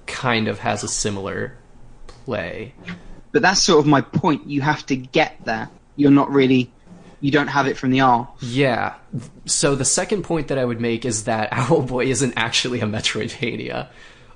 kind 0.06 0.48
of 0.48 0.60
has 0.60 0.84
a 0.84 0.88
similar 0.88 1.56
play. 2.06 2.74
But 3.32 3.42
that's 3.42 3.62
sort 3.62 3.80
of 3.80 3.86
my 3.86 4.00
point. 4.00 4.46
You 4.46 4.60
have 4.62 4.86
to 4.86 4.96
get 4.96 5.44
there. 5.44 5.68
You're 5.96 6.10
not 6.10 6.30
really. 6.30 6.70
You 7.20 7.30
don't 7.30 7.48
have 7.48 7.66
it 7.66 7.76
from 7.76 7.90
the 7.90 8.00
R. 8.00 8.28
Yeah. 8.40 8.94
So 9.46 9.74
the 9.74 9.84
second 9.84 10.22
point 10.22 10.48
that 10.48 10.58
I 10.58 10.64
would 10.64 10.80
make 10.80 11.04
is 11.04 11.24
that 11.24 11.50
Owlboy 11.52 12.06
isn't 12.06 12.34
actually 12.36 12.80
a 12.80 12.84
Metroidvania. 12.86 13.88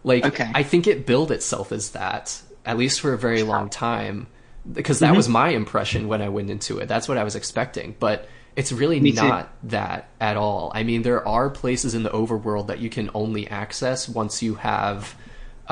Like, 0.05 0.25
Okay. 0.27 0.51
I 0.55 0.63
think 0.65 0.87
it 0.87 1.07
billed 1.07 1.31
itself 1.31 1.71
as 1.73 1.91
that, 1.91 2.41
at 2.67 2.77
least 2.77 3.01
for 3.01 3.13
a 3.13 3.19
very 3.19 3.43
long 3.45 3.69
time, 3.71 4.27
because 4.71 4.97
Mm-hmm. 5.01 5.13
that 5.13 5.17
was 5.17 5.29
my 5.29 5.51
impression 5.51 6.09
when 6.09 6.21
I 6.23 6.29
went 6.29 6.51
into 6.51 6.79
it. 6.79 6.87
That's 6.89 7.09
what 7.09 7.19
I 7.19 7.25
was 7.25 7.37
expecting. 7.37 7.95
But 8.01 8.29
it's 8.57 8.73
really 8.73 8.99
Me 9.01 9.13
too. 9.13 9.27
not 9.29 9.51
that 9.65 10.09
at 10.21 10.37
all. 10.37 10.73
I 10.75 10.83
mean, 10.83 11.03
there 11.03 11.27
are 11.27 11.51
places 11.51 11.95
in 11.95 12.03
the 12.03 12.11
overworld 12.11 12.67
that 12.67 12.81
you 12.81 12.91
can 12.91 13.11
only 13.15 13.47
access 13.49 14.09
once 14.09 14.43
you 14.43 14.57
have 14.57 15.15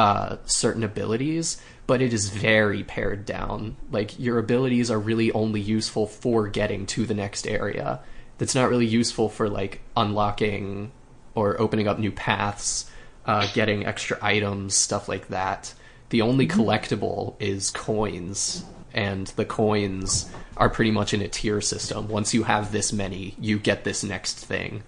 uh, 0.01 0.39
certain 0.47 0.83
abilities, 0.83 1.61
but 1.87 2.01
it 2.01 2.15
is 2.15 2.31
very 2.31 2.83
pared 2.83 3.27
down. 3.27 3.77
Like 3.93 4.19
your 4.19 4.39
abilities 4.39 4.91
are 4.91 4.99
really 4.99 5.31
only 5.33 5.61
useful 5.61 6.07
for 6.07 6.49
getting 6.49 6.87
to 6.87 7.05
the 7.05 7.13
next 7.13 7.47
area. 7.47 8.01
That's 8.39 8.55
not 8.55 8.71
really 8.71 8.87
useful 8.87 9.29
for 9.29 9.51
like 9.51 9.83
unlocking 9.95 10.91
or 11.35 11.61
opening 11.61 11.87
up 11.87 11.99
new 11.99 12.11
paths, 12.11 12.91
uh, 13.27 13.47
getting 13.53 13.85
extra 13.85 14.17
items, 14.23 14.75
stuff 14.75 15.07
like 15.07 15.29
that. 15.29 15.75
The 16.09 16.23
only 16.23 16.49
collectible 16.49 17.35
is 17.39 17.71
coins, 17.71 18.65
and 18.95 19.27
the 19.37 19.45
coins 19.45 20.31
are 20.57 20.71
pretty 20.71 20.93
much 20.93 21.13
in 21.13 21.21
a 21.21 21.29
tier 21.29 21.61
system. 21.61 22.09
Once 22.09 22.33
you 22.33 22.45
have 22.45 22.73
this 22.73 22.91
many, 22.91 23.35
you 23.39 23.59
get 23.59 23.85
this 23.85 24.03
next 24.03 24.47
thing, 24.47 24.83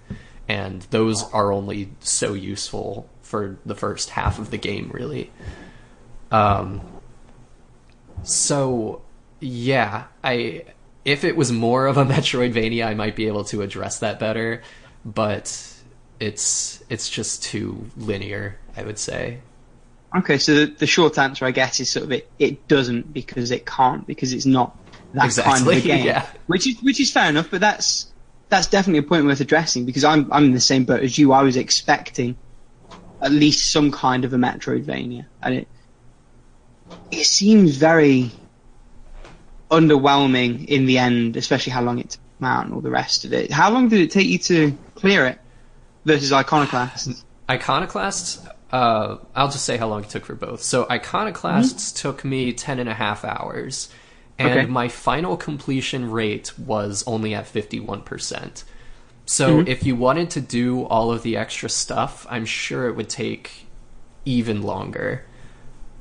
and 0.49 0.81
those 0.89 1.23
are 1.35 1.53
only 1.53 1.91
so 2.01 2.33
useful 2.33 3.11
for 3.33 3.57
the 3.65 3.75
first 3.75 4.11
half 4.11 4.39
of 4.39 4.51
the 4.51 4.59
game, 4.59 4.91
really. 4.93 5.31
Um, 6.31 6.83
so 8.25 9.01
yeah, 9.41 10.05
I 10.23 10.67
if 11.07 11.25
it 11.25 11.35
was 11.35 11.51
more 11.51 11.87
of 11.87 11.97
a 11.97 12.05
Metroidvania, 12.15 12.87
I 12.87 12.93
might 12.93 13.17
be 13.17 13.29
able 13.29 13.45
to 13.45 13.63
address 13.63 14.01
that 14.01 14.21
better, 14.21 14.63
but 15.03 15.47
it's 16.21 16.85
it's 16.91 17.09
just 17.09 17.43
too 17.43 17.87
linear, 17.97 18.59
I 18.77 18.83
would 18.83 18.99
say. 18.99 19.39
Okay, 20.15 20.37
so 20.37 20.55
the, 20.55 20.67
the 20.67 20.87
short 20.87 21.17
answer, 21.17 21.47
I 21.47 21.53
guess, 21.53 21.81
is 21.81 21.89
sort 21.89 22.05
of 22.05 22.13
it. 22.13 22.31
It 22.39 22.69
doesn't 22.69 23.15
because 23.15 23.51
it 23.51 23.65
can't 23.65 24.07
because 24.07 24.35
it's 24.35 24.45
not 24.45 24.77
that 25.15 25.35
kind 25.35 25.63
of 25.63 25.69
a 25.69 25.81
game. 25.93 26.05
yeah. 26.05 26.27
Which 26.49 26.69
is 26.69 26.83
which 26.83 27.01
is 27.01 27.11
fair 27.11 27.31
enough, 27.31 27.51
but 27.51 27.63
that's 27.63 28.13
that's 28.51 28.67
definitely 28.67 28.99
a 28.99 29.09
point 29.09 29.25
worth 29.25 29.41
addressing 29.41 29.87
because 29.87 30.05
I'm 30.05 30.31
I'm 30.31 30.45
in 30.45 30.53
the 30.53 30.61
same 30.61 30.85
boat 30.85 31.03
as 31.03 31.17
you. 31.17 31.33
I 31.33 31.43
was 31.43 31.57
expecting 31.57 32.37
at 33.23 33.31
least 33.33 33.71
some 33.71 33.91
kind 33.93 34.25
of 34.25 34.33
a 34.33 34.37
Metroidvania, 34.37 35.27
and 35.43 35.55
it 35.55 35.69
it 37.11 37.25
seems 37.25 37.77
very 37.77 38.31
underwhelming 39.71 40.67
in 40.67 40.87
the 40.87 40.99
end, 40.99 41.37
especially 41.37 41.73
how 41.73 41.83
long 41.83 41.99
it 41.99 42.11
took 42.11 42.21
out 42.43 42.65
and 42.67 42.75
all 42.75 42.81
the 42.81 42.91
rest 42.91 43.25
of 43.25 43.33
it. 43.33 43.51
How 43.51 43.71
long 43.71 43.89
did 43.89 44.01
it 44.01 44.11
take 44.11 44.27
you 44.27 44.39
to 44.39 44.77
clear 44.97 45.27
it 45.27 45.39
versus 46.05 46.33
Iconoclast? 46.33 47.25
Iconoclasts, 47.49 48.45
uh, 48.73 49.17
I'll 49.35 49.49
just 49.51 49.65
say 49.65 49.77
how 49.77 49.89
long 49.89 50.05
it 50.05 50.11
took 50.11 50.25
for 50.27 50.35
both. 50.35 50.63
So 50.63 50.87
Iconoclasts 50.91 51.93
took 51.93 52.25
me 52.25 52.53
ten 52.53 52.79
and 52.79 52.89
a 52.89 52.95
half 52.95 53.25
hours, 53.25 53.89
and 54.39 54.51
Okay. 54.59 54.67
my 54.67 54.89
final 54.89 55.37
completion 55.37 56.11
rate 56.11 56.59
was 56.59 57.05
only 57.07 57.35
at 57.35 57.47
fifty 57.47 57.81
one 57.81 58.03
percent. 58.03 58.65
So 59.25 59.61
if 59.61 59.85
you 59.85 59.97
wanted 59.97 60.31
to 60.31 60.41
do 60.41 60.85
all 60.85 61.13
of 61.13 61.23
the 61.23 61.37
extra 61.37 61.69
stuff, 61.69 62.27
I'm 62.29 62.45
sure 62.45 62.89
it 62.89 62.97
would 62.97 63.09
take 63.09 63.67
even 64.25 64.63
longer. 64.63 65.25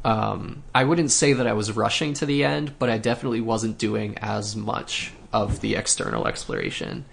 Um, 0.04 0.64
I 0.74 0.84
wouldn't 0.84 1.12
say 1.12 1.34
that 1.34 1.46
I 1.46 1.54
was 1.54 1.76
rushing 1.76 2.14
to 2.16 2.26
the 2.26 2.44
end, 2.44 2.78
but 2.80 2.90
I 2.90 2.98
definitely 2.98 3.42
wasn't 3.42 3.78
doing 3.78 4.18
as 4.18 4.56
much 4.56 5.14
of 5.32 5.62
the 5.62 5.76
external 5.76 6.28
exploration. 6.28 7.06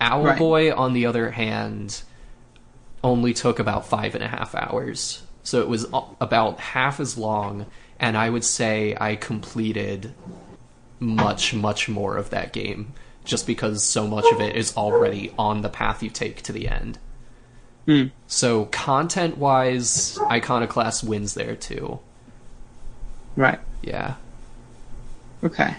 Owlboy, 0.00 0.76
on 0.76 0.92
the 0.92 1.06
other 1.06 1.32
hand, 1.32 2.02
only 3.02 3.34
took 3.34 3.58
about 3.58 3.86
five 3.86 4.14
and 4.14 4.22
a 4.22 4.28
half 4.28 4.54
hours. 4.54 5.22
So 5.42 5.60
it 5.60 5.68
was 5.68 5.86
about 6.20 6.60
half 6.60 7.00
as 7.00 7.18
long, 7.18 7.66
and 7.98 8.16
I 8.16 8.30
would 8.30 8.44
say 8.44 8.96
I 9.00 9.16
completed 9.16 10.14
much, 11.00 11.52
much 11.52 11.88
more 11.88 12.16
of 12.16 12.30
that 12.30 12.52
game 12.52 12.92
just 13.28 13.46
because 13.46 13.84
so 13.84 14.06
much 14.06 14.24
of 14.32 14.40
it 14.40 14.56
is 14.56 14.76
already 14.76 15.32
on 15.38 15.60
the 15.60 15.68
path 15.68 16.02
you 16.02 16.08
take 16.08 16.42
to 16.42 16.52
the 16.52 16.66
end. 16.66 16.98
Hmm. 17.84 18.04
So 18.26 18.64
content 18.66 19.36
wise, 19.36 20.18
Iconoclast 20.30 21.04
wins 21.04 21.34
there 21.34 21.54
too. 21.54 22.00
Right. 23.36 23.60
Yeah. 23.82 24.14
Okay. 25.44 25.76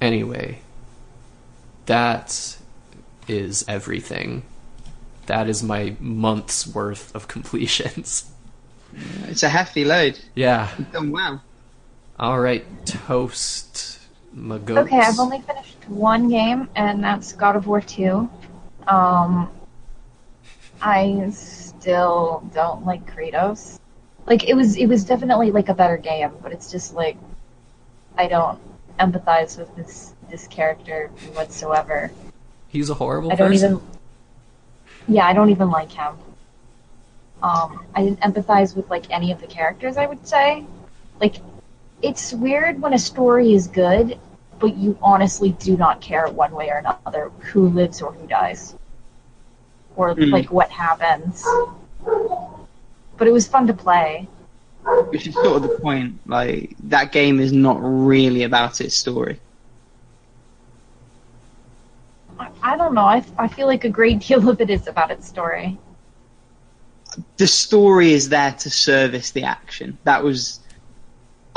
Anyway, 0.00 0.60
that 1.86 2.56
is 3.28 3.64
everything. 3.68 4.42
That 5.26 5.48
is 5.48 5.62
my 5.62 5.96
month's 6.00 6.66
worth 6.66 7.14
of 7.14 7.28
completions. 7.28 8.24
It's 9.28 9.42
a 9.42 9.50
hefty 9.50 9.84
load. 9.84 10.18
Yeah. 10.34 10.70
You've 10.78 10.90
done 10.90 11.10
well. 11.10 11.42
All 12.18 12.40
right, 12.40 12.64
toast 12.86 13.97
Okay, 14.36 14.98
I've 14.98 15.18
only 15.18 15.40
finished 15.40 15.76
one 15.88 16.28
game, 16.28 16.68
and 16.74 17.02
that's 17.02 17.32
God 17.32 17.56
of 17.56 17.66
War 17.66 17.80
2. 17.80 18.28
Um, 18.86 19.50
I 20.80 21.30
still 21.30 22.48
don't 22.54 22.84
like 22.84 23.06
Kratos. 23.12 23.80
Like 24.26 24.48
it 24.48 24.54
was, 24.54 24.76
it 24.76 24.86
was 24.86 25.04
definitely 25.04 25.50
like 25.50 25.68
a 25.68 25.74
better 25.74 25.96
game, 25.96 26.32
but 26.42 26.52
it's 26.52 26.70
just 26.70 26.94
like 26.94 27.16
I 28.16 28.26
don't 28.26 28.58
empathize 28.98 29.58
with 29.58 29.74
this 29.76 30.14
this 30.28 30.46
character 30.48 31.10
whatsoever. 31.32 32.10
He's 32.68 32.90
a 32.90 32.94
horrible 32.94 33.32
I 33.32 33.36
don't 33.36 33.50
person. 33.50 33.74
even. 33.74 33.86
Yeah, 35.08 35.26
I 35.26 35.32
don't 35.32 35.50
even 35.50 35.70
like 35.70 35.90
him. 35.90 36.14
Um, 37.42 37.86
I 37.94 38.02
didn't 38.02 38.20
empathize 38.20 38.76
with 38.76 38.90
like 38.90 39.10
any 39.10 39.32
of 39.32 39.40
the 39.40 39.46
characters. 39.46 39.96
I 39.96 40.06
would 40.06 40.26
say, 40.26 40.64
like, 41.20 41.36
it's 42.02 42.32
weird 42.32 42.80
when 42.80 42.94
a 42.94 42.98
story 42.98 43.52
is 43.54 43.66
good, 43.66 44.18
but 44.58 44.76
you 44.76 44.96
honestly 45.02 45.50
do 45.52 45.76
not 45.76 46.00
care 46.00 46.28
one 46.28 46.52
way 46.52 46.70
or 46.70 46.78
another 46.78 47.30
who 47.40 47.68
lives 47.68 48.02
or 48.02 48.12
who 48.12 48.26
dies, 48.26 48.74
or 49.96 50.14
Mhm. 50.14 50.32
like 50.32 50.50
what 50.50 50.70
happens. 50.70 51.44
But 53.16 53.26
it 53.26 53.32
was 53.32 53.46
fun 53.48 53.66
to 53.66 53.72
play. 53.74 54.28
Which 55.10 55.26
is 55.26 55.34
sort 55.34 55.56
of 55.56 55.62
the 55.62 55.78
point. 55.80 56.20
Like 56.26 56.76
that 56.84 57.12
game 57.12 57.40
is 57.40 57.52
not 57.52 57.78
really 57.80 58.44
about 58.44 58.80
its 58.80 58.96
story. 58.96 59.40
I, 62.38 62.48
I 62.62 62.76
don't 62.76 62.94
know. 62.94 63.04
I, 63.04 63.24
I 63.38 63.48
feel 63.48 63.66
like 63.66 63.84
a 63.84 63.88
great 63.88 64.20
deal 64.26 64.48
of 64.48 64.60
it 64.60 64.70
is 64.70 64.86
about 64.86 65.10
its 65.10 65.26
story. 65.28 65.76
The 67.36 67.46
story 67.46 68.12
is 68.12 68.28
there 68.28 68.52
to 68.52 68.70
service 68.70 69.30
the 69.32 69.44
action. 69.44 69.98
That 70.04 70.22
was. 70.22 70.60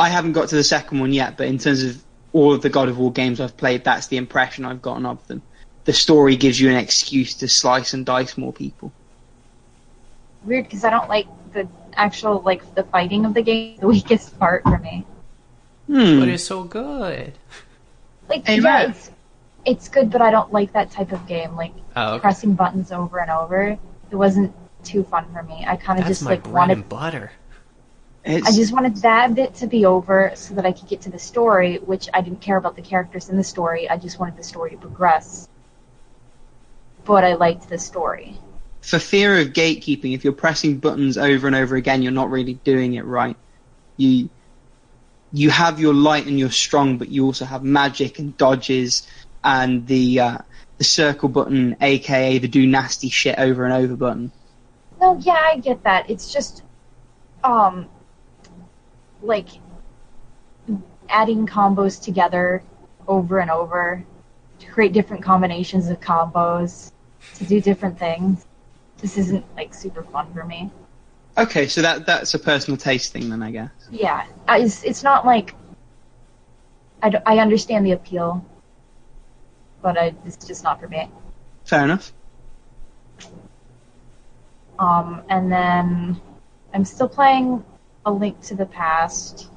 I 0.02 0.10
haven't 0.10 0.34
got 0.34 0.50
to 0.50 0.56
the 0.56 0.64
second 0.64 1.00
one 1.00 1.14
yet, 1.14 1.38
but 1.38 1.48
in 1.48 1.60
terms 1.60 1.84
of 1.84 2.04
all 2.34 2.54
of 2.54 2.62
the 2.62 2.70
God 2.70 2.90
of 2.90 2.98
War 2.98 3.12
games 3.12 3.40
I've 3.40 3.56
played, 3.56 3.84
that's 3.84 4.08
the 4.08 4.18
impression 4.18 4.66
I've 4.66 4.82
gotten 4.82 5.06
of 5.06 5.26
them. 5.28 5.44
The 5.86 5.94
story 5.94 6.36
gives 6.36 6.60
you 6.60 6.70
an 6.72 6.78
excuse 6.78 7.36
to 7.36 7.48
slice 7.48 7.94
and 7.94 8.04
dice 8.06 8.38
more 8.38 8.52
people. 8.52 8.92
Weird 10.44 10.66
because 10.66 10.84
I 10.84 10.90
don't 10.90 11.08
like 11.08 11.28
the 11.54 11.68
actual 11.94 12.42
like 12.42 12.74
the 12.74 12.84
fighting 12.84 13.26
of 13.26 13.36
the 13.36 13.44
game. 13.44 13.78
The 13.80 13.88
weakest 13.96 14.40
part 14.40 14.64
for 14.64 14.80
me. 14.80 15.06
Hmm. 15.88 16.20
But 16.20 16.30
it's 16.30 16.44
so 16.44 16.64
good. 16.64 17.34
Like 18.28 18.48
Hey, 18.48 18.60
yeah, 18.60 18.90
it's 18.90 19.12
it's 19.66 19.88
good, 19.90 20.10
but 20.10 20.22
I 20.22 20.32
don't 20.32 20.52
like 20.52 20.74
that 20.74 20.90
type 20.90 21.12
of 21.12 21.28
game. 21.28 21.56
Like 21.56 21.74
Oh, 21.96 22.14
okay. 22.14 22.22
pressing 22.22 22.54
buttons 22.56 22.92
over 22.92 23.20
and 23.20 23.30
over. 23.30 23.78
It 24.10 24.16
wasn't 24.16 24.54
too 24.84 25.04
fun 25.04 25.26
for 25.32 25.44
me. 25.44 25.64
I 25.68 25.76
kind 25.76 26.00
of 26.00 26.08
just 26.08 26.24
my 26.24 26.32
like 26.32 26.44
bread 26.44 26.54
wanted. 26.54 26.78
and 26.78 26.90
butter. 26.90 27.32
It's, 28.24 28.48
I 28.48 28.52
just 28.52 28.72
wanted 28.72 28.98
that 28.98 29.34
bit 29.34 29.56
to 29.56 29.68
be 29.68 29.86
over 29.86 30.32
so 30.36 30.54
that 30.54 30.66
I 30.66 30.74
could 30.74 30.88
get 30.88 31.02
to 31.02 31.10
the 31.10 31.18
story, 31.20 31.78
which 31.78 32.08
I 32.14 32.22
didn't 32.22 32.42
care 32.42 32.58
about 32.58 32.76
the 32.76 32.84
characters 32.84 33.30
in 33.30 33.38
the 33.38 33.44
story. 33.44 33.90
I 33.90 33.98
just 33.98 34.20
wanted 34.20 34.38
the 34.38 34.44
story 34.44 34.72
to 34.72 34.78
progress. 34.78 35.48
But 37.04 37.24
I 37.24 37.34
liked 37.34 37.68
the 37.68 37.80
story. 37.80 38.38
for 38.82 39.00
fear 39.00 39.40
of 39.40 39.50
gatekeeping, 39.50 40.14
if 40.14 40.24
you're 40.24 40.34
pressing 40.34 40.78
buttons 40.80 41.18
over 41.18 41.48
and 41.48 41.56
over 41.56 41.76
again, 41.76 42.02
you're 42.02 42.12
not 42.12 42.30
really 42.30 42.56
doing 42.56 42.96
it 42.96 43.06
right. 43.06 43.38
You 43.98 44.30
you 45.34 45.50
have 45.50 45.80
your 45.80 45.94
light 45.94 46.26
and 46.26 46.38
your 46.38 46.52
strong, 46.52 46.98
but 46.98 47.10
you 47.10 47.26
also 47.26 47.46
have 47.46 47.64
magic 47.64 48.20
and 48.20 48.36
dodges 48.36 49.08
and 49.44 49.88
the 49.88 50.20
uh, 50.20 50.38
the 50.78 50.84
circle 50.84 51.30
button, 51.30 51.78
aka 51.80 52.38
the 52.40 52.48
do 52.48 52.68
nasty 52.68 53.10
shit 53.10 53.38
over 53.38 53.66
and 53.66 53.74
over 53.74 53.96
button. 53.96 54.32
No, 55.00 55.18
yeah, 55.20 55.34
I 55.34 55.58
get 55.58 55.84
that. 55.84 56.10
It's 56.10 56.32
just, 56.32 56.64
um, 57.44 57.88
like 59.22 59.48
adding 61.10 61.46
combos 61.46 62.02
together 62.02 62.64
over 63.08 63.40
and 63.40 63.52
over 63.52 64.04
to 64.60 64.68
create 64.68 64.94
different 64.94 65.24
combinations 65.24 65.90
of 65.90 66.00
combos 66.00 66.92
to 67.36 67.46
do 67.46 67.60
different 67.60 67.98
things. 67.98 68.46
This 68.98 69.18
isn't 69.18 69.46
like 69.56 69.74
super 69.74 70.04
fun 70.04 70.32
for 70.34 70.46
me. 70.46 70.72
Okay, 71.38 71.68
so 71.68 71.82
that 71.82 72.06
that's 72.06 72.34
a 72.34 72.40
personal 72.40 72.78
taste 72.78 73.14
thing 73.14 73.30
then, 73.30 73.42
I 73.42 73.52
guess. 73.52 73.72
Yeah, 73.90 74.26
it's 74.50 74.84
it's 74.84 75.04
not 75.04 75.26
like 75.26 75.56
I, 77.02 77.10
d- 77.10 77.18
I 77.26 77.40
understand 77.40 77.86
the 77.86 77.94
appeal, 77.94 78.46
but 79.82 79.98
I, 79.98 80.14
it's 80.26 80.46
just 80.46 80.64
not 80.64 80.80
for 80.80 80.88
me. 80.88 81.10
Fair 81.66 81.84
enough. 81.84 82.14
Um, 84.78 85.24
and 85.30 85.52
then 85.52 86.22
I'm 86.74 86.86
still 86.86 87.08
playing 87.10 87.64
A 88.06 88.12
Link 88.12 88.42
to 88.42 88.56
the 88.56 88.66
Past. 88.66 89.50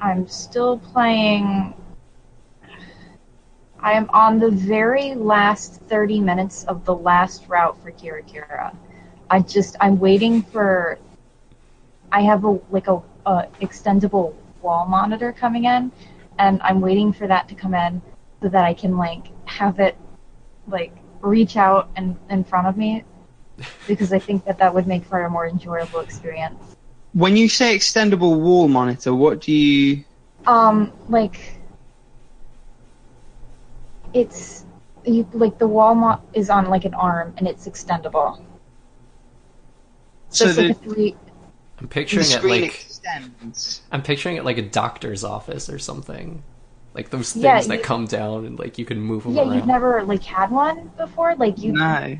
I'm 0.00 0.28
still 0.28 0.78
playing. 0.78 1.74
I 3.80 3.92
am 3.92 4.10
on 4.10 4.38
the 4.38 4.50
very 4.50 5.14
last 5.14 5.80
30 5.88 6.20
minutes 6.20 6.64
of 6.64 6.84
the 6.84 6.94
last 6.94 7.48
route 7.48 7.80
for 7.82 7.92
Kira 7.92 8.22
Kira. 8.28 8.76
I 9.30 9.40
just 9.40 9.76
I'm 9.80 9.98
waiting 9.98 10.42
for. 10.42 10.98
I 12.12 12.22
have 12.22 12.44
a 12.44 12.58
like 12.70 12.88
a, 12.88 13.00
a 13.26 13.46
extendable 13.60 14.34
wall 14.60 14.86
monitor 14.86 15.32
coming 15.32 15.64
in, 15.64 15.90
and 16.38 16.60
I'm 16.62 16.80
waiting 16.80 17.12
for 17.12 17.26
that 17.26 17.48
to 17.48 17.54
come 17.54 17.74
in 17.74 18.02
so 18.42 18.48
that 18.48 18.64
I 18.64 18.74
can 18.74 18.96
like 18.96 19.28
have 19.46 19.80
it 19.80 19.96
like 20.66 20.92
reach 21.20 21.56
out 21.56 21.88
and 21.96 22.16
in 22.30 22.44
front 22.44 22.66
of 22.66 22.76
me 22.76 23.04
because 23.86 24.12
I 24.12 24.18
think 24.18 24.44
that 24.44 24.58
that 24.58 24.72
would 24.74 24.86
make 24.86 25.04
for 25.04 25.24
a 25.24 25.30
more 25.30 25.46
enjoyable 25.46 26.00
experience. 26.00 26.76
When 27.14 27.36
you 27.36 27.48
say 27.48 27.76
extendable 27.76 28.38
wall 28.38 28.68
monitor, 28.68 29.14
what 29.14 29.40
do 29.40 29.52
you? 29.52 30.04
Um, 30.46 30.92
like 31.08 31.58
it's 34.14 34.64
you 35.04 35.26
like 35.32 35.58
the 35.58 35.66
wall 35.66 35.94
mo- 35.94 36.20
is 36.32 36.50
on 36.50 36.66
like 36.68 36.84
an 36.84 36.94
arm 36.94 37.34
and 37.38 37.46
it's 37.46 37.66
extendable. 37.66 38.40
So, 40.30 40.46
So 40.46 40.48
it's 40.50 40.58
like 40.58 40.80
the, 40.82 40.90
a 40.90 40.94
three. 40.94 41.16
I'm 41.80 41.88
picturing 41.88 42.22
it 42.22 42.26
screen 42.26 42.62
like 42.62 42.74
extends. 42.74 43.82
I'm 43.92 44.02
picturing 44.02 44.36
it 44.36 44.44
like 44.44 44.58
a 44.58 44.62
doctor's 44.68 45.24
office 45.24 45.68
or 45.70 45.78
something. 45.78 46.42
Like 46.94 47.10
those 47.10 47.32
things 47.32 47.44
Yeah, 47.44 47.60
that 47.62 47.78
you- 47.78 47.82
come 47.84 48.06
down 48.06 48.44
and 48.46 48.58
like 48.58 48.78
you 48.78 48.84
can 48.84 49.00
move 49.00 49.22
them 49.24 49.34
Yeah, 49.34 49.42
around. 49.42 49.54
you've 49.54 49.66
never 49.66 50.02
like 50.04 50.22
had 50.22 50.50
one 50.50 50.90
before. 50.96 51.34
Like 51.36 51.58
you. 51.58 51.72
No. 51.72 52.18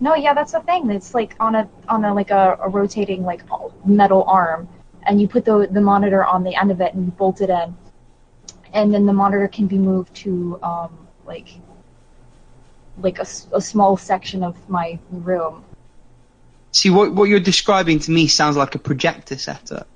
No, 0.00 0.14
yeah, 0.14 0.32
that's 0.34 0.52
the 0.52 0.60
thing. 0.60 0.90
It's 0.90 1.14
like 1.14 1.34
on 1.40 1.54
a 1.54 1.68
on 1.88 2.04
a 2.04 2.14
like 2.14 2.30
a, 2.30 2.58
a 2.62 2.68
rotating 2.68 3.24
like 3.24 3.42
metal 3.84 4.22
arm, 4.24 4.68
and 5.04 5.20
you 5.20 5.26
put 5.28 5.44
the 5.44 5.66
the 5.70 5.80
monitor 5.80 6.24
on 6.24 6.44
the 6.44 6.54
end 6.54 6.70
of 6.70 6.80
it 6.80 6.94
and 6.94 7.04
you 7.06 7.10
bolt 7.12 7.40
it 7.40 7.50
in, 7.50 7.76
and 8.72 8.94
then 8.94 9.06
the 9.06 9.12
monitor 9.12 9.48
can 9.48 9.66
be 9.66 9.78
moved 9.78 10.14
to 10.16 10.58
um 10.62 10.96
like 11.26 11.48
like 13.00 13.18
a, 13.18 13.22
s- 13.22 13.46
a 13.52 13.60
small 13.60 13.96
section 13.96 14.42
of 14.42 14.56
my 14.68 14.98
room. 15.10 15.64
See, 16.72 16.90
what 16.90 17.12
what 17.12 17.24
you're 17.28 17.40
describing 17.40 17.98
to 18.00 18.10
me 18.12 18.28
sounds 18.28 18.56
like 18.56 18.74
a 18.76 18.78
projector 18.78 19.36
setup. 19.36 19.88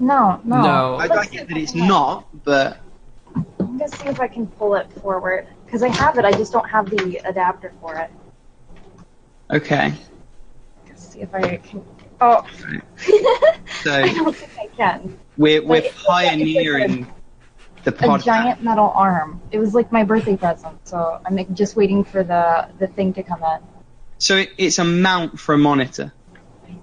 No, 0.00 0.40
no. 0.44 0.62
No. 0.62 0.94
I, 0.96 1.04
I 1.04 1.24
get 1.26 1.48
that 1.48 1.56
it's 1.56 1.74
not, 1.74 2.26
but 2.44 2.78
I'm 3.34 3.78
gonna 3.78 3.88
see 3.88 4.08
if 4.08 4.20
I 4.20 4.28
can 4.28 4.46
pull 4.46 4.74
it 4.74 4.92
forward 5.00 5.46
because 5.64 5.82
I 5.82 5.88
have 5.88 6.18
it. 6.18 6.24
I 6.26 6.32
just 6.32 6.52
don't 6.52 6.68
have 6.68 6.90
the 6.90 7.16
adapter 7.24 7.72
for 7.80 7.96
it. 7.96 8.10
Okay. 9.50 9.94
Let's 10.86 11.08
see 11.12 11.20
if 11.20 11.34
I 11.34 11.56
can. 11.56 11.84
Oh, 12.20 12.44
So 13.82 13.92
I 13.92 14.12
don't 14.14 14.34
think 14.34 14.50
I 14.58 14.66
can. 14.76 15.18
we're 15.36 15.62
we're 15.62 15.82
But 15.82 15.84
like 15.84 15.84
a- 15.84 15.86
it's 15.86 16.08
like 16.08 16.28
pioneering 16.28 17.12
the 17.84 18.12
a 18.14 18.18
giant 18.18 18.62
metal 18.62 18.92
arm. 18.94 19.40
It 19.52 19.58
was 19.58 19.72
like 19.74 19.92
my 19.92 20.04
birthday 20.04 20.36
present, 20.36 20.86
so 20.86 21.20
I'm 21.24 21.36
like, 21.36 21.52
just 21.54 21.76
waiting 21.76 22.04
for 22.04 22.22
the 22.24 22.68
the 22.78 22.86
thing 22.88 23.12
to 23.14 23.22
come 23.22 23.42
in. 23.42 23.60
So 24.18 24.36
it, 24.36 24.50
it's 24.58 24.78
a 24.78 24.84
mount 24.84 25.38
for 25.38 25.54
a 25.54 25.58
monitor. 25.58 26.12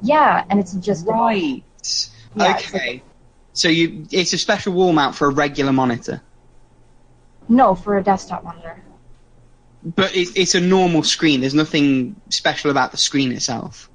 Yeah, 0.01 0.45
and 0.49 0.59
it's 0.59 0.73
just 0.73 1.05
Right. 1.05 1.63
Yeah, 2.35 2.55
okay. 2.55 3.03
So 3.53 3.67
you 3.67 4.05
it's 4.11 4.33
a 4.33 4.37
special 4.37 4.73
wall 4.73 4.93
mount 4.93 5.15
for 5.15 5.27
a 5.27 5.31
regular 5.31 5.73
monitor. 5.73 6.21
no 7.49 7.75
for 7.75 7.97
a 7.97 8.03
desktop 8.03 8.43
monitor. 8.43 8.81
But 9.85 10.15
it's 10.15 10.31
it's 10.35 10.55
a 10.55 10.61
normal 10.61 11.03
screen. 11.03 11.41
There's 11.41 11.53
nothing 11.53 12.15
special 12.29 12.71
about 12.71 12.91
the 12.91 12.97
screen 12.97 13.31
itself. 13.31 13.89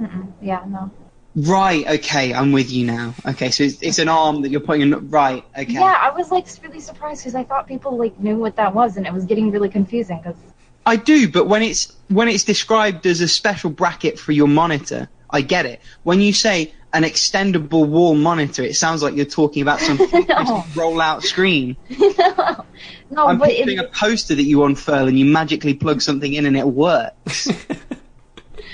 Mm-mm. 0.00 0.32
Yeah, 0.42 0.62
no. 0.68 0.90
Right. 1.34 1.86
Okay. 1.88 2.34
I'm 2.34 2.52
with 2.52 2.70
you 2.70 2.84
now. 2.84 3.14
Okay. 3.26 3.50
So 3.50 3.64
it's, 3.64 3.80
it's 3.82 3.98
an 3.98 4.08
arm 4.08 4.42
that 4.42 4.50
you're 4.50 4.60
putting 4.60 4.82
in. 4.82 5.08
Right. 5.08 5.42
Okay. 5.56 5.72
Yeah, 5.72 5.98
I 5.98 6.10
was 6.10 6.30
like 6.30 6.46
really 6.62 6.80
surprised 6.80 7.22
because 7.22 7.34
I 7.34 7.44
thought 7.44 7.66
people 7.66 7.96
like 7.96 8.18
knew 8.20 8.36
what 8.36 8.56
that 8.56 8.74
was, 8.74 8.98
and 8.98 9.06
it 9.06 9.12
was 9.12 9.24
getting 9.24 9.50
really 9.50 9.70
confusing 9.70 10.18
because 10.18 10.36
I 10.84 10.96
do, 10.96 11.30
but 11.30 11.46
when 11.46 11.62
it's 11.62 11.92
when 12.08 12.28
it's 12.28 12.44
described 12.44 13.06
as 13.06 13.20
a 13.20 13.28
special 13.28 13.70
bracket 13.70 14.18
for 14.18 14.32
your 14.32 14.48
monitor, 14.48 15.08
I 15.32 15.40
get 15.40 15.66
it. 15.66 15.80
When 16.02 16.20
you 16.20 16.32
say 16.32 16.72
an 16.92 17.04
extendable 17.04 17.88
wall 17.88 18.14
monitor, 18.14 18.62
it 18.62 18.76
sounds 18.76 19.02
like 19.02 19.14
you're 19.16 19.24
talking 19.24 19.62
about 19.62 19.80
some 19.80 19.98
No. 20.28 20.64
roll-out 20.74 21.22
screen. 21.22 21.76
no, 21.90 22.64
no, 23.10 23.26
I'm 23.28 23.38
but 23.38 23.48
picturing 23.48 23.78
it, 23.78 23.84
a 23.84 23.88
poster 23.88 24.34
that 24.34 24.42
you 24.42 24.64
unfurl 24.64 25.08
and 25.08 25.18
you 25.18 25.24
magically 25.24 25.74
plug 25.74 26.02
something 26.02 26.32
in 26.32 26.46
and 26.46 26.56
it 26.56 26.66
works. 26.66 27.48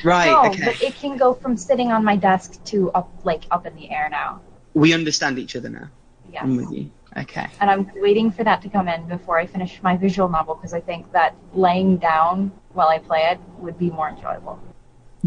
Right. 0.04 0.30
no, 0.30 0.46
okay. 0.50 0.64
but 0.64 0.80
it 0.80 0.94
can 0.94 1.16
go 1.16 1.34
from 1.34 1.56
sitting 1.56 1.90
on 1.90 2.04
my 2.04 2.14
desk 2.14 2.62
to 2.66 2.90
up 2.92 3.10
like 3.24 3.42
up 3.50 3.66
in 3.66 3.74
the 3.74 3.90
air 3.90 4.08
now. 4.08 4.40
We 4.74 4.94
understand 4.94 5.40
each 5.40 5.56
other 5.56 5.68
now. 5.68 5.90
Yes. 6.32 6.42
I'm 6.44 6.56
with 6.56 6.70
you. 6.70 6.90
Okay. 7.16 7.48
and 7.60 7.68
I'm 7.68 7.90
waiting 7.96 8.30
for 8.30 8.44
that 8.44 8.62
to 8.62 8.68
come 8.68 8.86
in 8.86 9.08
before 9.08 9.38
I 9.38 9.46
finish 9.46 9.82
my 9.82 9.96
visual 9.96 10.28
novel 10.28 10.54
because 10.54 10.72
I 10.72 10.80
think 10.80 11.10
that 11.12 11.34
laying 11.52 11.96
down 11.96 12.52
while 12.74 12.86
I 12.88 12.98
play 12.98 13.22
it 13.32 13.40
would 13.58 13.76
be 13.76 13.90
more 13.90 14.08
enjoyable. 14.08 14.60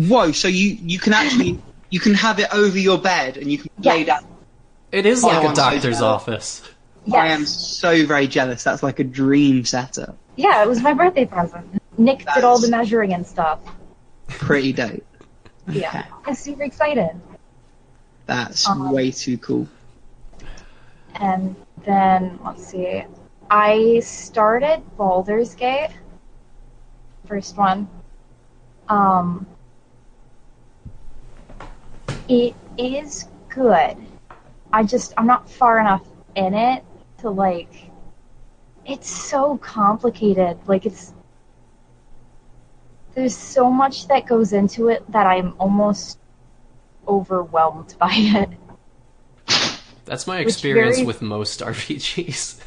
Whoa. 0.07 0.31
So 0.31 0.47
you 0.47 0.77
you 0.81 0.99
can 0.99 1.13
actually 1.13 1.59
you 1.89 1.99
can 1.99 2.13
have 2.13 2.39
it 2.39 2.53
over 2.53 2.77
your 2.77 2.97
bed 2.97 3.37
and 3.37 3.51
you 3.51 3.57
can 3.59 3.69
lay 3.79 4.03
down. 4.03 4.25
It 4.91 5.05
is 5.05 5.23
Oh, 5.23 5.27
like 5.27 5.43
a 5.43 5.47
I'm 5.47 5.53
doctor's 5.53 5.81
jealous. 5.99 6.01
office. 6.01 6.61
I 7.13 7.27
am 7.29 7.45
so 7.45 8.05
very 8.05 8.27
jealous. 8.27 8.63
That's 8.63 8.83
like 8.83 8.99
a 8.99 9.03
dream 9.03 9.65
setup. 9.65 10.17
Yeah, 10.35 10.63
it 10.63 10.67
was 10.67 10.81
my 10.81 10.93
birthday 10.93 11.25
present. 11.25 11.65
Nick 11.97 12.25
did 12.33 12.43
all 12.43 12.59
the 12.59 12.69
measuring 12.69 13.13
and 13.13 13.25
stuff. 13.25 13.59
Pretty 14.27 14.71
dope. 14.73 15.03
Yeah, 15.67 15.89
Okay. 15.89 16.03
I'm 16.25 16.35
super 16.35 16.63
excited. 16.63 17.11
That's 18.25 18.67
Um, 18.67 18.91
way 18.91 19.11
too 19.11 19.37
cool. 19.37 19.67
And 21.15 21.55
then 21.85 22.39
let's 22.43 22.65
see, 22.65 23.03
I 23.49 23.99
started 23.99 24.81
Baldur's 24.97 25.55
Gate, 25.55 25.89
first 27.27 27.57
one. 27.57 27.87
Um, 28.87 29.45
it 32.27 32.55
is 32.77 33.27
good. 33.49 33.97
I 34.73 34.83
just 34.83 35.13
I'm 35.17 35.27
not 35.27 35.49
far 35.49 35.79
enough 35.79 36.05
in 36.35 36.53
it 36.53 36.83
to 37.19 37.29
like. 37.29 37.89
It's 38.85 39.09
so 39.09 39.57
complicated. 39.57 40.57
Like 40.65 40.85
it's 40.85 41.13
there's 43.13 43.35
so 43.35 43.69
much 43.69 44.07
that 44.07 44.25
goes 44.25 44.53
into 44.53 44.87
it 44.87 45.09
that 45.11 45.27
I'm 45.27 45.53
almost 45.59 46.17
overwhelmed 47.07 47.95
by 47.99 48.13
it. 48.13 48.49
That's 50.05 50.27
my 50.27 50.39
experience 50.39 50.97
very- 50.97 51.05
with 51.05 51.21
most 51.21 51.59
RPGs. 51.61 52.59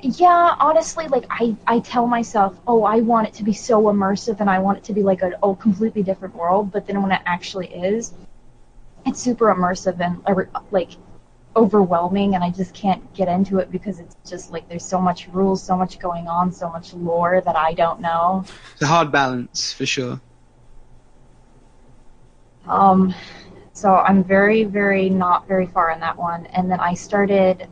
Yeah, 0.00 0.54
honestly, 0.60 1.08
like 1.08 1.26
I, 1.28 1.56
I 1.66 1.80
tell 1.80 2.06
myself, 2.06 2.56
oh, 2.68 2.84
I 2.84 3.00
want 3.00 3.26
it 3.26 3.34
to 3.34 3.44
be 3.44 3.52
so 3.52 3.82
immersive 3.84 4.40
and 4.40 4.48
I 4.48 4.60
want 4.60 4.78
it 4.78 4.84
to 4.84 4.92
be 4.92 5.02
like 5.02 5.22
a 5.22 5.36
oh, 5.42 5.56
completely 5.56 6.02
different 6.02 6.36
world. 6.36 6.70
But 6.70 6.86
then 6.86 7.02
when 7.02 7.10
it 7.10 7.20
actually 7.26 7.66
is, 7.66 8.14
it's 9.06 9.20
super 9.20 9.52
immersive 9.52 10.00
and 10.00 10.22
like 10.70 10.90
overwhelming, 11.56 12.36
and 12.36 12.44
I 12.44 12.50
just 12.50 12.74
can't 12.74 13.12
get 13.14 13.26
into 13.26 13.58
it 13.58 13.72
because 13.72 13.98
it's 13.98 14.14
just 14.28 14.52
like 14.52 14.68
there's 14.68 14.84
so 14.84 15.00
much 15.00 15.26
rules, 15.28 15.62
so 15.62 15.76
much 15.76 15.98
going 15.98 16.28
on, 16.28 16.52
so 16.52 16.68
much 16.68 16.94
lore 16.94 17.40
that 17.40 17.56
I 17.56 17.74
don't 17.74 18.00
know. 18.00 18.44
It's 18.74 18.82
a 18.82 18.86
hard 18.86 19.10
balance 19.10 19.72
for 19.72 19.86
sure. 19.86 20.20
Um, 22.68 23.14
so 23.72 23.96
I'm 23.96 24.22
very, 24.22 24.64
very 24.64 25.08
not 25.08 25.48
very 25.48 25.66
far 25.66 25.90
in 25.90 26.00
that 26.00 26.16
one. 26.16 26.46
And 26.46 26.70
then 26.70 26.78
I 26.78 26.94
started 26.94 27.66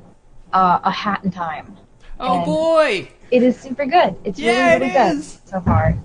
uh, 0.53 0.81
a 0.83 0.91
Hat 0.91 1.22
in 1.22 1.31
Time. 1.31 1.77
Oh 2.19 2.37
And- 2.37 2.45
boy! 2.45 3.09
It 3.31 3.43
is 3.43 3.59
super 3.59 3.87
good. 3.87 4.14
It's 4.25 4.39
Yeah, 4.39 4.75
really, 4.75 4.87
really 4.87 4.87
it 4.91 4.93
good 5.12 5.19
is. 5.19 5.41
so 5.45 5.61
far. 5.61 5.99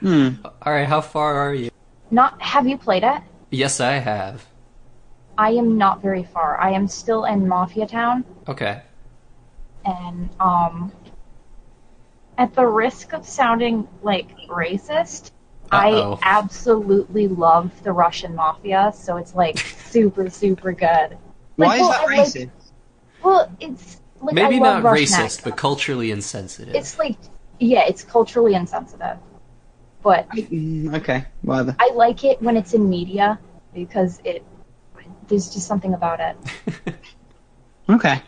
Hmm. 0.00 0.28
Alright, 0.66 0.86
how 0.86 1.00
far 1.00 1.34
are 1.36 1.54
you? 1.54 1.70
Not 2.10 2.40
have 2.42 2.66
you 2.68 2.76
played 2.76 3.04
it? 3.04 3.22
Yes, 3.50 3.80
I 3.80 3.92
have. 3.94 4.44
I 5.38 5.50
am 5.52 5.78
not 5.78 6.02
very 6.02 6.22
far. 6.24 6.60
I 6.60 6.70
am 6.72 6.86
still 6.86 7.24
in 7.24 7.48
Mafia 7.48 7.86
Town, 7.86 8.24
Okay. 8.48 8.82
and 9.84 10.28
um, 10.38 10.92
at 12.38 12.54
the 12.54 12.66
risk 12.66 13.12
of 13.14 13.26
sounding 13.26 13.88
like 14.02 14.28
racist, 14.48 15.30
Uh-oh. 15.72 16.14
I 16.14 16.18
absolutely 16.22 17.26
love 17.28 17.72
the 17.82 17.92
Russian 17.92 18.34
Mafia. 18.34 18.92
So 18.94 19.16
it's 19.16 19.34
like 19.34 19.58
super, 19.88 20.28
super 20.30 20.72
good. 20.72 21.16
Why 21.56 21.66
Like, 21.66 21.76
is 21.76 21.80
well, 21.80 21.90
that 21.90 22.00
I 22.02 22.04
like- 22.04 22.26
racist? 22.28 22.50
Well, 23.24 23.50
it's 23.58 24.00
like 24.24 24.34
Maybe 24.34 24.58
not 24.60 24.82
love 24.82 24.94
racist, 24.94 25.40
Rushneck. 25.40 25.44
but 25.44 25.56
culturally 25.56 26.10
insensitive. 26.10 26.74
it's 26.74 26.98
like 26.98 27.16
yeah, 27.60 27.84
it's 27.86 28.02
culturally 28.02 28.54
insensitive. 28.54 29.18
But 30.02 30.28
Mm, 30.30 30.94
okay, 30.96 31.24
whatever. 31.42 31.76
I 31.78 31.90
like 31.94 32.24
it 32.24 32.40
when 32.42 32.56
it's 32.56 32.74
in 32.74 32.88
media 32.88 33.38
because 33.72 34.20
it 34.24 34.44
there's 35.28 35.52
just 35.52 35.66
something 35.66 35.94
about 35.94 36.20
it. 36.20 36.94
Okay. 37.88 38.22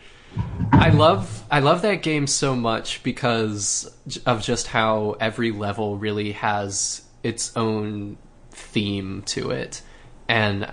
I 0.71 0.89
love 0.89 1.43
I 1.49 1.59
love 1.61 1.81
that 1.81 2.03
game 2.03 2.27
so 2.27 2.55
much 2.55 3.01
because 3.01 3.91
of 4.25 4.43
just 4.43 4.67
how 4.67 5.15
every 5.19 5.51
level 5.51 5.97
really 5.97 6.33
has 6.33 7.01
its 7.23 7.55
own 7.57 8.17
theme 8.51 9.23
to 9.27 9.49
it. 9.49 9.81
And 10.27 10.71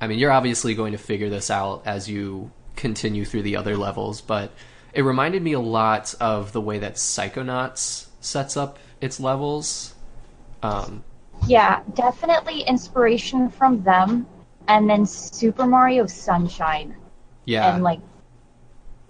I 0.00 0.08
mean, 0.08 0.18
you're 0.18 0.32
obviously 0.32 0.74
going 0.74 0.90
to 0.92 0.98
figure 0.98 1.30
this 1.30 1.50
out 1.50 1.82
as 1.86 2.08
you 2.08 2.50
continue 2.76 3.24
through 3.24 3.42
the 3.42 3.56
other 3.56 3.76
levels, 3.76 4.20
but 4.20 4.52
it 4.92 5.02
reminded 5.02 5.42
me 5.42 5.52
a 5.52 5.60
lot 5.60 6.14
of 6.20 6.52
the 6.52 6.60
way 6.60 6.78
that 6.78 6.94
Psychonauts 6.94 8.06
sets 8.20 8.56
up 8.56 8.78
its 9.00 9.18
levels. 9.20 9.94
Um, 10.62 11.02
Yeah, 11.46 11.80
definitely 11.94 12.60
inspiration 12.62 13.50
from 13.50 13.82
them, 13.82 14.26
and 14.68 14.88
then 14.88 15.04
Super 15.06 15.66
Mario 15.66 16.06
Sunshine, 16.06 16.96
yeah. 17.44 17.74
and 17.74 17.82
like, 17.84 18.00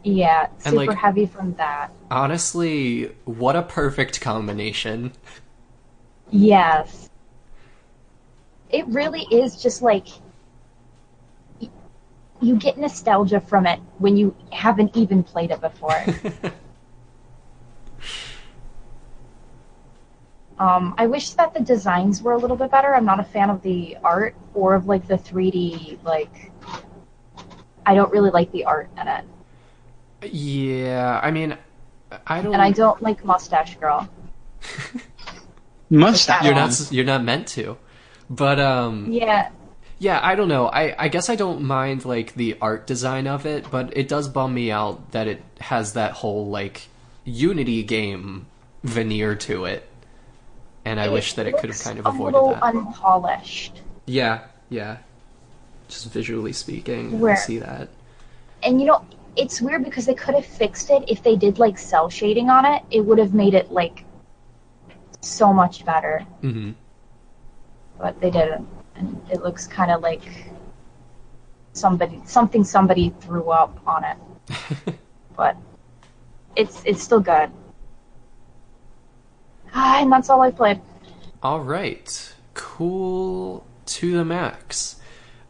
yeah, 0.02 0.48
And, 0.64 0.74
super 0.74 0.86
like- 0.86 0.98
heavy 0.98 1.26
from 1.26 1.54
that. 1.54 1.92
Honestly, 2.10 3.12
what 3.24 3.56
a 3.56 3.62
perfect 3.62 4.20
combination. 4.20 5.12
Yes, 6.30 7.08
it 8.70 8.86
really 8.88 9.22
is 9.30 9.62
just 9.62 9.82
like 9.82 10.08
you 12.40 12.56
get 12.56 12.78
nostalgia 12.78 13.40
from 13.40 13.66
it 13.66 13.80
when 13.98 14.16
you 14.16 14.34
haven't 14.52 14.96
even 14.96 15.22
played 15.22 15.50
it 15.50 15.60
before. 15.60 16.04
Um, 20.58 20.94
I 20.96 21.06
wish 21.06 21.32
that 21.32 21.52
the 21.52 21.60
designs 21.60 22.22
were 22.22 22.32
a 22.32 22.38
little 22.38 22.56
bit 22.56 22.70
better. 22.70 22.94
I'm 22.94 23.04
not 23.04 23.20
a 23.20 23.24
fan 23.24 23.50
of 23.50 23.60
the 23.60 23.98
art 24.02 24.34
or 24.54 24.74
of 24.74 24.86
like 24.86 25.06
the 25.06 25.16
3D 25.16 26.02
like. 26.02 26.50
I 27.84 27.94
don't 27.94 28.10
really 28.10 28.30
like 28.30 28.50
the 28.52 28.64
art 28.64 28.88
in 28.98 29.06
it, 29.06 29.24
yeah, 30.22 31.20
I 31.22 31.30
mean, 31.30 31.56
I 32.26 32.40
don't. 32.40 32.54
and 32.54 32.62
I 32.62 32.70
don't 32.70 33.00
like 33.02 33.24
Mustache 33.24 33.76
Girl. 33.76 34.08
Mustache. 35.90 36.44
You're 36.44 36.54
not. 36.54 36.92
You're 36.92 37.04
not 37.04 37.22
meant 37.22 37.48
to. 37.48 37.76
But 38.28 38.58
um, 38.58 39.12
Yeah, 39.12 39.50
yeah, 39.98 40.20
I 40.22 40.34
don't 40.34 40.48
know. 40.48 40.66
I 40.68 40.94
I 41.04 41.08
guess 41.08 41.28
I 41.30 41.36
don't 41.36 41.62
mind 41.62 42.04
like 42.04 42.34
the 42.34 42.56
art 42.60 42.86
design 42.86 43.26
of 43.26 43.46
it, 43.46 43.70
but 43.70 43.96
it 43.96 44.08
does 44.08 44.28
bum 44.28 44.52
me 44.54 44.70
out 44.70 45.12
that 45.12 45.26
it 45.26 45.42
has 45.60 45.92
that 45.94 46.12
whole 46.12 46.46
like 46.46 46.88
Unity 47.24 47.82
game 47.82 48.46
veneer 48.84 49.34
to 49.34 49.64
it, 49.64 49.88
and 50.84 51.00
I 51.00 51.08
wish 51.08 51.32
that 51.34 51.46
it 51.46 51.56
could 51.58 51.70
have 51.70 51.80
kind 51.80 51.98
of 51.98 52.06
a 52.06 52.10
avoided 52.10 52.34
little 52.38 52.50
that. 52.54 52.62
unpolished. 52.62 53.80
yeah, 54.06 54.44
yeah. 54.68 54.98
Just 55.88 56.10
visually 56.12 56.52
speaking, 56.52 57.14
I 57.14 57.18
Where- 57.18 57.36
see 57.36 57.58
that. 57.58 57.88
And 58.62 58.80
you 58.80 58.86
know, 58.86 59.04
it's 59.36 59.60
weird 59.60 59.84
because 59.84 60.06
they 60.06 60.14
could 60.14 60.34
have 60.34 60.46
fixed 60.46 60.90
it 60.90 61.04
if 61.08 61.22
they 61.22 61.36
did 61.36 61.58
like 61.58 61.78
cel 61.78 62.08
shading 62.10 62.48
on 62.50 62.64
it. 62.64 62.82
It 62.90 63.00
would 63.00 63.18
have 63.18 63.34
made 63.34 63.54
it 63.54 63.70
like 63.72 64.04
so 65.20 65.52
much 65.52 65.84
better, 65.84 66.20
hmm 66.42 66.72
but 67.98 68.20
they 68.20 68.30
didn't, 68.30 68.68
and 68.98 69.20
it 69.30 69.42
looks 69.42 69.66
kind 69.66 69.90
of 69.90 70.02
like 70.02 70.22
somebody 71.72 72.20
something 72.24 72.64
somebody 72.64 73.14
threw 73.20 73.50
up 73.50 73.78
on 73.86 74.04
it. 74.04 74.96
but 75.36 75.56
it's 76.56 76.82
it's 76.84 77.02
still 77.02 77.20
good. 77.20 77.50
Ah, 79.74 80.00
and 80.00 80.10
that's 80.10 80.30
all 80.30 80.40
I 80.40 80.50
played. 80.50 80.80
All 81.42 81.60
right. 81.60 82.34
Cool 82.54 83.66
to 83.86 84.16
the 84.16 84.24
max. 84.24 84.96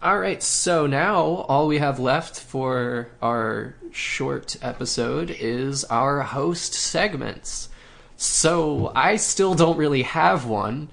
All 0.03 0.19
right, 0.19 0.43
so 0.43 0.87
now 0.87 1.17
all 1.49 1.67
we 1.67 1.79
have 1.79 1.99
left 1.99 2.39
for 2.39 3.09
our 3.23 3.77
short 3.91 4.57
episode 4.61 5.31
is 5.31 5.85
our 5.85 6.21
host 6.23 6.75
segments. 6.75 7.71
So 8.17 8.93
I 8.95 9.17
still 9.17 9.55
don't 9.55 9.77
really 9.77 10.03
have 10.03 10.47
one. 10.47 10.91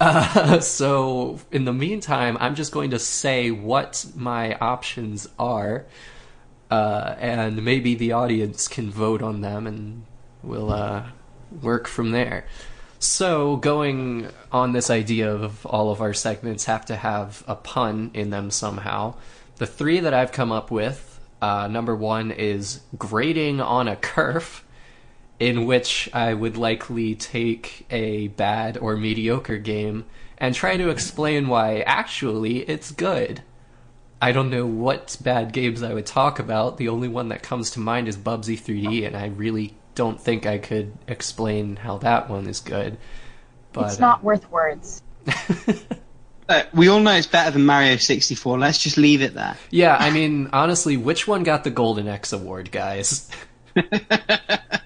Uh, 0.00 0.60
so 0.60 1.40
in 1.50 1.64
the 1.64 1.72
meantime, 1.72 2.36
I'm 2.40 2.54
just 2.54 2.72
going 2.72 2.90
to 2.90 2.98
say 2.98 3.50
what 3.50 4.06
my 4.14 4.54
options 4.56 5.28
are, 5.38 5.86
uh, 6.70 7.14
and 7.18 7.64
maybe 7.64 7.94
the 7.94 8.12
audience 8.12 8.68
can 8.68 8.90
vote 8.90 9.22
on 9.22 9.40
them, 9.40 9.66
and 9.66 10.04
we'll 10.42 10.72
uh, 10.72 11.06
work 11.62 11.86
from 11.86 12.10
there. 12.10 12.46
So, 12.98 13.56
going 13.56 14.28
on 14.50 14.72
this 14.72 14.88
idea 14.88 15.30
of 15.30 15.66
all 15.66 15.90
of 15.90 16.00
our 16.00 16.14
segments 16.14 16.64
have 16.64 16.86
to 16.86 16.96
have 16.96 17.44
a 17.46 17.54
pun 17.54 18.10
in 18.14 18.30
them 18.30 18.50
somehow, 18.50 19.14
the 19.56 19.66
three 19.66 20.00
that 20.00 20.14
I've 20.14 20.32
come 20.32 20.50
up 20.50 20.70
with 20.70 21.16
uh, 21.40 21.68
number 21.68 21.94
one 21.94 22.30
is 22.30 22.80
grading 22.96 23.60
on 23.60 23.88
a 23.88 23.96
curve, 24.12 24.64
in 25.38 25.66
which 25.66 26.08
I 26.12 26.34
would 26.34 26.56
likely 26.56 27.14
take 27.14 27.86
a 27.90 28.28
bad 28.28 28.78
or 28.78 28.96
mediocre 28.96 29.58
game 29.58 30.04
and 30.38 30.54
try 30.54 30.76
to 30.76 30.88
explain 30.88 31.48
why 31.48 31.80
actually 31.80 32.58
it's 32.60 32.90
good. 32.90 33.42
I 34.20 34.32
don't 34.32 34.50
know 34.50 34.66
what 34.66 35.16
bad 35.20 35.52
games 35.52 35.82
I 35.82 35.92
would 35.92 36.06
talk 36.06 36.38
about. 36.38 36.78
The 36.78 36.88
only 36.88 37.08
one 37.08 37.28
that 37.28 37.42
comes 37.42 37.70
to 37.72 37.80
mind 37.80 38.08
is 38.08 38.16
Bubsy 38.16 38.58
3D, 38.58 39.06
and 39.06 39.14
I 39.14 39.26
really 39.26 39.74
don't 39.94 40.20
think 40.20 40.46
I 40.46 40.56
could 40.58 40.96
explain 41.06 41.76
how 41.76 41.98
that 41.98 42.30
one 42.30 42.46
is 42.46 42.60
good. 42.60 42.96
But 43.72 43.88
it's 43.88 43.98
not 43.98 44.24
worth 44.24 44.50
words. 44.50 45.02
Uh, 46.48 46.62
we 46.72 46.86
all 46.86 47.00
know 47.00 47.10
it's 47.10 47.26
better 47.26 47.50
than 47.50 47.66
Mario 47.66 47.96
64. 47.96 48.56
Let's 48.56 48.78
just 48.78 48.96
leave 48.96 49.20
it 49.20 49.34
there. 49.34 49.56
yeah, 49.70 49.96
I 49.98 50.10
mean, 50.10 50.48
honestly, 50.52 50.96
which 50.96 51.26
one 51.26 51.42
got 51.42 51.64
the 51.64 51.70
Golden 51.70 52.06
X 52.06 52.32
award, 52.32 52.70
guys? 52.70 53.28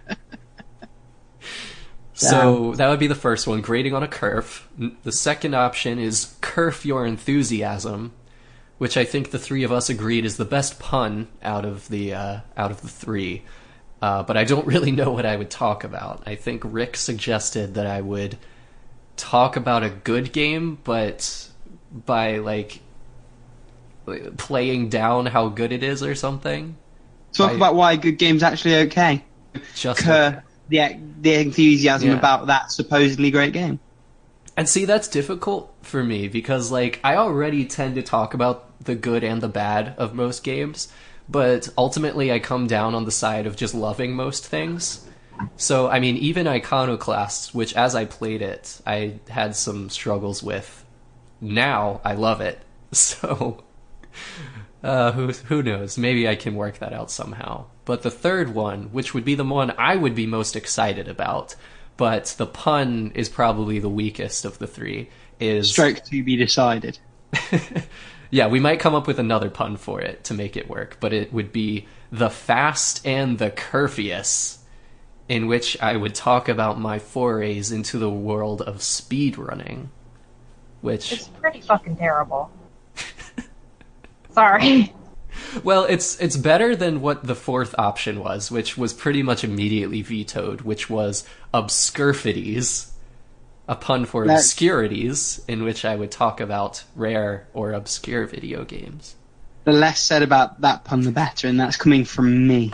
so 2.21 2.75
that 2.75 2.89
would 2.89 2.99
be 2.99 3.07
the 3.07 3.15
first 3.15 3.47
one, 3.47 3.61
grading 3.61 3.95
on 3.95 4.03
a 4.03 4.09
curve. 4.09 4.69
The 5.03 5.13
second 5.13 5.55
option 5.55 5.99
is 5.99 6.35
curve 6.41 6.85
your 6.85 7.07
enthusiasm, 7.07 8.13
which 8.79 8.97
I 8.97 9.05
think 9.05 9.31
the 9.31 9.39
three 9.39 9.63
of 9.65 9.73
us 9.73 9.89
agreed 9.89 10.25
is 10.25 10.37
the 10.37 10.45
best 10.45 10.79
pun 10.79 11.29
out 11.43 11.65
of 11.65 11.89
the 11.89 12.15
uh, 12.15 12.41
out 12.57 12.71
of 12.71 12.83
the 12.83 12.89
three. 12.89 13.43
Uh, 14.03 14.23
but 14.23 14.37
I 14.37 14.45
don't 14.45 14.67
really 14.75 14.93
know 14.93 15.13
what 15.13 15.25
I 15.27 15.37
would 15.37 15.51
talk 15.51 15.85
about. 15.85 16.23
I 16.27 16.35
think 16.35 16.63
Rick 16.65 16.97
suggested 16.97 17.75
that 17.75 17.87
I 17.87 18.01
would 18.01 18.37
talk 19.17 19.57
about 19.57 19.83
a 19.83 19.91
good 19.91 20.33
game, 20.33 20.79
but 20.85 21.49
by 21.93 22.39
like 22.39 22.81
playing 24.37 24.89
down 24.89 25.27
how 25.27 25.49
good 25.49 25.73
it 25.73 25.83
is 25.83 26.03
or 26.03 26.15
something. 26.15 26.77
Talk 27.33 27.53
I- 27.53 27.55
about 27.55 27.75
why 27.75 27.93
a 27.93 27.97
good 27.97 28.19
game's 28.19 28.43
actually 28.43 28.77
okay. 28.77 29.25
Just 29.75 30.01
Cur 30.01 30.43
the 30.71 30.97
the 31.21 31.35
enthusiasm 31.35 32.11
Yeah. 32.11 32.17
about 32.19 32.47
that 32.47 32.73
supposedly 32.73 33.31
great 33.31 33.53
game. 33.53 33.79
And 34.57 34.69
see, 34.69 34.85
that's 34.85 35.09
difficult 35.09 35.75
for 35.83 36.03
me 36.05 36.29
because, 36.29 36.71
like, 36.71 37.01
I 37.05 37.17
already 37.17 37.65
tend 37.67 37.95
to 37.97 38.03
talk 38.03 38.35
about 38.35 38.85
the 38.85 38.95
good 38.95 39.25
and 39.25 39.41
the 39.43 39.49
bad 39.49 39.95
of 39.99 40.15
most 40.15 40.43
games, 40.45 40.89
but 41.29 41.69
ultimately 41.79 42.33
I 42.33 42.41
come 42.41 42.67
down 42.67 42.95
on 42.95 43.05
the 43.05 43.11
side 43.11 43.47
of 43.47 43.57
just 43.57 43.75
loving 43.75 44.15
most 44.15 44.47
things. 44.47 45.07
So, 45.57 45.89
I 45.89 46.01
mean, 46.01 46.17
even 46.19 46.47
Iconoclasts, 46.47 47.55
which 47.55 47.75
as 47.75 47.95
I 47.95 48.05
played 48.05 48.43
it, 48.43 48.81
I 48.87 49.21
had 49.29 49.57
some 49.57 49.89
struggles 49.89 50.43
with, 50.43 50.85
now 51.41 52.01
I 52.05 52.15
love 52.15 52.41
it. 52.41 52.59
So, 52.93 53.63
uh, 54.83 55.13
who, 55.13 55.29
who 55.29 55.63
knows? 55.63 55.99
Maybe 55.99 56.29
I 56.29 56.37
can 56.37 56.55
work 56.55 56.79
that 56.79 56.93
out 56.93 57.11
somehow. 57.11 57.67
But 57.85 58.03
the 58.03 58.11
third 58.11 58.55
one, 58.55 58.85
which 58.93 59.15
would 59.15 59.25
be 59.25 59.35
the 59.35 59.45
one 59.45 59.73
I 59.77 59.97
would 59.97 60.15
be 60.15 60.27
most 60.27 60.57
excited 60.57 61.09
about, 61.09 61.55
but 61.97 62.35
the 62.39 62.47
pun 62.47 63.13
is 63.15 63.29
probably 63.29 63.79
the 63.79 63.89
weakest 63.89 64.45
of 64.45 64.59
the 64.59 64.67
three, 64.67 65.11
is 65.39 65.73
Stroke 65.73 66.03
to 66.05 66.25
be 66.25 66.37
decided. 66.37 66.99
yeah, 68.31 68.47
we 68.47 68.61
might 68.61 68.81
come 68.81 68.95
up 68.95 69.07
with 69.07 69.19
another 69.19 69.51
pun 69.51 69.77
for 69.77 70.01
it 70.01 70.25
to 70.25 70.35
make 70.35 70.57
it 70.57 70.69
work, 70.69 70.97
but 71.01 71.13
it 71.13 71.33
would 71.33 71.53
be 71.53 71.87
the 72.11 72.31
fast 72.31 73.07
and 73.07 73.39
the 73.39 73.51
curvious, 73.51 74.59
in 75.29 75.47
which 75.47 75.81
I 75.81 75.97
would 75.97 76.15
talk 76.15 76.49
about 76.49 76.81
my 76.81 76.99
forays 76.99 77.71
into 77.71 77.99
the 77.99 78.11
world 78.11 78.63
of 78.63 78.77
speedrunning. 78.77 79.89
Which, 80.81 81.13
It's 81.13 81.29
pretty 81.29 81.61
fucking 81.61 81.97
terrible. 81.97 82.51
Sorry. 84.35 84.93
well, 85.65 85.85
it's 85.85 86.21
it's 86.21 86.37
better 86.37 86.75
than 86.77 87.01
what 87.01 87.25
the 87.27 87.35
fourth 87.35 87.75
option 87.79 88.21
was, 88.21 88.51
which 88.51 88.77
was 88.77 88.93
pretty 88.93 89.23
much 89.23 89.45
immediately 89.45 90.03
vetoed, 90.03 90.63
which 90.63 90.89
was 90.91 91.25
obscurfities, 91.55 92.91
a 93.69 93.75
pun 93.77 94.05
for 94.05 94.27
That's- 94.27 94.45
obscurities, 94.47 95.43
in 95.49 95.63
which 95.65 95.85
I 95.85 95.97
would 95.97 96.11
talk 96.11 96.41
about 96.41 96.85
rare 96.95 97.47
or 97.53 97.73
obscure 97.73 98.27
video 98.27 98.65
games. 98.65 99.17
the 99.65 99.73
less 99.73 100.01
said 100.01 100.23
about 100.23 100.61
that 100.63 100.85
pun, 100.85 101.03
the 101.03 101.13
better, 101.13 101.47
and 101.47 101.61
that's 101.61 101.77
coming 101.77 102.05
from 102.05 102.47
me. 102.47 102.73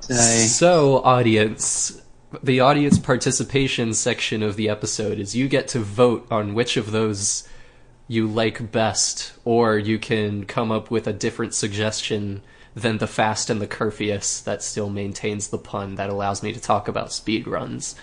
So, 0.00 0.14
So, 0.14 1.02
audience, 1.02 2.00
the 2.42 2.60
audience 2.60 2.98
participation 2.98 3.94
section 3.94 4.42
of 4.42 4.56
the 4.56 4.68
episode 4.68 5.18
is 5.18 5.34
you 5.36 5.48
get 5.48 5.68
to 5.68 5.78
vote 5.78 6.26
on 6.30 6.54
which 6.54 6.76
of 6.76 6.90
those 6.92 7.46
you 8.08 8.26
like 8.26 8.70
best, 8.72 9.32
or 9.44 9.78
you 9.78 9.98
can 9.98 10.44
come 10.44 10.70
up 10.70 10.90
with 10.90 11.06
a 11.06 11.12
different 11.12 11.54
suggestion 11.54 12.42
than 12.74 12.98
the 12.98 13.06
Fast 13.06 13.50
and 13.50 13.60
the 13.60 13.66
Curvious 13.66 14.42
that 14.44 14.62
still 14.62 14.90
maintains 14.90 15.48
the 15.48 15.58
pun 15.58 15.94
that 15.96 16.10
allows 16.10 16.42
me 16.42 16.52
to 16.52 16.60
talk 16.60 16.88
about 16.88 17.08
speedruns, 17.08 17.94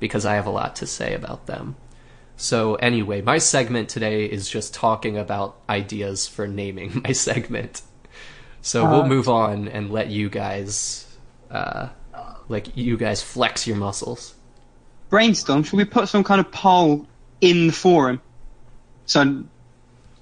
because 0.00 0.24
I 0.26 0.34
have 0.34 0.46
a 0.46 0.50
lot 0.50 0.74
to 0.76 0.86
say 0.86 1.14
about 1.14 1.46
them. 1.46 1.76
So, 2.36 2.74
anyway, 2.76 3.20
my 3.22 3.38
segment 3.38 3.88
today 3.88 4.24
is 4.24 4.48
just 4.48 4.74
talking 4.74 5.16
about 5.16 5.56
ideas 5.68 6.26
for 6.26 6.48
naming 6.48 7.02
my 7.04 7.12
segment. 7.12 7.82
So, 8.62 8.88
we'll 8.88 9.02
Uh, 9.02 9.08
move 9.08 9.28
on 9.28 9.68
and 9.68 9.92
let 9.92 10.08
you 10.08 10.28
guys 10.28 11.06
uh, 11.50 11.88
like 12.48 12.76
you 12.76 12.96
guys 12.96 13.22
flex 13.22 13.66
your 13.66 13.76
muscles. 13.76 14.34
brainstorm. 15.10 15.62
Should 15.62 15.76
we 15.76 15.84
put 15.84 16.08
some 16.08 16.24
kind 16.24 16.40
of 16.40 16.50
poll 16.50 17.06
in 17.40 17.66
the 17.68 17.72
forum? 17.72 18.20
So, 19.04 19.44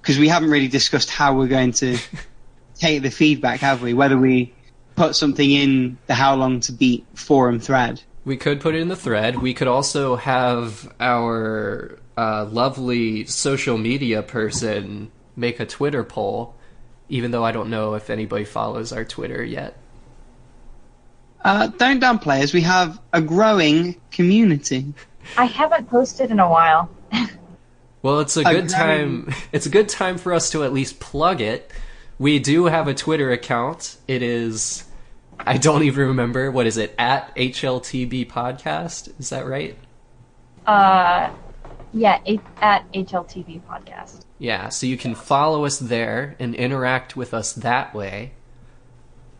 because 0.01 0.17
we 0.17 0.27
haven't 0.27 0.49
really 0.49 0.67
discussed 0.67 1.09
how 1.09 1.35
we're 1.35 1.47
going 1.47 1.71
to 1.73 1.97
take 2.75 3.03
the 3.03 3.11
feedback, 3.11 3.59
have 3.59 3.81
we? 3.81 3.93
Whether 3.93 4.17
we 4.17 4.53
put 4.95 5.15
something 5.15 5.49
in 5.49 5.97
the 6.07 6.13
How 6.13 6.35
Long 6.35 6.59
to 6.61 6.71
Beat 6.71 7.05
forum 7.13 7.59
thread. 7.59 8.01
We 8.25 8.37
could 8.37 8.61
put 8.61 8.75
it 8.75 8.81
in 8.81 8.87
the 8.87 8.95
thread. 8.95 9.39
We 9.39 9.53
could 9.53 9.67
also 9.67 10.15
have 10.15 10.93
our 10.99 11.97
uh, 12.17 12.45
lovely 12.45 13.25
social 13.25 13.77
media 13.77 14.21
person 14.21 15.11
make 15.35 15.59
a 15.59 15.65
Twitter 15.65 16.03
poll, 16.03 16.55
even 17.09 17.31
though 17.31 17.43
I 17.43 17.51
don't 17.51 17.69
know 17.69 17.95
if 17.95 18.09
anybody 18.09 18.45
follows 18.45 18.91
our 18.91 19.05
Twitter 19.05 19.43
yet. 19.43 19.77
Uh, 21.43 21.67
don't 21.67 21.99
downplay 21.99 22.43
us. 22.43 22.53
We 22.53 22.61
have 22.61 22.99
a 23.13 23.21
growing 23.21 23.99
community. 24.11 24.93
I 25.37 25.45
haven't 25.45 25.89
posted 25.89 26.29
in 26.29 26.39
a 26.39 26.47
while. 26.49 26.89
Well, 28.01 28.19
it's 28.19 28.37
a 28.37 28.43
good 28.43 28.69
time. 28.69 29.33
It's 29.51 29.65
a 29.65 29.69
good 29.69 29.89
time 29.89 30.17
for 30.17 30.33
us 30.33 30.51
to 30.51 30.63
at 30.63 30.73
least 30.73 30.99
plug 30.99 31.41
it. 31.41 31.71
We 32.17 32.39
do 32.39 32.65
have 32.65 32.87
a 32.87 32.93
Twitter 32.93 33.31
account. 33.31 33.97
It 34.07 34.21
is. 34.23 34.83
I 35.39 35.57
don't 35.57 35.83
even 35.83 36.07
remember 36.09 36.51
what 36.51 36.67
is 36.67 36.77
it 36.77 36.93
at 36.97 37.35
HLTB 37.35 38.29
podcast. 38.29 39.11
Is 39.19 39.29
that 39.29 39.45
right? 39.47 39.75
Uh, 40.65 41.31
yeah, 41.93 42.19
at 42.61 42.91
HLTB 42.93 43.61
podcast. 43.63 44.21
Yeah, 44.37 44.69
so 44.69 44.85
you 44.85 44.97
can 44.97 45.15
follow 45.15 45.65
us 45.65 45.79
there 45.79 46.35
and 46.39 46.55
interact 46.55 47.15
with 47.15 47.33
us 47.33 47.53
that 47.53 47.93
way, 47.93 48.33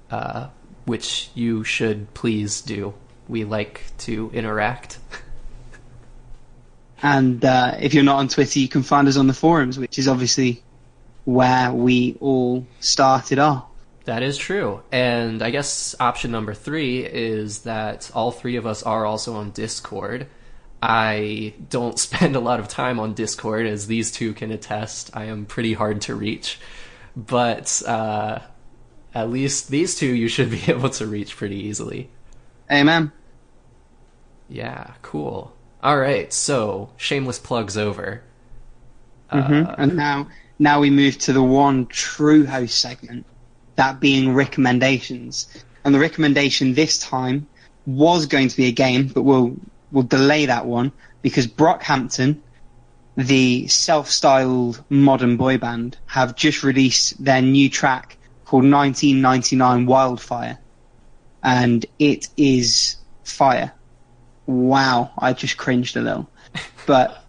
uh, 0.10 0.50
which 0.86 1.30
you 1.34 1.64
should 1.64 2.14
please 2.14 2.62
do. 2.62 2.94
We 3.28 3.44
like 3.46 3.84
to 4.00 4.30
interact. 4.34 5.00
And 7.04 7.44
uh, 7.44 7.78
if 7.80 7.94
you're 7.94 8.04
not 8.04 8.18
on 8.18 8.28
Twitter, 8.28 8.60
you 8.60 8.68
can 8.68 8.84
find 8.84 9.08
us 9.08 9.18
on 9.18 9.28
the 9.28 9.34
forums, 9.34 9.80
which 9.80 9.98
is 9.98 10.08
obviously 10.08 10.64
where 11.26 11.72
we 11.74 12.18
all 12.20 12.66
started 12.80 13.40
off. 13.40 13.66
That 14.06 14.24
is 14.24 14.38
true. 14.38 14.82
And 14.92 15.42
I 15.42 15.52
guess 15.52 15.96
option 16.00 16.32
number 16.32 16.54
three 16.54 17.06
is 17.06 17.60
that 17.64 18.10
all 18.14 18.32
three 18.32 18.56
of 18.56 18.66
us 18.66 18.84
are 18.84 19.06
also 19.06 19.36
on 19.36 19.52
Discord. 19.52 20.28
I 20.82 21.54
don't 21.70 22.00
spend 22.08 22.36
a 22.36 22.40
lot 22.40 22.60
of 22.60 22.68
time 22.68 23.00
on 23.00 23.14
Discord, 23.14 23.66
as 23.68 23.88
these 23.88 24.12
two 24.12 24.34
can 24.34 24.52
attest. 24.52 25.12
I 25.14 25.26
am 25.26 25.46
pretty 25.46 25.74
hard 25.74 26.02
to 26.02 26.16
reach. 26.16 26.60
But 27.16 27.82
uh, 27.86 28.40
at 29.14 29.30
least 29.30 29.70
these 29.70 29.96
two 29.96 30.08
you 30.08 30.28
should 30.28 30.50
be 30.50 30.64
able 30.68 30.90
to 30.92 31.06
reach 31.06 31.36
pretty 31.36 31.58
easily. 31.58 32.10
Amen. 32.72 33.12
Yeah, 34.50 34.94
cool. 35.02 35.54
All 35.84 35.98
right, 35.98 36.32
so 36.32 36.90
shameless 36.98 37.40
plugs 37.40 37.78
over. 37.78 38.22
hmm 39.32 39.64
and 39.78 39.96
now, 39.96 40.28
now 40.60 40.80
we 40.80 40.90
move 40.90 41.18
to 41.20 41.34
the 41.34 41.42
one 41.44 41.88
true 41.88 42.46
host 42.46 42.80
segment, 42.80 43.26
that 43.76 44.00
being 44.00 44.34
recommendations. 44.34 45.48
And 45.84 45.96
the 45.96 46.00
recommendation 46.00 46.74
this 46.74 47.00
time 47.00 47.48
was 47.86 48.28
going 48.28 48.50
to 48.50 48.58
be 48.58 48.68
a 48.68 48.72
game, 48.72 49.08
but 49.08 49.24
we'll 49.24 49.56
we'll 49.92 50.04
delay 50.04 50.46
that 50.46 50.66
one 50.66 50.92
because 51.22 51.48
Brockhampton, 51.48 52.42
the 53.18 53.68
self-styled 53.68 54.84
modern 54.90 55.38
boy 55.38 55.58
band, 55.58 55.98
have 56.06 56.36
just 56.36 56.64
released 56.64 57.24
their 57.24 57.42
new 57.42 57.70
track 57.70 58.18
called 58.46 58.64
1999 58.64 59.86
Wildfire, 59.88 60.60
and 61.44 61.86
it 61.98 62.30
is 62.38 62.98
fire. 63.24 63.74
Wow, 64.46 65.12
I 65.18 65.34
just 65.34 65.58
cringed 65.58 65.96
a 65.96 66.02
little, 66.02 66.30
but 66.86 67.24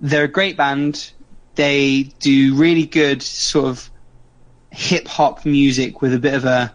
they're 0.00 0.24
a 0.24 0.28
great 0.28 0.56
band. 0.56 1.12
They 1.54 2.12
do 2.20 2.54
really 2.54 2.86
good 2.86 3.22
sort 3.22 3.66
of 3.66 3.90
hip 4.70 5.08
hop 5.08 5.44
music 5.44 6.02
with 6.02 6.14
a 6.14 6.18
bit 6.18 6.34
of 6.34 6.44
a 6.44 6.74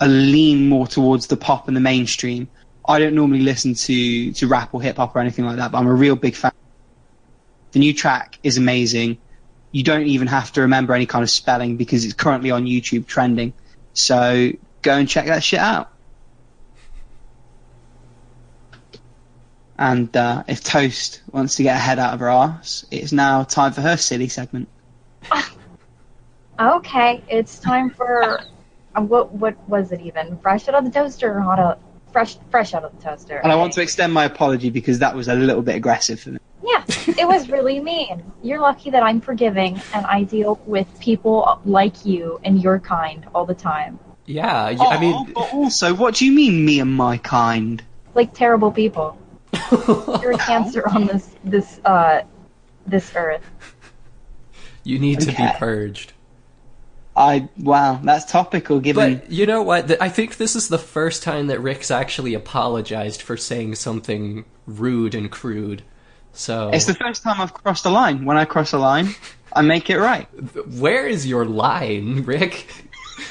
a 0.00 0.08
lean 0.08 0.68
more 0.68 0.86
towards 0.86 1.28
the 1.28 1.36
pop 1.36 1.68
and 1.68 1.76
the 1.76 1.80
mainstream. 1.80 2.48
I 2.86 2.98
don't 2.98 3.14
normally 3.14 3.40
listen 3.40 3.74
to 3.74 4.32
to 4.32 4.48
rap 4.48 4.74
or 4.74 4.82
hip 4.82 4.96
hop 4.96 5.14
or 5.14 5.20
anything 5.20 5.44
like 5.44 5.56
that, 5.56 5.70
but 5.70 5.78
I'm 5.78 5.86
a 5.86 5.94
real 5.94 6.16
big 6.16 6.34
fan. 6.34 6.52
The 7.70 7.78
new 7.78 7.94
track 7.94 8.38
is 8.42 8.58
amazing. 8.58 9.18
You 9.70 9.84
don't 9.84 10.06
even 10.06 10.26
have 10.26 10.52
to 10.52 10.62
remember 10.62 10.92
any 10.92 11.06
kind 11.06 11.22
of 11.22 11.30
spelling 11.30 11.76
because 11.76 12.04
it's 12.04 12.14
currently 12.14 12.50
on 12.50 12.64
YouTube 12.64 13.06
trending. 13.06 13.54
So 13.94 14.52
go 14.82 14.94
and 14.94 15.08
check 15.08 15.26
that 15.26 15.42
shit 15.44 15.60
out. 15.60 15.91
And 19.78 20.14
uh, 20.16 20.44
if 20.46 20.62
Toast 20.62 21.22
wants 21.32 21.56
to 21.56 21.62
get 21.62 21.76
a 21.76 21.78
head 21.78 21.98
out 21.98 22.14
of 22.14 22.20
her 22.20 22.28
ass, 22.28 22.84
it's 22.90 23.12
now 23.12 23.42
time 23.44 23.72
for 23.72 23.80
her 23.80 23.96
silly 23.96 24.28
segment. 24.28 24.68
Okay, 26.60 27.22
it's 27.28 27.58
time 27.58 27.90
for 27.90 28.38
uh, 28.94 29.00
what? 29.00 29.32
What 29.32 29.68
was 29.68 29.90
it 29.90 30.00
even? 30.00 30.38
Fresh 30.38 30.68
out 30.68 30.74
of 30.74 30.84
the 30.84 30.90
toaster 30.90 31.34
or 31.36 31.40
hot 31.40 31.58
out? 31.58 31.80
Fresh, 32.12 32.36
fresh 32.50 32.74
out 32.74 32.84
of 32.84 32.96
the 32.96 33.02
toaster. 33.02 33.38
And 33.38 33.50
I 33.50 33.56
want 33.56 33.72
to 33.72 33.82
extend 33.82 34.12
my 34.12 34.24
apology 34.26 34.68
because 34.70 34.98
that 34.98 35.16
was 35.16 35.28
a 35.28 35.34
little 35.34 35.62
bit 35.62 35.76
aggressive 35.76 36.20
for 36.20 36.30
me. 36.30 36.38
Yeah, 36.62 36.84
it 37.18 37.26
was 37.26 37.48
really 37.56 37.80
mean. 37.80 38.22
You're 38.42 38.60
lucky 38.60 38.90
that 38.90 39.02
I'm 39.02 39.20
forgiving 39.20 39.80
and 39.94 40.04
I 40.06 40.24
deal 40.24 40.60
with 40.66 40.86
people 41.00 41.60
like 41.64 42.04
you 42.04 42.38
and 42.44 42.62
your 42.62 42.78
kind 42.78 43.26
all 43.34 43.46
the 43.46 43.54
time. 43.54 43.98
Yeah, 44.26 44.70
y- 44.70 44.76
I 44.78 45.00
mean, 45.00 45.32
but 45.32 45.52
also, 45.54 45.94
what 45.94 46.16
do 46.16 46.26
you 46.26 46.32
mean, 46.32 46.64
me 46.64 46.78
and 46.80 46.94
my 46.94 47.16
kind? 47.16 47.82
Like 48.14 48.34
terrible 48.34 48.70
people. 48.70 49.18
You're 49.70 50.32
a 50.32 50.38
cancer 50.38 50.88
on 50.88 51.06
this 51.06 51.34
this 51.44 51.80
uh 51.84 52.22
this 52.86 53.12
earth. 53.14 53.44
you 54.84 54.98
need 54.98 55.20
to 55.20 55.26
be 55.26 55.48
purged. 55.58 56.12
I 57.14 57.48
wow, 57.58 58.00
that's 58.02 58.30
topical. 58.30 58.80
Given 58.80 59.18
But 59.18 59.30
you 59.30 59.46
know 59.46 59.62
what? 59.62 60.00
I 60.00 60.08
think 60.08 60.38
this 60.38 60.56
is 60.56 60.68
the 60.68 60.78
first 60.78 61.22
time 61.22 61.48
that 61.48 61.60
Rick's 61.60 61.90
actually 61.90 62.34
apologized 62.34 63.20
for 63.20 63.36
saying 63.36 63.74
something 63.74 64.44
rude 64.66 65.14
and 65.14 65.30
crude. 65.30 65.82
So, 66.32 66.70
it's 66.72 66.86
the 66.86 66.94
first 66.94 67.22
time 67.22 67.38
I've 67.40 67.52
crossed 67.52 67.84
a 67.84 67.90
line. 67.90 68.24
When 68.24 68.38
I 68.38 68.46
cross 68.46 68.72
a 68.72 68.78
line, 68.78 69.14
I 69.52 69.60
make 69.60 69.90
it 69.90 69.98
right. 69.98 70.26
where 70.66 71.06
is 71.06 71.26
your 71.26 71.44
line, 71.44 72.24
Rick? 72.24 72.66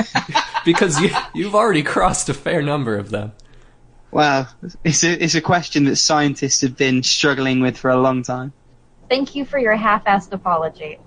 because 0.65 1.01
you 1.01 1.09
you've 1.33 1.55
already 1.55 1.81
crossed 1.81 2.29
a 2.29 2.35
fair 2.35 2.61
number 2.61 2.97
of 2.97 3.09
them. 3.09 3.33
Well, 4.11 4.47
it's 4.83 5.03
a 5.03 5.23
it's 5.23 5.35
a 5.35 5.41
question 5.41 5.85
that 5.85 5.95
scientists 5.95 6.61
have 6.61 6.75
been 6.77 7.01
struggling 7.03 7.61
with 7.61 7.77
for 7.77 7.89
a 7.89 7.97
long 7.99 8.23
time. 8.23 8.51
Thank 9.09 9.35
you 9.35 9.45
for 9.45 9.57
your 9.57 9.75
half-assed 9.75 10.31
apology. 10.33 10.99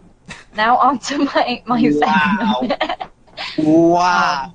Now 0.56 0.76
on 0.78 0.98
to 1.00 1.18
my 1.18 1.62
my 1.66 1.82
Wow. 1.92 2.60
segment. 2.60 3.10
Wow. 3.58 4.54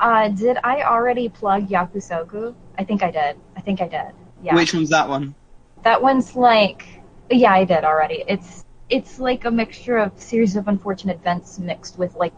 uh, 0.00 0.28
did 0.28 0.56
I 0.64 0.82
already 0.82 1.28
plug 1.28 1.68
Yakusoku? 1.68 2.54
I 2.78 2.84
think 2.84 3.02
I 3.02 3.10
did. 3.10 3.36
I 3.56 3.60
think 3.60 3.80
I 3.82 3.88
did. 3.88 4.12
Yeah. 4.42 4.54
Which 4.54 4.72
one's 4.72 4.90
that 4.90 5.08
one? 5.08 5.34
That 5.82 6.00
one's 6.00 6.36
like, 6.36 6.86
yeah, 7.30 7.52
I 7.52 7.64
did 7.64 7.84
already. 7.84 8.24
It's 8.26 8.64
it's 8.88 9.18
like 9.18 9.44
a 9.44 9.50
mixture 9.50 9.98
of 9.98 10.12
series 10.20 10.56
of 10.56 10.68
unfortunate 10.68 11.16
events 11.18 11.58
mixed 11.58 11.98
with 11.98 12.14
like 12.14 12.32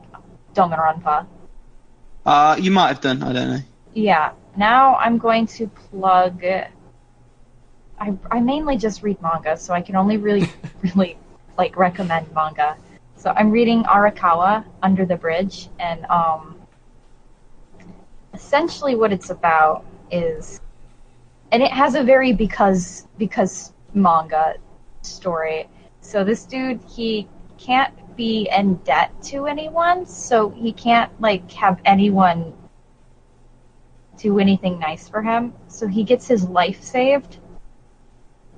Danganronpa. 0.54 1.26
Uh, 2.26 2.56
you 2.58 2.70
might 2.70 2.88
have 2.88 3.00
done. 3.00 3.22
I 3.22 3.32
don't 3.32 3.48
know. 3.50 3.60
Yeah. 3.94 4.32
Now 4.56 4.96
I'm 4.96 5.18
going 5.18 5.46
to 5.46 5.66
plug. 5.68 6.44
I 6.44 8.16
I 8.30 8.40
mainly 8.40 8.76
just 8.76 9.02
read 9.02 9.20
manga, 9.22 9.56
so 9.56 9.74
I 9.74 9.80
can 9.80 9.96
only 9.96 10.16
really 10.16 10.48
really 10.82 11.16
like 11.58 11.76
recommend 11.76 12.32
manga. 12.34 12.76
So 13.16 13.32
I'm 13.36 13.50
reading 13.50 13.84
Arakawa 13.84 14.64
Under 14.82 15.04
the 15.04 15.16
Bridge, 15.16 15.68
and 15.78 16.06
um, 16.06 16.56
essentially 18.32 18.94
what 18.94 19.12
it's 19.12 19.30
about 19.30 19.84
is, 20.10 20.60
and 21.52 21.62
it 21.62 21.70
has 21.70 21.94
a 21.94 22.02
very 22.02 22.32
because 22.32 23.06
because 23.18 23.72
manga 23.94 24.54
story. 25.02 25.68
So 26.00 26.24
this 26.24 26.44
dude 26.44 26.80
he 26.88 27.28
can't 27.58 27.94
be 28.16 28.48
in 28.56 28.76
debt 28.76 29.10
to 29.24 29.46
anyone, 29.46 30.06
so 30.06 30.50
he 30.50 30.72
can't 30.72 31.12
like 31.20 31.50
have 31.52 31.80
anyone 31.84 32.52
do 34.20 34.38
anything 34.38 34.78
nice 34.78 35.08
for 35.08 35.22
him. 35.22 35.52
So 35.68 35.86
he 35.86 36.04
gets 36.04 36.26
his 36.28 36.44
life 36.44 36.82
saved, 36.82 37.38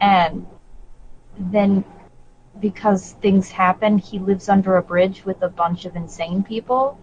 and 0.00 0.46
then 1.38 1.84
because 2.60 3.12
things 3.22 3.50
happen, 3.50 3.98
he 3.98 4.18
lives 4.18 4.48
under 4.48 4.76
a 4.76 4.82
bridge 4.82 5.24
with 5.24 5.42
a 5.42 5.48
bunch 5.48 5.84
of 5.84 5.96
insane 5.96 6.42
people, 6.42 6.98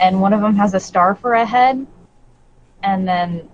and 0.00 0.20
one 0.20 0.32
of 0.32 0.40
them 0.40 0.56
has 0.56 0.74
a 0.74 0.80
star 0.80 1.14
for 1.14 1.34
a 1.34 1.44
head, 1.44 1.86
and 2.82 3.06
then 3.06 3.48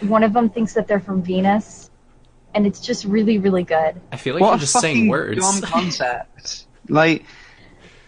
one 0.00 0.22
of 0.22 0.32
them 0.32 0.48
thinks 0.48 0.74
that 0.74 0.86
they're 0.86 1.00
from 1.00 1.22
Venus, 1.22 1.90
and 2.54 2.66
it's 2.66 2.80
just 2.80 3.04
really, 3.04 3.38
really 3.38 3.64
good. 3.64 4.00
I 4.12 4.16
feel 4.16 4.34
like 4.34 4.42
what 4.42 4.50
you're 4.50 4.58
just 4.58 4.80
saying 4.80 5.08
words. 5.08 5.40
dumb 5.40 5.60
concept. 5.62 6.66
like, 6.88 7.24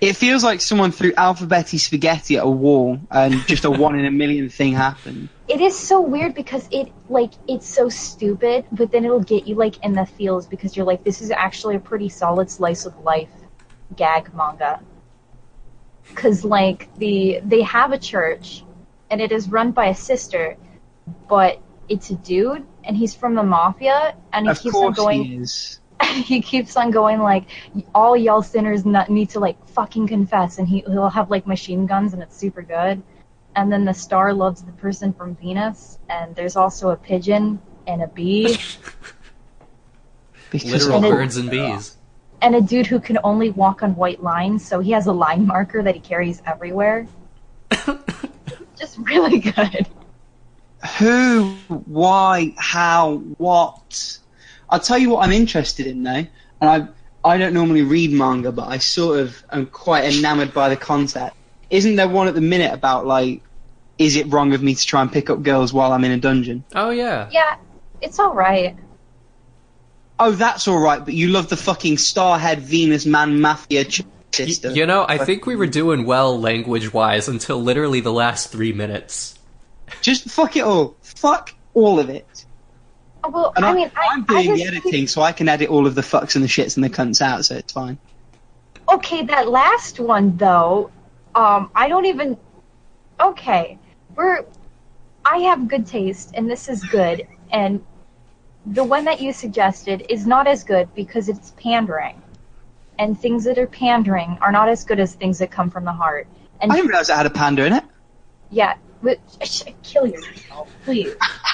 it 0.03 0.17
feels 0.17 0.43
like 0.43 0.61
someone 0.61 0.91
threw 0.91 1.13
alphabeti 1.13 1.79
spaghetti 1.79 2.37
at 2.37 2.45
a 2.45 2.51
wall 2.51 2.99
and 3.13 3.35
just 3.47 3.65
a 3.65 3.71
one 3.87 3.97
in 3.97 4.05
a 4.05 4.11
million 4.11 4.49
thing 4.49 4.73
happened. 4.73 5.29
It 5.47 5.61
is 5.61 5.79
so 5.79 6.01
weird 6.01 6.35
because 6.35 6.69
it 6.73 6.91
like 7.09 7.31
it's 7.47 7.69
so 7.69 7.89
stupid, 7.89 8.65
but 8.73 8.91
then 8.91 9.05
it'll 9.05 9.23
get 9.23 9.47
you 9.47 9.55
like 9.55 9.83
in 9.85 9.93
the 9.93 10.05
feels 10.05 10.45
because 10.49 10.77
you're 10.77 10.85
like, 10.85 11.05
this 11.05 11.23
is 11.23 11.31
actually 11.31 11.77
a 11.77 11.79
pretty 11.79 12.09
solid 12.09 12.51
slice 12.51 12.85
of 12.85 12.99
life 13.05 13.31
gag 13.95 14.35
manga. 14.35 14.81
Cause 16.17 16.45
like 16.45 16.93
the 16.97 17.41
they 17.45 17.63
have 17.63 17.93
a 17.93 17.99
church, 17.99 18.65
and 19.09 19.21
it 19.21 19.31
is 19.31 19.49
run 19.51 19.71
by 19.71 19.87
a 19.87 19.95
sister, 19.95 20.57
but 21.29 21.61
it's 21.89 22.11
a 22.11 22.17
dude, 22.17 22.67
and 22.83 22.97
he's 22.97 23.15
from 23.15 23.37
the 23.37 23.43
mafia, 23.45 24.17
and 24.33 24.47
he 24.47 24.51
of 24.51 24.61
keeps 24.61 24.75
on 24.75 24.93
going. 24.95 25.25
he 25.25 25.37
is. 25.37 25.79
he 26.25 26.41
keeps 26.41 26.77
on 26.77 26.91
going 26.91 27.21
like 27.21 27.45
all 27.95 28.17
y'all 28.17 28.43
sinners 28.43 28.85
need 28.85 29.31
to 29.31 29.41
like 29.41 29.57
fucking 29.69 30.07
confess 30.07 30.59
and 30.59 30.69
he, 30.69 30.81
he'll 30.81 31.09
have 31.09 31.31
like 31.31 31.47
machine 31.47 31.87
guns 31.87 32.13
and 32.13 32.23
it's 32.23 32.37
super 32.37 32.63
good 32.63 33.03
and 33.57 33.71
then 33.73 33.85
the 33.85 33.93
star 33.95 34.33
loves 34.33 34.63
the 34.63 34.73
person 34.73 35.13
from 35.13 35.35
venus 35.37 35.99
and 36.09 36.35
there's 36.35 36.57
also 36.57 36.91
a 36.91 36.97
pigeon 36.97 37.61
and 37.87 38.03
a 38.03 38.09
bee 38.09 38.59
Literal 40.53 40.97
And 40.97 41.07
it- 41.07 41.11
birds 41.11 41.37
and 41.39 41.51
bees. 41.51 41.97
and 42.43 42.55
a 42.55 42.61
dude 42.61 42.87
who 42.87 43.01
can 43.01 43.19
only 43.25 43.51
walk 43.51 43.83
on 43.83 43.97
white 43.97 44.23
lines 44.23 44.67
so 44.67 44.81
he 44.81 44.91
has 44.93 45.07
a 45.07 45.13
line 45.13 45.47
marker 45.47 45.83
that 45.83 45.95
he 45.95 46.01
carries 46.01 46.43
everywhere 46.47 47.07
just 48.77 48.99
really 48.99 49.39
good 49.39 49.87
who, 50.99 51.55
why, 51.87 52.53
how, 52.59 53.19
what? 53.39 54.19
I'll 54.73 54.81
tell 54.81 54.99
you 54.99 55.11
what 55.11 55.25
I'm 55.25 55.33
interested 55.33 55.87
in 55.87 56.03
though, 56.03 56.11
and 56.11 56.29
I 56.61 56.89
I 57.25 57.39
don't 57.39 57.55
normally 57.55 57.83
read 57.83 58.11
manga, 58.11 58.51
but 58.51 58.67
I 58.67 58.79
sort 58.79 59.21
of 59.21 59.45
am 59.53 59.67
quite 59.67 60.05
enamored 60.05 60.53
by 60.53 60.69
the 60.69 60.77
concept. 60.77 61.37
Isn't 61.71 61.95
there 61.95 62.09
one 62.09 62.27
at 62.27 62.35
the 62.35 62.41
minute 62.41 62.73
about 62.73 63.07
like, 63.07 63.43
is 63.99 64.17
it 64.17 64.33
wrong 64.33 64.53
of 64.55 64.63
me 64.63 64.75
to 64.75 64.85
try 64.85 65.01
and 65.03 65.13
pick 65.13 65.31
up 65.31 65.43
girls 65.43 65.73
while 65.73 65.93
I'm 65.93 66.03
in 66.03 66.11
a 66.11 66.19
dungeon? 66.19 66.65
Oh 66.75 66.91
yeah. 66.91 67.29
yeah 67.31 67.57
it's 68.01 68.19
all 68.19 68.35
right 68.35 68.77
Oh, 70.19 70.31
that's 70.31 70.69
all 70.69 70.79
right, 70.79 71.05
but 71.05 71.15
you 71.15 71.29
love 71.29 71.49
the 71.49 71.57
fucking 71.57 71.97
Starhead 71.97 72.59
Venus 72.59 73.05
Man 73.05 73.41
Mafia 73.41 73.85
ch- 73.85 74.03
Y- 74.03 74.07
sister. 74.33 74.71
You 74.71 74.87
know, 74.87 75.05
I 75.07 75.19
think 75.19 75.47
we 75.47 75.57
were 75.57 75.67
doing 75.67 76.07
well 76.07 76.39
language 76.39 76.93
wise 76.93 77.29
until 77.29 77.61
literally 77.61 78.01
the 78.01 78.13
last 78.13 78.51
three 78.53 78.73
minutes. 78.73 79.39
Just 80.01 80.31
fuck 80.31 80.57
it 80.57 80.63
all. 80.63 80.97
Fuck 81.03 81.55
all 81.75 81.99
of 81.99 82.09
it. 82.09 82.47
Oh, 83.25 83.31
well 83.31 83.53
And 83.57 83.65
i 83.65 83.73
mean 83.73 83.91
I, 83.97 84.15
am 84.15 84.25
I 84.29 84.43
doing 84.45 84.57
the 84.57 84.65
editing, 84.65 85.07
so 85.07 85.23
I 85.23 85.33
can 85.33 85.49
edit 85.49 85.69
all 85.69 85.87
of 85.87 85.95
the 85.95 86.03
fucks 86.03 86.35
and 86.35 86.43
the 86.43 86.49
shits 86.49 86.77
and 86.77 86.85
the 86.85 86.91
cunts 86.91 87.21
out, 87.21 87.45
so 87.45 87.55
it's 87.57 87.73
fine. 87.73 87.99
Okay, 88.93 89.23
that 89.25 89.49
last 89.49 90.01
one 90.01 90.37
though, 90.37 90.91
um, 91.35 91.71
I 91.75 91.89
don't 91.89 92.07
even. 92.07 92.37
Okay, 93.21 93.79
we're. 94.17 94.45
I 95.25 95.39
have 95.39 95.69
good 95.69 95.87
taste, 95.87 96.33
and 96.35 96.51
this 96.51 96.69
is 96.69 96.83
good, 96.85 97.27
and 97.53 97.85
the 98.67 98.83
one 98.83 99.05
that 99.05 99.21
you 99.21 99.33
suggested 99.33 100.05
is 100.09 100.27
not 100.27 100.49
as 100.49 100.65
good 100.65 100.93
because 100.95 101.29
it's 101.29 101.53
pandering, 101.57 102.21
and 102.99 103.19
things 103.19 103.45
that 103.45 103.57
are 103.57 103.69
pandering 103.69 104.37
are 104.41 104.51
not 104.51 104.69
as 104.69 104.85
good 104.85 104.99
as 104.99 105.15
things 105.15 105.39
that 105.39 105.51
come 105.51 105.71
from 105.71 105.85
the 105.85 105.93
heart. 105.93 106.27
And 106.61 106.73
I 106.73 106.77
didn't 106.77 106.89
realize 106.89 107.09
it 107.09 107.15
had 107.15 107.27
a 107.27 107.31
panda 107.31 107.67
in 107.67 107.73
it. 107.75 107.85
yeah, 108.51 108.75
but 109.01 109.19
kill 109.85 110.07
yourself, 110.07 110.69
please. 110.85 111.15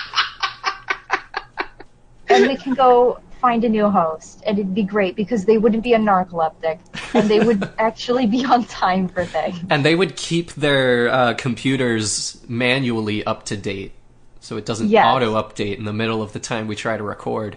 and 2.38 2.48
we 2.48 2.56
can 2.56 2.74
go 2.74 3.20
find 3.40 3.64
a 3.64 3.68
new 3.68 3.88
host, 3.88 4.42
and 4.46 4.58
it'd 4.58 4.74
be 4.74 4.82
great 4.82 5.14
because 5.14 5.44
they 5.44 5.58
wouldn't 5.58 5.82
be 5.82 5.92
a 5.92 5.98
narcoleptic, 5.98 6.80
and 7.14 7.28
they 7.30 7.40
would 7.40 7.68
actually 7.78 8.26
be 8.26 8.44
on 8.44 8.64
time 8.64 9.08
for 9.08 9.24
things. 9.24 9.58
And 9.70 9.84
they 9.84 9.94
would 9.94 10.16
keep 10.16 10.52
their 10.54 11.08
uh, 11.08 11.34
computers 11.34 12.42
manually 12.48 13.24
up 13.24 13.44
to 13.46 13.56
date, 13.56 13.92
so 14.40 14.56
it 14.56 14.66
doesn't 14.66 14.88
Yes. 14.88 15.06
auto 15.06 15.34
update 15.34 15.78
in 15.78 15.84
the 15.84 15.92
middle 15.92 16.22
of 16.22 16.32
the 16.32 16.40
time 16.40 16.66
we 16.66 16.74
try 16.76 16.96
to 16.96 17.02
record. 17.02 17.56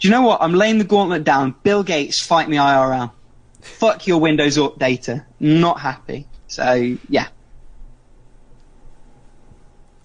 Do 0.00 0.08
you 0.08 0.12
know 0.12 0.22
what? 0.22 0.42
I'm 0.42 0.54
laying 0.54 0.78
the 0.78 0.84
gauntlet 0.84 1.24
down. 1.24 1.54
Bill 1.62 1.82
Gates, 1.84 2.20
fight 2.20 2.48
me 2.48 2.56
IRL. 2.56 3.12
Fuck 3.60 4.06
your 4.06 4.20
Windows 4.20 4.58
updater. 4.58 5.24
Not 5.40 5.80
happy. 5.80 6.26
So, 6.48 6.96
yeah. 7.08 7.28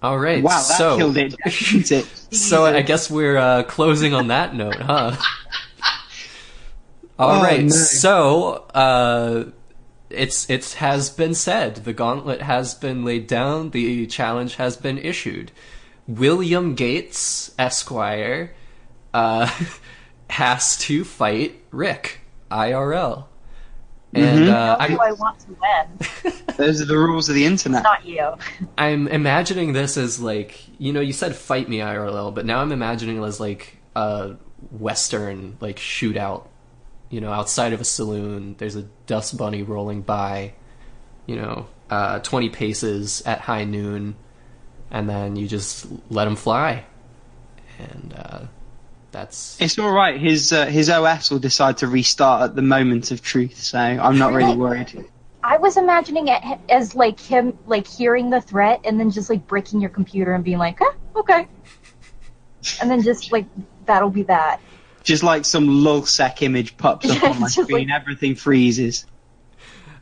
All 0.02 0.18
right. 0.18 0.42
Wow, 0.42 0.50
that 0.50 0.78
so, 0.78 0.96
killed 0.96 1.16
it, 1.18 1.36
didn't 1.44 1.92
it? 1.92 2.06
So 2.30 2.64
I 2.64 2.82
guess 2.82 3.10
we're 3.10 3.36
uh, 3.36 3.62
closing 3.64 4.14
on 4.14 4.28
that 4.28 4.54
note, 4.54 4.80
huh? 4.80 5.16
All 7.18 7.38
Oh, 7.38 7.42
right. 7.42 7.62
no. 7.62 7.68
So 7.70 8.52
uh, 8.74 9.44
it's 10.08 10.48
it 10.48 10.72
has 10.74 11.10
been 11.10 11.34
said. 11.34 11.76
The 11.76 11.92
gauntlet 11.92 12.42
has 12.42 12.74
been 12.74 13.04
laid 13.04 13.26
down. 13.26 13.70
The 13.70 14.06
challenge 14.06 14.56
has 14.56 14.76
been 14.76 14.98
issued. 14.98 15.52
William 16.06 16.74
Gates, 16.74 17.52
Esquire, 17.58 18.54
uh, 19.12 19.50
has 20.30 20.78
to 20.78 21.04
fight 21.04 21.62
Rick 21.70 22.20
IRL. 22.50 23.24
And 24.14 24.46
Mhm. 24.46 24.48
uh, 24.48 24.78
How 24.78 24.86
do 24.88 24.98
I, 25.00 25.08
I 25.08 25.12
want 25.12 25.38
to 25.40 25.56
win? 25.60 26.32
Those 26.56 26.80
are 26.80 26.84
the 26.86 26.96
rules 26.98 27.28
of 27.28 27.34
the 27.34 27.44
internet. 27.44 27.82
Not 27.84 28.04
you. 28.04 28.32
I'm 28.78 29.06
imagining 29.08 29.72
this 29.72 29.96
as 29.96 30.20
like 30.20 30.58
you 30.80 30.94
know 30.94 31.00
you 31.00 31.12
said 31.12 31.36
fight 31.36 31.68
me 31.68 31.78
IRL, 31.78 32.34
but 32.34 32.46
now 32.46 32.60
I'm 32.60 32.72
imagining 32.72 33.22
it 33.22 33.26
as 33.26 33.38
like 33.38 33.76
a 33.94 34.36
western 34.70 35.58
like 35.60 35.76
shootout. 35.76 36.48
You 37.10 37.20
know, 37.20 37.30
outside 37.32 37.72
of 37.72 37.80
a 37.80 37.84
saloon, 37.84 38.54
there's 38.58 38.76
a 38.76 38.82
dust 39.06 39.36
bunny 39.36 39.62
rolling 39.62 40.00
by. 40.00 40.54
You 41.26 41.36
know, 41.36 41.66
uh, 41.90 42.20
twenty 42.20 42.48
paces 42.48 43.22
at 43.26 43.40
high 43.40 43.64
noon, 43.64 44.16
and 44.90 45.08
then 45.08 45.36
you 45.36 45.46
just 45.46 45.86
let 46.08 46.26
him 46.26 46.34
fly, 46.34 46.86
and 47.78 48.14
uh, 48.16 48.40
that's 49.12 49.60
It's 49.60 49.78
all 49.78 49.92
right. 49.92 50.18
His 50.18 50.50
uh, 50.50 50.64
his 50.66 50.88
OS 50.88 51.30
will 51.30 51.38
decide 51.38 51.76
to 51.78 51.88
restart 51.88 52.42
at 52.42 52.56
the 52.56 52.62
moment 52.62 53.10
of 53.10 53.20
truth, 53.20 53.58
so 53.58 53.78
I'm 53.78 54.18
not 54.18 54.32
really 54.32 54.56
worried. 54.56 55.04
I 55.42 55.56
was 55.56 55.76
imagining 55.76 56.28
it 56.28 56.42
as 56.68 56.94
like 56.94 57.18
him, 57.18 57.58
like 57.66 57.86
hearing 57.86 58.30
the 58.30 58.40
threat 58.40 58.80
and 58.84 59.00
then 59.00 59.10
just 59.10 59.30
like 59.30 59.46
breaking 59.46 59.80
your 59.80 59.90
computer 59.90 60.34
and 60.34 60.44
being 60.44 60.58
like, 60.58 60.78
ah, 60.80 60.94
okay. 61.16 61.48
And 62.80 62.90
then 62.90 63.02
just 63.02 63.32
like, 63.32 63.46
that'll 63.86 64.10
be 64.10 64.24
that. 64.24 64.60
Just 65.02 65.22
like 65.22 65.46
some 65.46 65.66
LulzSec 65.66 66.42
image 66.42 66.76
pops 66.76 67.10
up 67.10 67.22
on 67.30 67.40
my 67.40 67.48
screen, 67.48 67.88
like- 67.88 68.00
everything 68.00 68.34
freezes. 68.34 69.06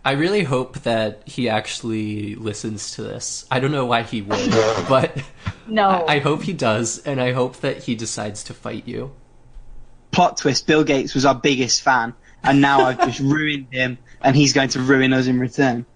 I 0.05 0.13
really 0.13 0.43
hope 0.45 0.79
that 0.81 1.23
he 1.27 1.49
actually 1.49 2.35
listens 2.37 2.93
to 2.93 3.03
this. 3.03 3.45
I 3.51 3.61
don't 3.61 3.73
know 3.73 3.85
why 3.85 4.05
he 4.05 4.23
would, 4.23 4.51
but 4.89 5.23
No. 5.67 5.89
I, 5.89 6.15
I 6.15 6.19
hope 6.21 6.43
he 6.43 6.53
does, 6.53 6.99
and 6.99 7.21
I 7.21 7.33
hope 7.33 7.57
that 7.59 7.83
he 7.83 7.95
decides 7.95 8.45
to 8.45 8.55
fight 8.55 8.89
you. 8.89 9.13
Plot 10.13 10.39
twist: 10.39 10.67
Bill 10.67 10.85
Gates 10.85 11.15
was 11.15 11.27
our 11.27 11.35
biggest 11.35 11.83
fan, 11.83 12.15
and 12.43 12.61
now 12.61 12.81
I've 12.87 13.01
just 13.01 13.21
ruined 13.21 13.69
him, 13.71 13.99
and 14.21 14.37
he's 14.37 14.53
going 14.53 14.71
to 14.71 14.81
ruin 14.81 15.13
us 15.13 15.27
in 15.27 15.39
return. 15.39 15.87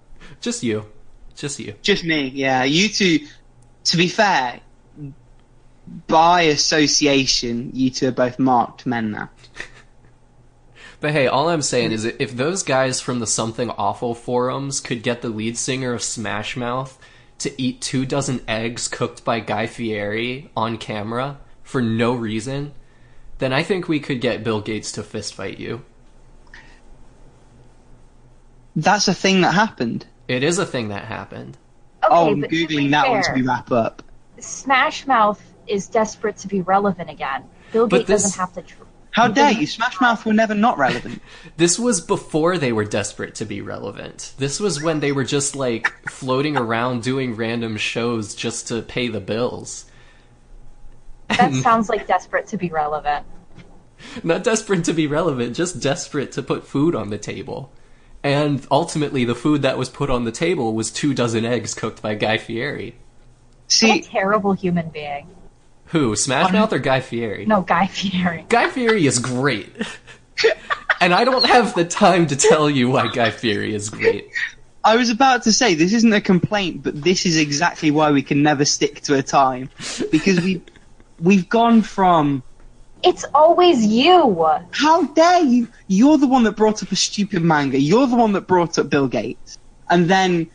Just 0.40 0.62
you. 0.62 0.86
Just 1.34 1.58
you. 1.58 1.74
Just 1.82 2.04
me, 2.04 2.28
yeah. 2.28 2.64
You 2.64 2.88
two, 2.88 3.26
to 3.84 3.96
be 3.96 4.08
fair, 4.08 4.60
by 6.06 6.42
association, 6.42 7.70
you 7.74 7.90
two 7.90 8.08
are 8.08 8.12
both 8.12 8.38
marked 8.38 8.86
men 8.86 9.10
now. 9.12 9.30
But 11.02 11.10
hey, 11.10 11.26
all 11.26 11.48
I'm 11.48 11.62
saying 11.62 11.90
is 11.90 12.04
if 12.04 12.36
those 12.36 12.62
guys 12.62 13.00
from 13.00 13.18
the 13.18 13.26
Something 13.26 13.70
Awful 13.70 14.14
forums 14.14 14.78
could 14.78 15.02
get 15.02 15.20
the 15.20 15.30
lead 15.30 15.58
singer 15.58 15.92
of 15.94 16.00
Smash 16.00 16.56
Mouth 16.56 16.96
to 17.38 17.60
eat 17.60 17.80
two 17.80 18.06
dozen 18.06 18.40
eggs 18.46 18.86
cooked 18.86 19.24
by 19.24 19.40
Guy 19.40 19.66
Fieri 19.66 20.48
on 20.56 20.78
camera 20.78 21.40
for 21.64 21.82
no 21.82 22.14
reason, 22.14 22.72
then 23.38 23.52
I 23.52 23.64
think 23.64 23.88
we 23.88 23.98
could 23.98 24.20
get 24.20 24.44
Bill 24.44 24.60
Gates 24.60 24.92
to 24.92 25.02
fistfight 25.02 25.58
you. 25.58 25.84
That's 28.76 29.08
a 29.08 29.14
thing 29.14 29.42
that 29.42 29.54
happened. 29.54 30.06
It 30.28 30.42
is 30.42 30.58
a 30.58 30.66
thing 30.66 30.88
that 30.88 31.04
happened. 31.04 31.58
okay, 32.02 32.14
oh, 32.14 32.30
I'm 32.30 32.40
but 32.40 32.50
to 32.50 32.66
be 32.66 32.66
googling 32.66 32.90
that 32.92 33.08
once 33.10 33.26
fair, 33.26 33.36
we 33.36 33.42
wrap 33.42 33.70
up. 33.70 34.02
Smash 34.38 35.06
Mouth 35.06 35.42
is 35.66 35.86
desperate 35.86 36.36
to 36.38 36.48
be 36.48 36.62
relevant 36.62 37.10
again. 37.10 37.44
Bill 37.72 37.86
Gates 37.86 38.06
this- 38.06 38.22
doesn't 38.22 38.40
have 38.40 38.52
to. 38.54 38.62
Tr- 38.62 38.82
How 39.10 39.28
dare 39.28 39.52
you? 39.52 39.66
Smash 39.66 40.00
Mouth 40.00 40.24
were 40.24 40.32
never 40.32 40.54
not 40.54 40.78
relevant. 40.78 41.20
This 41.58 41.78
was 41.78 42.00
before 42.00 42.56
they 42.56 42.72
were 42.72 42.84
desperate 42.84 43.34
to 43.36 43.44
be 43.44 43.60
relevant. 43.60 44.32
This 44.38 44.58
was 44.58 44.82
when 44.82 45.00
they 45.00 45.12
were 45.12 45.24
just 45.24 45.54
like 45.54 45.92
floating 46.08 46.56
around 46.56 47.02
doing 47.02 47.36
random 47.36 47.76
shows 47.76 48.34
just 48.34 48.68
to 48.68 48.80
pay 48.82 49.08
the 49.08 49.20
bills. 49.20 49.84
That 51.28 51.52
sounds 51.62 51.88
like 51.88 52.06
desperate 52.06 52.46
to 52.48 52.56
be 52.56 52.68
relevant. 52.70 53.26
Not 54.24 54.42
desperate 54.44 54.84
to 54.84 54.92
be 54.92 55.06
relevant, 55.06 55.54
just 55.56 55.80
desperate 55.80 56.32
to 56.32 56.42
put 56.42 56.66
food 56.66 56.94
on 56.94 57.10
the 57.10 57.18
table. 57.18 57.70
And 58.22 58.64
ultimately, 58.70 59.24
the 59.24 59.34
food 59.34 59.62
that 59.62 59.76
was 59.76 59.88
put 59.88 60.08
on 60.08 60.24
the 60.24 60.32
table 60.32 60.74
was 60.74 60.90
two 60.90 61.12
dozen 61.12 61.44
eggs 61.44 61.74
cooked 61.74 62.02
by 62.02 62.14
Guy 62.14 62.38
Fieri. 62.38 62.94
What 62.94 63.68
a 63.68 63.74
See, 63.74 64.00
terrible 64.02 64.52
human 64.52 64.90
being. 64.90 65.28
Who, 65.86 66.14
Smash 66.16 66.52
Mouth 66.52 66.72
or 66.72 66.78
Guy 66.78 67.00
Fieri? 67.00 67.46
No, 67.46 67.62
Guy 67.62 67.86
Fieri. 67.86 68.46
Guy 68.48 68.70
Fieri 68.70 69.06
is 69.06 69.18
great. 69.18 69.70
and 71.00 71.12
I 71.12 71.24
don't 71.24 71.44
have 71.44 71.74
the 71.74 71.84
time 71.84 72.28
to 72.28 72.36
tell 72.36 72.70
you 72.70 72.90
why 72.90 73.08
Guy 73.08 73.30
Fieri 73.30 73.74
is 73.74 73.90
great. 73.90 74.30
I 74.84 74.96
was 74.96 75.10
about 75.10 75.44
to 75.44 75.52
say 75.52 75.74
this 75.74 75.92
isn't 75.92 76.12
a 76.12 76.20
complaint, 76.20 76.82
but 76.82 77.00
this 77.00 77.26
is 77.26 77.36
exactly 77.36 77.90
why 77.90 78.10
we 78.10 78.22
can 78.22 78.42
never 78.42 78.64
stick 78.64 79.02
to 79.02 79.14
a 79.16 79.22
time 79.22 79.70
because 80.10 80.40
we 80.40 80.62
we've 81.20 81.48
gone 81.48 81.82
from 81.82 82.42
It's 83.04 83.24
always 83.34 83.84
you. 83.84 84.46
how 84.70 85.04
dare 85.06 85.42
you? 85.44 85.68
You're 85.88 86.18
the 86.18 86.26
one 86.28 86.44
that 86.44 86.52
brought 86.56 86.82
up 86.82 86.92
a 86.92 86.96
stupid 86.96 87.42
manga. 87.42 87.78
You're 87.80 88.06
the 88.06 88.16
one 88.16 88.32
that 88.32 88.46
brought 88.46 88.78
up 88.78 88.88
Bill 88.90 89.08
Gates, 89.08 89.58
and 89.90 90.08
then 90.08 90.48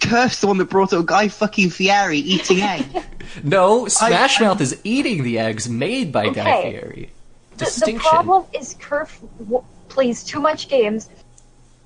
Kirk's 0.00 0.40
the 0.40 0.48
one 0.48 0.58
that 0.58 0.68
brought 0.70 0.92
up 0.92 1.06
Guy 1.06 1.28
fucking 1.28 1.70
Fieri 1.70 2.18
eating 2.18 2.60
egg. 2.60 2.84
No, 3.42 3.86
Smash 3.88 4.40
I- 4.40 4.44
Mouth 4.44 4.60
is 4.60 4.80
eating 4.84 5.22
the 5.24 5.38
eggs 5.38 5.68
made 5.68 6.12
by 6.12 6.28
Guy 6.28 6.40
Okay. 6.60 6.70
Fieri. 6.70 7.10
The, 7.58 7.82
the 7.86 7.98
problem 7.98 8.44
is 8.52 8.76
Kerf 8.78 9.20
w- 9.40 9.64
plays 9.88 10.22
too 10.22 10.40
much 10.40 10.68
games. 10.68 11.08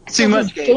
Too 0.07 0.13
so 0.25 0.29
much 0.29 0.53
his 0.53 0.67
games. 0.67 0.69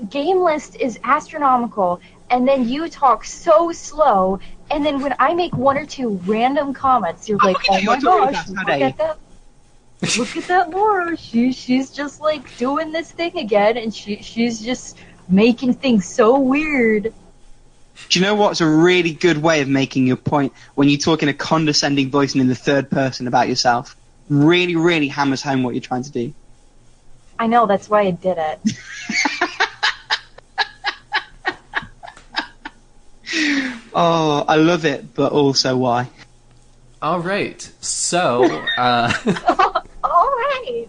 game 0.00 0.08
game 0.10 0.40
list 0.40 0.76
is 0.76 0.98
astronomical, 1.04 2.00
and 2.32 2.48
then 2.48 2.66
you 2.66 2.88
talk 2.88 3.24
so 3.24 3.70
slow, 3.72 4.40
and 4.70 4.84
then 4.84 5.00
when 5.00 5.14
I 5.18 5.34
make 5.34 5.54
one 5.54 5.76
or 5.76 5.84
two 5.84 6.18
random 6.24 6.72
comments, 6.72 7.28
you're 7.28 7.38
oh, 7.42 7.46
like, 7.46 7.58
yeah, 7.68 7.80
"Oh 7.80 7.82
my 7.84 8.00
gosh, 8.00 8.48
look 8.48 8.68
at 8.68 8.96
that! 8.96 9.18
Look 10.18 10.36
at 10.36 10.44
that 10.44 10.70
Laura. 10.70 11.16
She 11.16 11.52
she's 11.52 11.90
just 11.90 12.22
like 12.22 12.56
doing 12.56 12.90
this 12.90 13.12
thing 13.12 13.36
again, 13.36 13.76
and 13.76 13.94
she 13.94 14.22
she's 14.22 14.60
just 14.60 14.96
making 15.28 15.74
things 15.74 16.08
so 16.08 16.38
weird." 16.38 17.12
Do 18.08 18.18
you 18.18 18.24
know 18.24 18.34
what's 18.34 18.62
a 18.62 18.68
really 18.68 19.12
good 19.12 19.42
way 19.42 19.60
of 19.60 19.68
making 19.68 20.06
your 20.06 20.16
point 20.16 20.54
when 20.74 20.88
you 20.88 20.96
talk 20.96 21.22
in 21.22 21.28
a 21.28 21.34
condescending 21.34 22.10
voice 22.10 22.32
and 22.32 22.40
in 22.40 22.48
the 22.48 22.54
third 22.54 22.90
person 22.90 23.28
about 23.28 23.48
yourself? 23.48 23.94
Really, 24.30 24.74
really 24.74 25.08
hammers 25.08 25.42
home 25.42 25.62
what 25.62 25.74
you're 25.74 25.82
trying 25.82 26.02
to 26.04 26.10
do. 26.10 26.32
I 27.38 27.46
know 27.46 27.66
that's 27.66 27.90
why 27.90 28.02
I 28.02 28.10
did 28.12 28.38
it. 28.38 28.60
Oh, 33.94 34.44
I 34.46 34.56
love 34.56 34.84
it, 34.84 35.14
but 35.14 35.32
also 35.32 35.76
why? 35.76 36.08
All 37.00 37.20
right. 37.20 37.60
So, 37.80 38.44
uh, 38.78 39.12
All 40.04 40.30
right. 40.30 40.86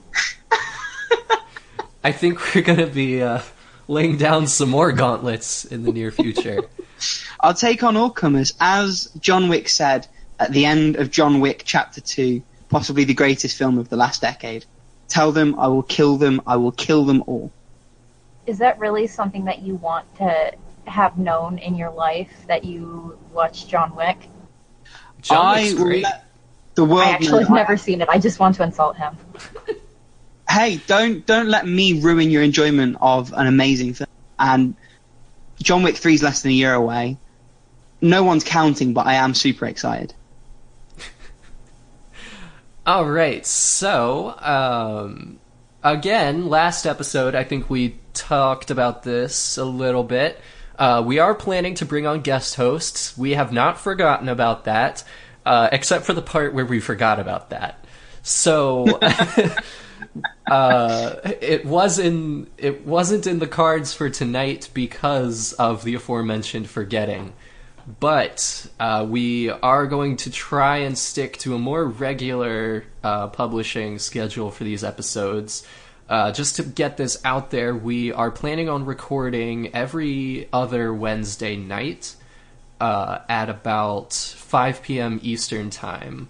I 2.03 2.11
think 2.11 2.53
we're 2.53 2.61
going 2.61 2.79
to 2.79 2.87
be 2.87 3.21
uh, 3.21 3.41
laying 3.87 4.17
down 4.17 4.47
some 4.47 4.69
more 4.69 4.91
gauntlets 4.91 5.65
in 5.65 5.83
the 5.83 5.91
near 5.91 6.11
future. 6.11 6.63
I'll 7.39 7.53
take 7.53 7.83
on 7.83 7.95
all 7.95 8.09
comers. 8.09 8.53
As 8.59 9.09
John 9.19 9.49
Wick 9.49 9.69
said 9.69 10.07
at 10.39 10.51
the 10.51 10.65
end 10.65 10.97
of 10.97 11.11
John 11.11 11.39
Wick 11.39 11.63
Chapter 11.65 12.01
2, 12.01 12.41
possibly 12.69 13.05
the 13.05 13.13
greatest 13.13 13.57
film 13.57 13.77
of 13.77 13.89
the 13.89 13.95
last 13.95 14.21
decade, 14.21 14.65
tell 15.07 15.31
them 15.31 15.57
I 15.59 15.67
will 15.67 15.83
kill 15.83 16.17
them, 16.17 16.41
I 16.45 16.57
will 16.57 16.71
kill 16.71 17.05
them 17.05 17.23
all. 17.27 17.51
Is 18.45 18.57
that 18.57 18.79
really 18.79 19.07
something 19.07 19.45
that 19.45 19.61
you 19.61 19.75
want 19.75 20.13
to 20.17 20.53
have 20.85 21.17
known 21.17 21.57
in 21.57 21.75
your 21.75 21.91
life 21.91 22.31
that 22.47 22.63
you 22.63 23.17
watched 23.31 23.69
John 23.69 23.95
Wick? 23.95 24.17
John 25.21 25.45
I 25.45 25.61
looks 25.69 25.73
great. 25.73 26.05
the 26.75 26.85
world 26.85 27.07
I 27.07 27.11
actually 27.11 27.43
have 27.43 27.51
never 27.51 27.77
seen 27.77 28.01
it. 28.01 28.09
I 28.09 28.19
just 28.19 28.39
want 28.39 28.55
to 28.55 28.63
insult 28.63 28.97
him. 28.97 29.17
Hey, 30.53 30.79
don't 30.85 31.25
don't 31.25 31.47
let 31.47 31.65
me 31.65 31.99
ruin 31.99 32.29
your 32.29 32.43
enjoyment 32.43 32.97
of 33.01 33.33
an 33.33 33.47
amazing 33.47 33.95
film. 33.95 34.09
And 34.37 34.75
John 35.63 35.81
Wick 35.81 35.97
3 35.97 36.13
is 36.13 36.21
less 36.21 36.43
than 36.43 36.51
a 36.51 36.53
year 36.53 36.75
away. 36.75 37.17
No 38.01 38.23
one's 38.23 38.43
counting, 38.43 38.93
but 38.93 39.07
I 39.07 39.15
am 39.15 39.33
super 39.33 39.65
excited. 39.65 40.13
All 42.85 43.05
right. 43.09 43.43
So, 43.47 44.37
um, 44.39 45.39
again, 45.83 46.49
last 46.49 46.85
episode, 46.85 47.33
I 47.33 47.43
think 47.43 47.69
we 47.69 47.97
talked 48.13 48.69
about 48.69 49.01
this 49.01 49.57
a 49.57 49.65
little 49.65 50.03
bit. 50.03 50.39
Uh, 50.77 51.03
we 51.05 51.19
are 51.19 51.35
planning 51.35 51.75
to 51.75 51.85
bring 51.85 52.07
on 52.07 52.21
guest 52.21 52.55
hosts. 52.55 53.17
We 53.17 53.31
have 53.31 53.51
not 53.51 53.79
forgotten 53.79 54.27
about 54.27 54.65
that, 54.65 55.03
uh, 55.45 55.69
except 55.71 56.05
for 56.05 56.13
the 56.13 56.21
part 56.21 56.53
where 56.53 56.65
we 56.65 56.79
forgot 56.79 57.19
about 57.19 57.51
that. 57.51 57.85
So, 58.23 58.99
uh, 60.47 61.15
it 61.41 61.65
was 61.65 61.99
in 61.99 62.47
it 62.57 62.85
wasn't 62.85 63.27
in 63.27 63.39
the 63.39 63.47
cards 63.47 63.93
for 63.93 64.09
tonight 64.09 64.69
because 64.73 65.53
of 65.53 65.83
the 65.83 65.95
aforementioned 65.95 66.69
forgetting. 66.69 67.33
But 67.99 68.67
uh, 68.79 69.05
we 69.09 69.49
are 69.49 69.87
going 69.87 70.15
to 70.17 70.31
try 70.31 70.77
and 70.77 70.97
stick 70.97 71.37
to 71.39 71.53
a 71.53 71.59
more 71.59 71.85
regular 71.85 72.85
uh, 73.03 73.27
publishing 73.27 73.99
schedule 73.99 74.51
for 74.51 74.63
these 74.63 74.85
episodes. 74.85 75.67
Uh, 76.09 76.31
just 76.31 76.57
to 76.57 76.63
get 76.63 76.97
this 76.97 77.23
out 77.23 77.49
there, 77.51 77.75
we 77.75 78.11
are 78.11 78.29
planning 78.29 78.69
on 78.69 78.85
recording 78.85 79.73
every 79.73 80.49
other 80.51 80.93
Wednesday 80.93 81.55
night 81.55 82.15
uh, 82.81 83.19
at 83.29 83.49
about 83.49 84.13
5 84.13 84.83
p.m. 84.83 85.19
Eastern 85.23 85.69
Time. 85.69 86.27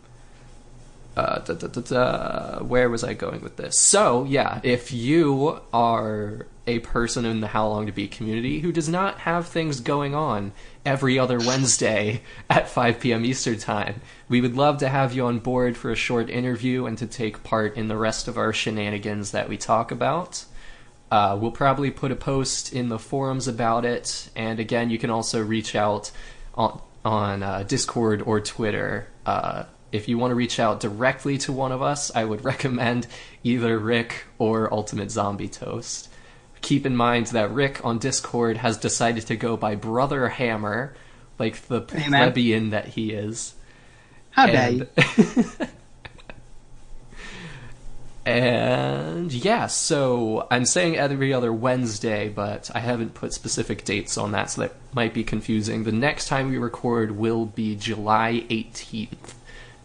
Uh, 1.18 1.40
da, 1.40 1.54
da, 1.54 1.68
da. 1.68 2.64
Where 2.64 2.90
was 2.90 3.04
I 3.04 3.14
going 3.14 3.42
with 3.42 3.58
this? 3.58 3.80
So, 3.80 4.24
yeah, 4.24 4.60
if 4.64 4.92
you 4.92 5.60
are 5.74 6.46
a 6.66 6.80
person 6.80 7.26
in 7.26 7.42
the 7.42 7.48
How 7.48 7.68
Long 7.68 7.86
to 7.88 7.92
Beat 7.92 8.12
community 8.12 8.60
who 8.60 8.72
does 8.72 8.88
not 8.88 9.20
have 9.20 9.48
things 9.48 9.80
going 9.80 10.16
on 10.16 10.54
every 10.86 11.20
other 11.20 11.38
Wednesday 11.40 12.22
at 12.50 12.70
5 12.70 13.00
p.m. 13.00 13.26
Eastern 13.26 13.58
Time, 13.60 14.02
we 14.30 14.42
would 14.42 14.56
love 14.56 14.78
to 14.78 14.90
have 14.90 15.14
you 15.14 15.26
on 15.26 15.40
board 15.40 15.76
for 15.76 15.92
a 15.92 15.96
short 15.96 16.30
interview 16.30 16.86
and 16.86 16.98
to 16.98 17.08
take 17.08 17.44
part 17.44 17.76
in 17.76 17.88
the 17.88 17.98
rest 17.98 18.28
of 18.28 18.38
our 18.38 18.54
shenanigans 18.54 19.32
that 19.32 19.50
we 19.50 19.58
talk 19.58 19.92
about. 19.92 20.46
Uh, 21.12 21.38
we'll 21.40 21.52
probably 21.52 21.92
put 21.92 22.12
a 22.12 22.16
post 22.16 22.74
in 22.74 22.90
the 22.90 22.98
forums 22.98 23.48
about 23.48 23.86
it, 23.86 24.30
and 24.36 24.60
again, 24.60 24.90
you 24.90 24.98
can 24.98 25.12
also 25.12 25.44
reach 25.44 25.76
out 25.76 26.12
on 26.56 26.82
on 27.06 27.44
uh, 27.44 27.64
Discord 27.64 28.22
or 28.22 28.40
Twitter. 28.40 29.08
Uh, 29.26 29.66
if 29.92 30.08
you 30.08 30.18
want 30.18 30.32
to 30.32 30.36
reach 30.36 30.60
out 30.60 30.80
directly 30.80 31.38
to 31.40 31.52
one 31.52 31.72
of 31.72 31.82
us, 31.82 32.12
I 32.16 32.24
would 32.24 32.44
recommend 32.46 33.08
either 33.44 33.78
Rick 33.78 34.26
or 34.40 34.74
Ultimate 34.74 35.12
Zombie 35.12 35.50
Toast. 35.50 36.10
Keep 36.64 36.86
in 36.88 36.96
mind 36.96 37.28
that 37.28 37.52
Rick 37.52 37.82
on 37.86 38.00
Discord 38.00 38.58
has 38.58 38.78
decided 38.78 39.28
to 39.28 39.36
go 39.36 39.56
by 39.56 39.76
Brother 39.76 40.30
Hammer, 40.30 40.96
like 41.38 41.68
the 41.68 41.82
Hey, 41.82 42.08
plebeian 42.08 42.72
that 42.72 42.88
he 42.88 43.12
is. 43.12 43.54
How 44.32 44.48
dare? 44.48 44.88
And- 44.98 45.70
And 48.26 49.34
yeah, 49.34 49.68
so 49.68 50.48
I'm 50.50 50.66
saying 50.66 50.96
every 50.96 51.34
other 51.34 51.52
Wednesday, 51.52 52.30
but 52.30 52.72
I 52.74 52.80
haven't 52.80 53.14
put 53.16 53.34
specific 53.34 53.84
dates 53.84 54.18
on 54.18 54.32
that, 54.32 54.50
so 54.52 54.62
that 54.62 54.74
might 54.94 55.14
be 55.14 55.26
confusing. 55.26 55.84
The 55.84 55.92
next 55.92 56.30
time 56.30 56.50
we 56.50 56.58
record 56.58 57.18
will 57.18 57.46
be 57.46 57.76
July 57.76 58.46
18th, 58.50 59.34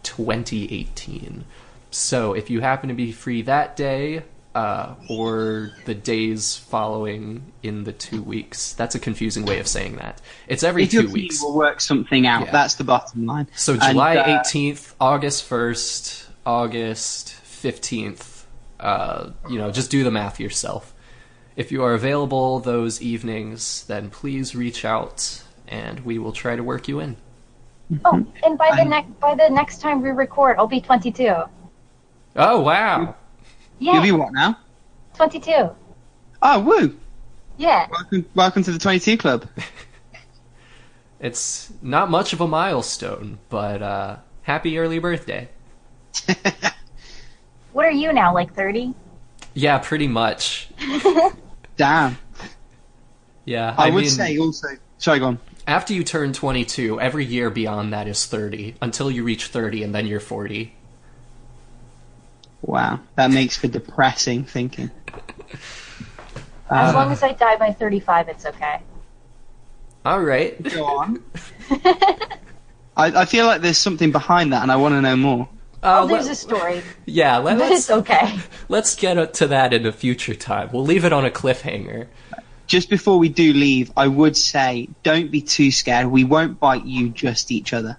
2018. 0.03 1.43
So 1.91 2.33
if 2.33 2.49
you 2.49 2.61
happen 2.61 2.87
to 2.87 2.95
be 2.95 3.11
free 3.11 3.41
that 3.41 3.75
day, 3.75 4.23
uh, 4.55 4.95
or 5.09 5.71
the 5.85 5.93
days 5.93 6.57
following 6.57 7.51
in 7.63 7.83
the 7.83 7.93
two 7.93 8.21
weeks, 8.21 8.73
that's 8.73 8.95
a 8.95 8.99
confusing 8.99 9.45
way 9.45 9.59
of 9.59 9.67
saying 9.67 9.95
that. 9.97 10.21
It's 10.47 10.63
every 10.63 10.83
If 10.83 10.91
two 10.91 11.03
team 11.03 11.11
weeks. 11.11 11.41
will 11.41 11.53
work 11.55 11.79
something 11.81 12.25
out, 12.25 12.45
Yeah. 12.45 12.51
that's 12.51 12.75
the 12.75 12.83
bottom 12.83 13.25
line. 13.25 13.47
So 13.55 13.73
And, 13.73 13.81
July 13.83 14.15
uh, 14.17 14.39
18th, 14.43 14.93
August 14.99 15.47
1st, 15.49 16.25
August 16.45 17.27
15th. 17.45 18.43
Uh, 18.79 19.31
you 19.49 19.57
know, 19.59 19.71
just 19.71 19.91
do 19.91 20.03
the 20.03 20.11
math 20.11 20.39
yourself. 20.39 20.93
If 21.55 21.71
you 21.71 21.83
are 21.83 21.93
available 21.93 22.59
those 22.59 23.01
evenings, 23.01 23.83
then 23.85 24.09
please 24.09 24.55
reach 24.55 24.85
out 24.85 25.43
and 25.67 25.99
we 26.01 26.17
will 26.17 26.31
try 26.31 26.55
to 26.55 26.63
work 26.63 26.87
you 26.87 26.99
in. 27.01 27.17
Oh, 28.05 28.25
and 28.43 28.57
by 28.57 28.69
the 28.71 28.77
I'm- 28.81 28.89
next 28.89 29.19
by 29.19 29.35
the 29.35 29.49
next 29.49 29.81
time 29.81 30.01
we 30.01 30.09
record, 30.11 30.57
I'll 30.57 30.67
be 30.67 30.79
22. 30.79 31.43
Oh, 32.35 32.59
wow. 32.61 33.15
Yeah, 33.79 33.93
You'll 33.93 34.03
be 34.03 34.11
what 34.11 34.33
now? 34.33 34.57
22. 35.15 35.69
Oh, 36.41 36.59
woo! 36.59 36.97
Yeah. 37.57 37.87
Welcome, 37.91 38.25
welcome 38.35 38.63
to 38.63 38.71
the 38.71 38.79
22 38.79 39.17
Club. 39.17 39.47
It's 41.21 41.73
not 41.81 42.09
much 42.09 42.31
of 42.31 42.39
a 42.39 42.47
milestone, 42.47 43.39
but 43.49 43.81
uh, 43.81 44.17
happy 44.43 44.77
early 44.77 44.99
birthday. 44.99 45.49
What 47.73 47.85
are 47.85 47.91
you 47.91 48.11
now, 48.11 48.33
like 48.33 48.53
30? 48.55 48.93
Yeah, 49.53 49.77
pretty 49.77 50.07
much. 50.07 50.69
Damn. 51.77 52.17
Yeah, 53.45 53.75
I, 53.77 53.89
would 53.89 54.01
mean, 54.01 54.09
say 54.09 54.37
also. 54.37 54.67
Sorry, 54.97 55.19
go 55.19 55.27
on. 55.27 55.39
after 55.67 55.93
you 55.93 56.03
turn 56.03 56.33
22, 56.33 56.99
every 56.99 57.25
year 57.25 57.49
beyond 57.49 57.93
that 57.93 58.07
is 58.07 58.25
30 58.25 58.75
until 58.81 59.09
you 59.11 59.23
reach 59.23 59.47
30 59.47 59.83
and 59.83 59.93
then 59.93 60.07
you're 60.07 60.19
40. 60.19 60.73
Wow, 62.61 62.99
that 63.15 63.31
makes 63.31 63.57
for 63.57 63.67
depressing 63.67 64.43
thinking. 64.43 64.91
As 66.69 66.93
Uh, 66.93 66.97
long 66.97 67.11
as 67.11 67.23
I 67.23 67.33
die 67.33 67.55
by 67.55 67.71
35, 67.71 68.29
it's 68.29 68.45
okay. 68.45 68.81
All 70.05 70.21
right. 70.21 70.61
Go 70.61 70.85
on. 70.99 71.23
I, 72.97 73.21
I 73.21 73.25
feel 73.25 73.45
like 73.45 73.61
there's 73.61 73.77
something 73.77 74.11
behind 74.11 74.53
that, 74.53 74.61
and 74.63 74.71
I 74.71 74.75
want 74.75 74.93
to 74.93 75.01
know 75.01 75.15
more. 75.15 75.47
Uh, 75.81 76.01
oh, 76.03 76.07
there's 76.07 76.25
let- 76.25 76.31
a 76.33 76.35
story, 76.35 76.81
yeah, 77.05 77.41
but 77.41 77.57
let's 77.57 77.75
it's 77.75 77.89
okay. 77.89 78.37
let's 78.67 78.95
get 78.95 79.33
to 79.35 79.47
that 79.47 79.73
in 79.73 79.85
a 79.85 79.91
future 79.93 80.35
time. 80.35 80.69
We'll 80.73 80.83
leave 80.83 81.05
it 81.05 81.13
on 81.13 81.25
a 81.25 81.29
cliffhanger. 81.31 82.07
Just 82.67 82.89
before 82.89 83.17
we 83.17 83.29
do 83.29 83.53
leave, 83.53 83.89
I 83.97 84.07
would 84.07 84.35
say 84.37 84.89
don't 85.03 85.31
be 85.31 85.41
too 85.41 85.71
scared. 85.71 86.07
We 86.07 86.23
won't 86.25 86.59
bite 86.59 86.85
you, 86.85 87.09
just 87.09 87.51
each 87.51 87.71
other, 87.73 87.97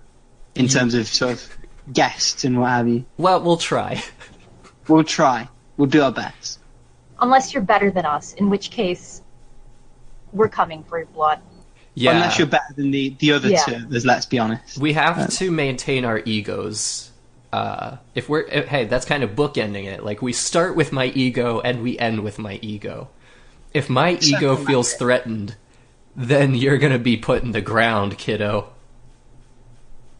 in 0.54 0.68
terms 0.68 0.94
of 0.94 1.08
sort 1.08 1.32
of 1.32 1.56
guests 1.92 2.44
and 2.44 2.60
what 2.60 2.68
have 2.68 2.86
you. 2.86 3.04
Well, 3.16 3.40
we'll 3.42 3.56
try. 3.56 4.02
We'll 4.90 5.04
try. 5.04 5.48
We'll 5.76 5.88
do 5.88 6.02
our 6.02 6.12
best. 6.12 6.58
Unless 7.20 7.54
you're 7.54 7.62
better 7.62 7.90
than 7.90 8.04
us, 8.04 8.34
in 8.34 8.50
which 8.50 8.70
case, 8.70 9.22
we're 10.32 10.48
coming 10.48 10.82
for 10.84 10.98
your 10.98 11.06
blood. 11.06 11.40
Yeah. 11.94 12.12
Unless 12.12 12.38
you're 12.38 12.46
better 12.48 12.74
than 12.76 12.90
the, 12.90 13.14
the 13.18 13.32
other 13.32 13.48
Yeah. 13.48 13.62
two, 13.64 13.86
there's- 13.88 14.04
let's 14.04 14.26
be 14.26 14.38
honest. 14.38 14.78
We 14.78 14.92
have 14.94 15.30
to 15.34 15.50
maintain 15.50 16.04
our 16.04 16.20
egos. 16.24 17.10
Uh, 17.52 17.96
if 18.14 18.28
we're 18.28 18.48
hey, 18.48 18.84
that's 18.84 19.04
kind 19.04 19.22
of 19.24 19.30
bookending 19.30 19.84
it. 19.84 20.04
Like 20.04 20.22
we 20.22 20.32
start 20.32 20.76
with 20.76 20.92
my 20.92 21.06
ego 21.06 21.60
and 21.60 21.82
we 21.82 21.98
end 21.98 22.20
with 22.22 22.38
my 22.38 22.58
ego. 22.62 23.08
If 23.74 23.90
my 23.90 24.18
ego 24.20 24.54
feels 24.56 24.92
it. 24.92 24.98
threatened, 24.98 25.56
then 26.14 26.54
you're 26.54 26.78
gonna 26.78 26.98
be 26.98 27.16
put 27.16 27.42
in 27.42 27.50
the 27.50 27.60
ground, 27.60 28.18
kiddo. 28.18 28.68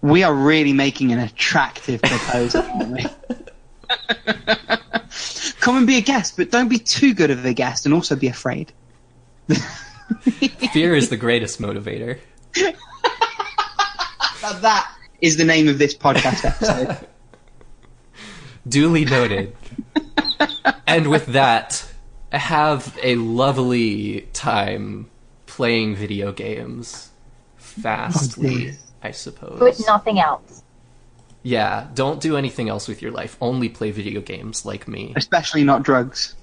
We 0.03 0.25
are 0.25 0.35
really 0.35 0.73
making 0.73 1.13
an 1.13 1.21
attractive 1.21 2.03
proposal, 2.03 2.63
aren't 2.63 2.91
we? 2.93 3.07
Come 5.61 5.77
and 5.77 5.87
be 5.87 5.97
a 5.99 6.01
guest, 6.01 6.37
but 6.37 6.51
don't 6.51 6.69
be 6.69 6.79
too 6.79 7.15
good 7.15 7.31
of 7.31 7.45
a 7.45 7.53
guest, 7.53 7.85
and 7.85 7.95
also 7.95 8.17
be 8.17 8.29
afraid. 8.29 8.73
Fear 10.73 10.95
is 10.95 11.09
the 11.09 11.17
greatest 11.17 11.61
motivator. 11.61 12.19
Now 14.43 14.55
that 14.55 14.91
is 15.21 15.37
the 15.37 15.45
name 15.45 15.69
of 15.69 15.79
this 15.79 15.95
podcast 15.95 16.47
episode. 16.47 17.07
Duly 18.67 19.05
noted. 19.05 19.55
and 20.87 21.09
with 21.09 21.27
that, 21.27 21.87
have 22.33 22.97
a 23.03 23.17
lovely 23.17 24.23
time 24.33 25.11
playing 25.47 25.95
video 25.95 26.33
games 26.33 27.11
fastly, 27.57 28.49
oh, 28.49 28.59
dear. 28.59 28.79
I 29.03 29.11
suppose. 29.11 29.59
But 29.59 29.81
nothing 29.87 30.21
else. 30.21 30.60
Yeah, 31.43 31.87
don't 31.95 32.21
do 32.21 32.37
anything 32.37 32.69
else 32.69 32.87
with 32.87 33.01
your 33.01 33.13
life. 33.13 33.37
Only 33.41 33.69
play 33.69 33.91
video 33.91 34.21
games 34.21 34.67
like 34.67 34.87
me. 34.87 35.13
Especially 35.17 35.65
not 35.65 35.83
drugs. 35.83 36.35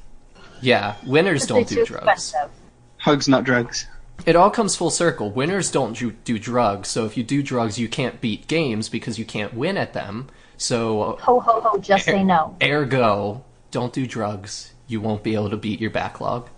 Yeah, 0.61 0.95
winners 1.05 1.45
don't 1.45 1.67
do 1.67 1.85
drugs. 1.85 2.03
expensive. 2.07 2.49
Hugs, 2.97 3.27
not 3.27 3.43
drugs. 3.43 3.85
It 4.25 4.35
all 4.35 4.49
comes 4.49 4.75
full 4.75 4.89
circle. 4.89 5.29
Winners 5.29 5.69
don't 5.69 5.95
do, 5.95 6.11
do 6.11 6.39
drugs, 6.39 6.89
so 6.89 7.05
if 7.05 7.15
you 7.15 7.23
do 7.23 7.43
drugs, 7.43 7.77
you 7.77 7.87
can't 7.87 8.19
beat 8.19 8.47
games 8.47 8.89
because 8.89 9.19
you 9.19 9.25
can't 9.25 9.53
win 9.53 9.77
at 9.77 9.93
them. 9.93 10.27
So, 10.57 11.17
Ho 11.21 11.39
ho 11.39 11.61
ho, 11.61 11.77
just 11.77 12.07
er, 12.07 12.11
say 12.13 12.23
no. 12.23 12.55
ergo, 12.63 13.43
don't 13.69 13.93
do 13.93 14.07
drugs. 14.07 14.73
You 14.87 14.99
won't 15.01 15.21
be 15.21 15.35
able 15.35 15.51
to 15.51 15.57
beat 15.57 15.79
your 15.79 15.91
backlog. 15.91 16.49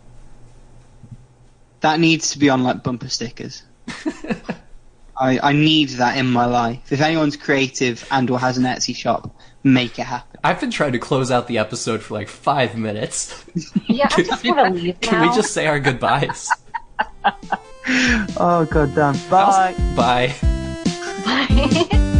That 1.81 1.99
needs 1.99 2.31
to 2.31 2.39
be 2.39 2.49
on 2.49 2.63
like 2.63 2.83
bumper 2.83 3.09
stickers. 3.09 3.63
I, 5.19 5.39
I 5.49 5.53
need 5.53 5.89
that 5.89 6.17
in 6.17 6.27
my 6.27 6.45
life. 6.45 6.91
If 6.91 7.01
anyone's 7.01 7.35
creative 7.35 8.07
and 8.11 8.29
or 8.29 8.39
has 8.39 8.57
an 8.57 8.63
Etsy 8.63 8.95
shop, 8.95 9.35
make 9.63 9.99
it 9.99 10.03
happen. 10.03 10.39
I've 10.43 10.59
been 10.61 10.71
trying 10.71 10.93
to 10.93 10.99
close 10.99 11.29
out 11.31 11.47
the 11.47 11.57
episode 11.57 12.01
for 12.01 12.13
like 12.13 12.29
five 12.29 12.77
minutes. 12.77 13.43
Yeah, 13.87 14.07
I 14.11 14.21
just 14.23 14.45
want 14.45 14.75
to 14.75 14.81
leave 14.81 15.01
Can 15.01 15.19
now. 15.19 15.29
we 15.29 15.35
just 15.35 15.51
say 15.53 15.67
our 15.67 15.79
goodbyes? 15.79 16.49
Oh 18.37 18.67
god 18.69 18.93
damn. 18.93 19.15
Bye. 19.29 19.73
Bye. 19.95 20.35
Bye. 21.25 22.05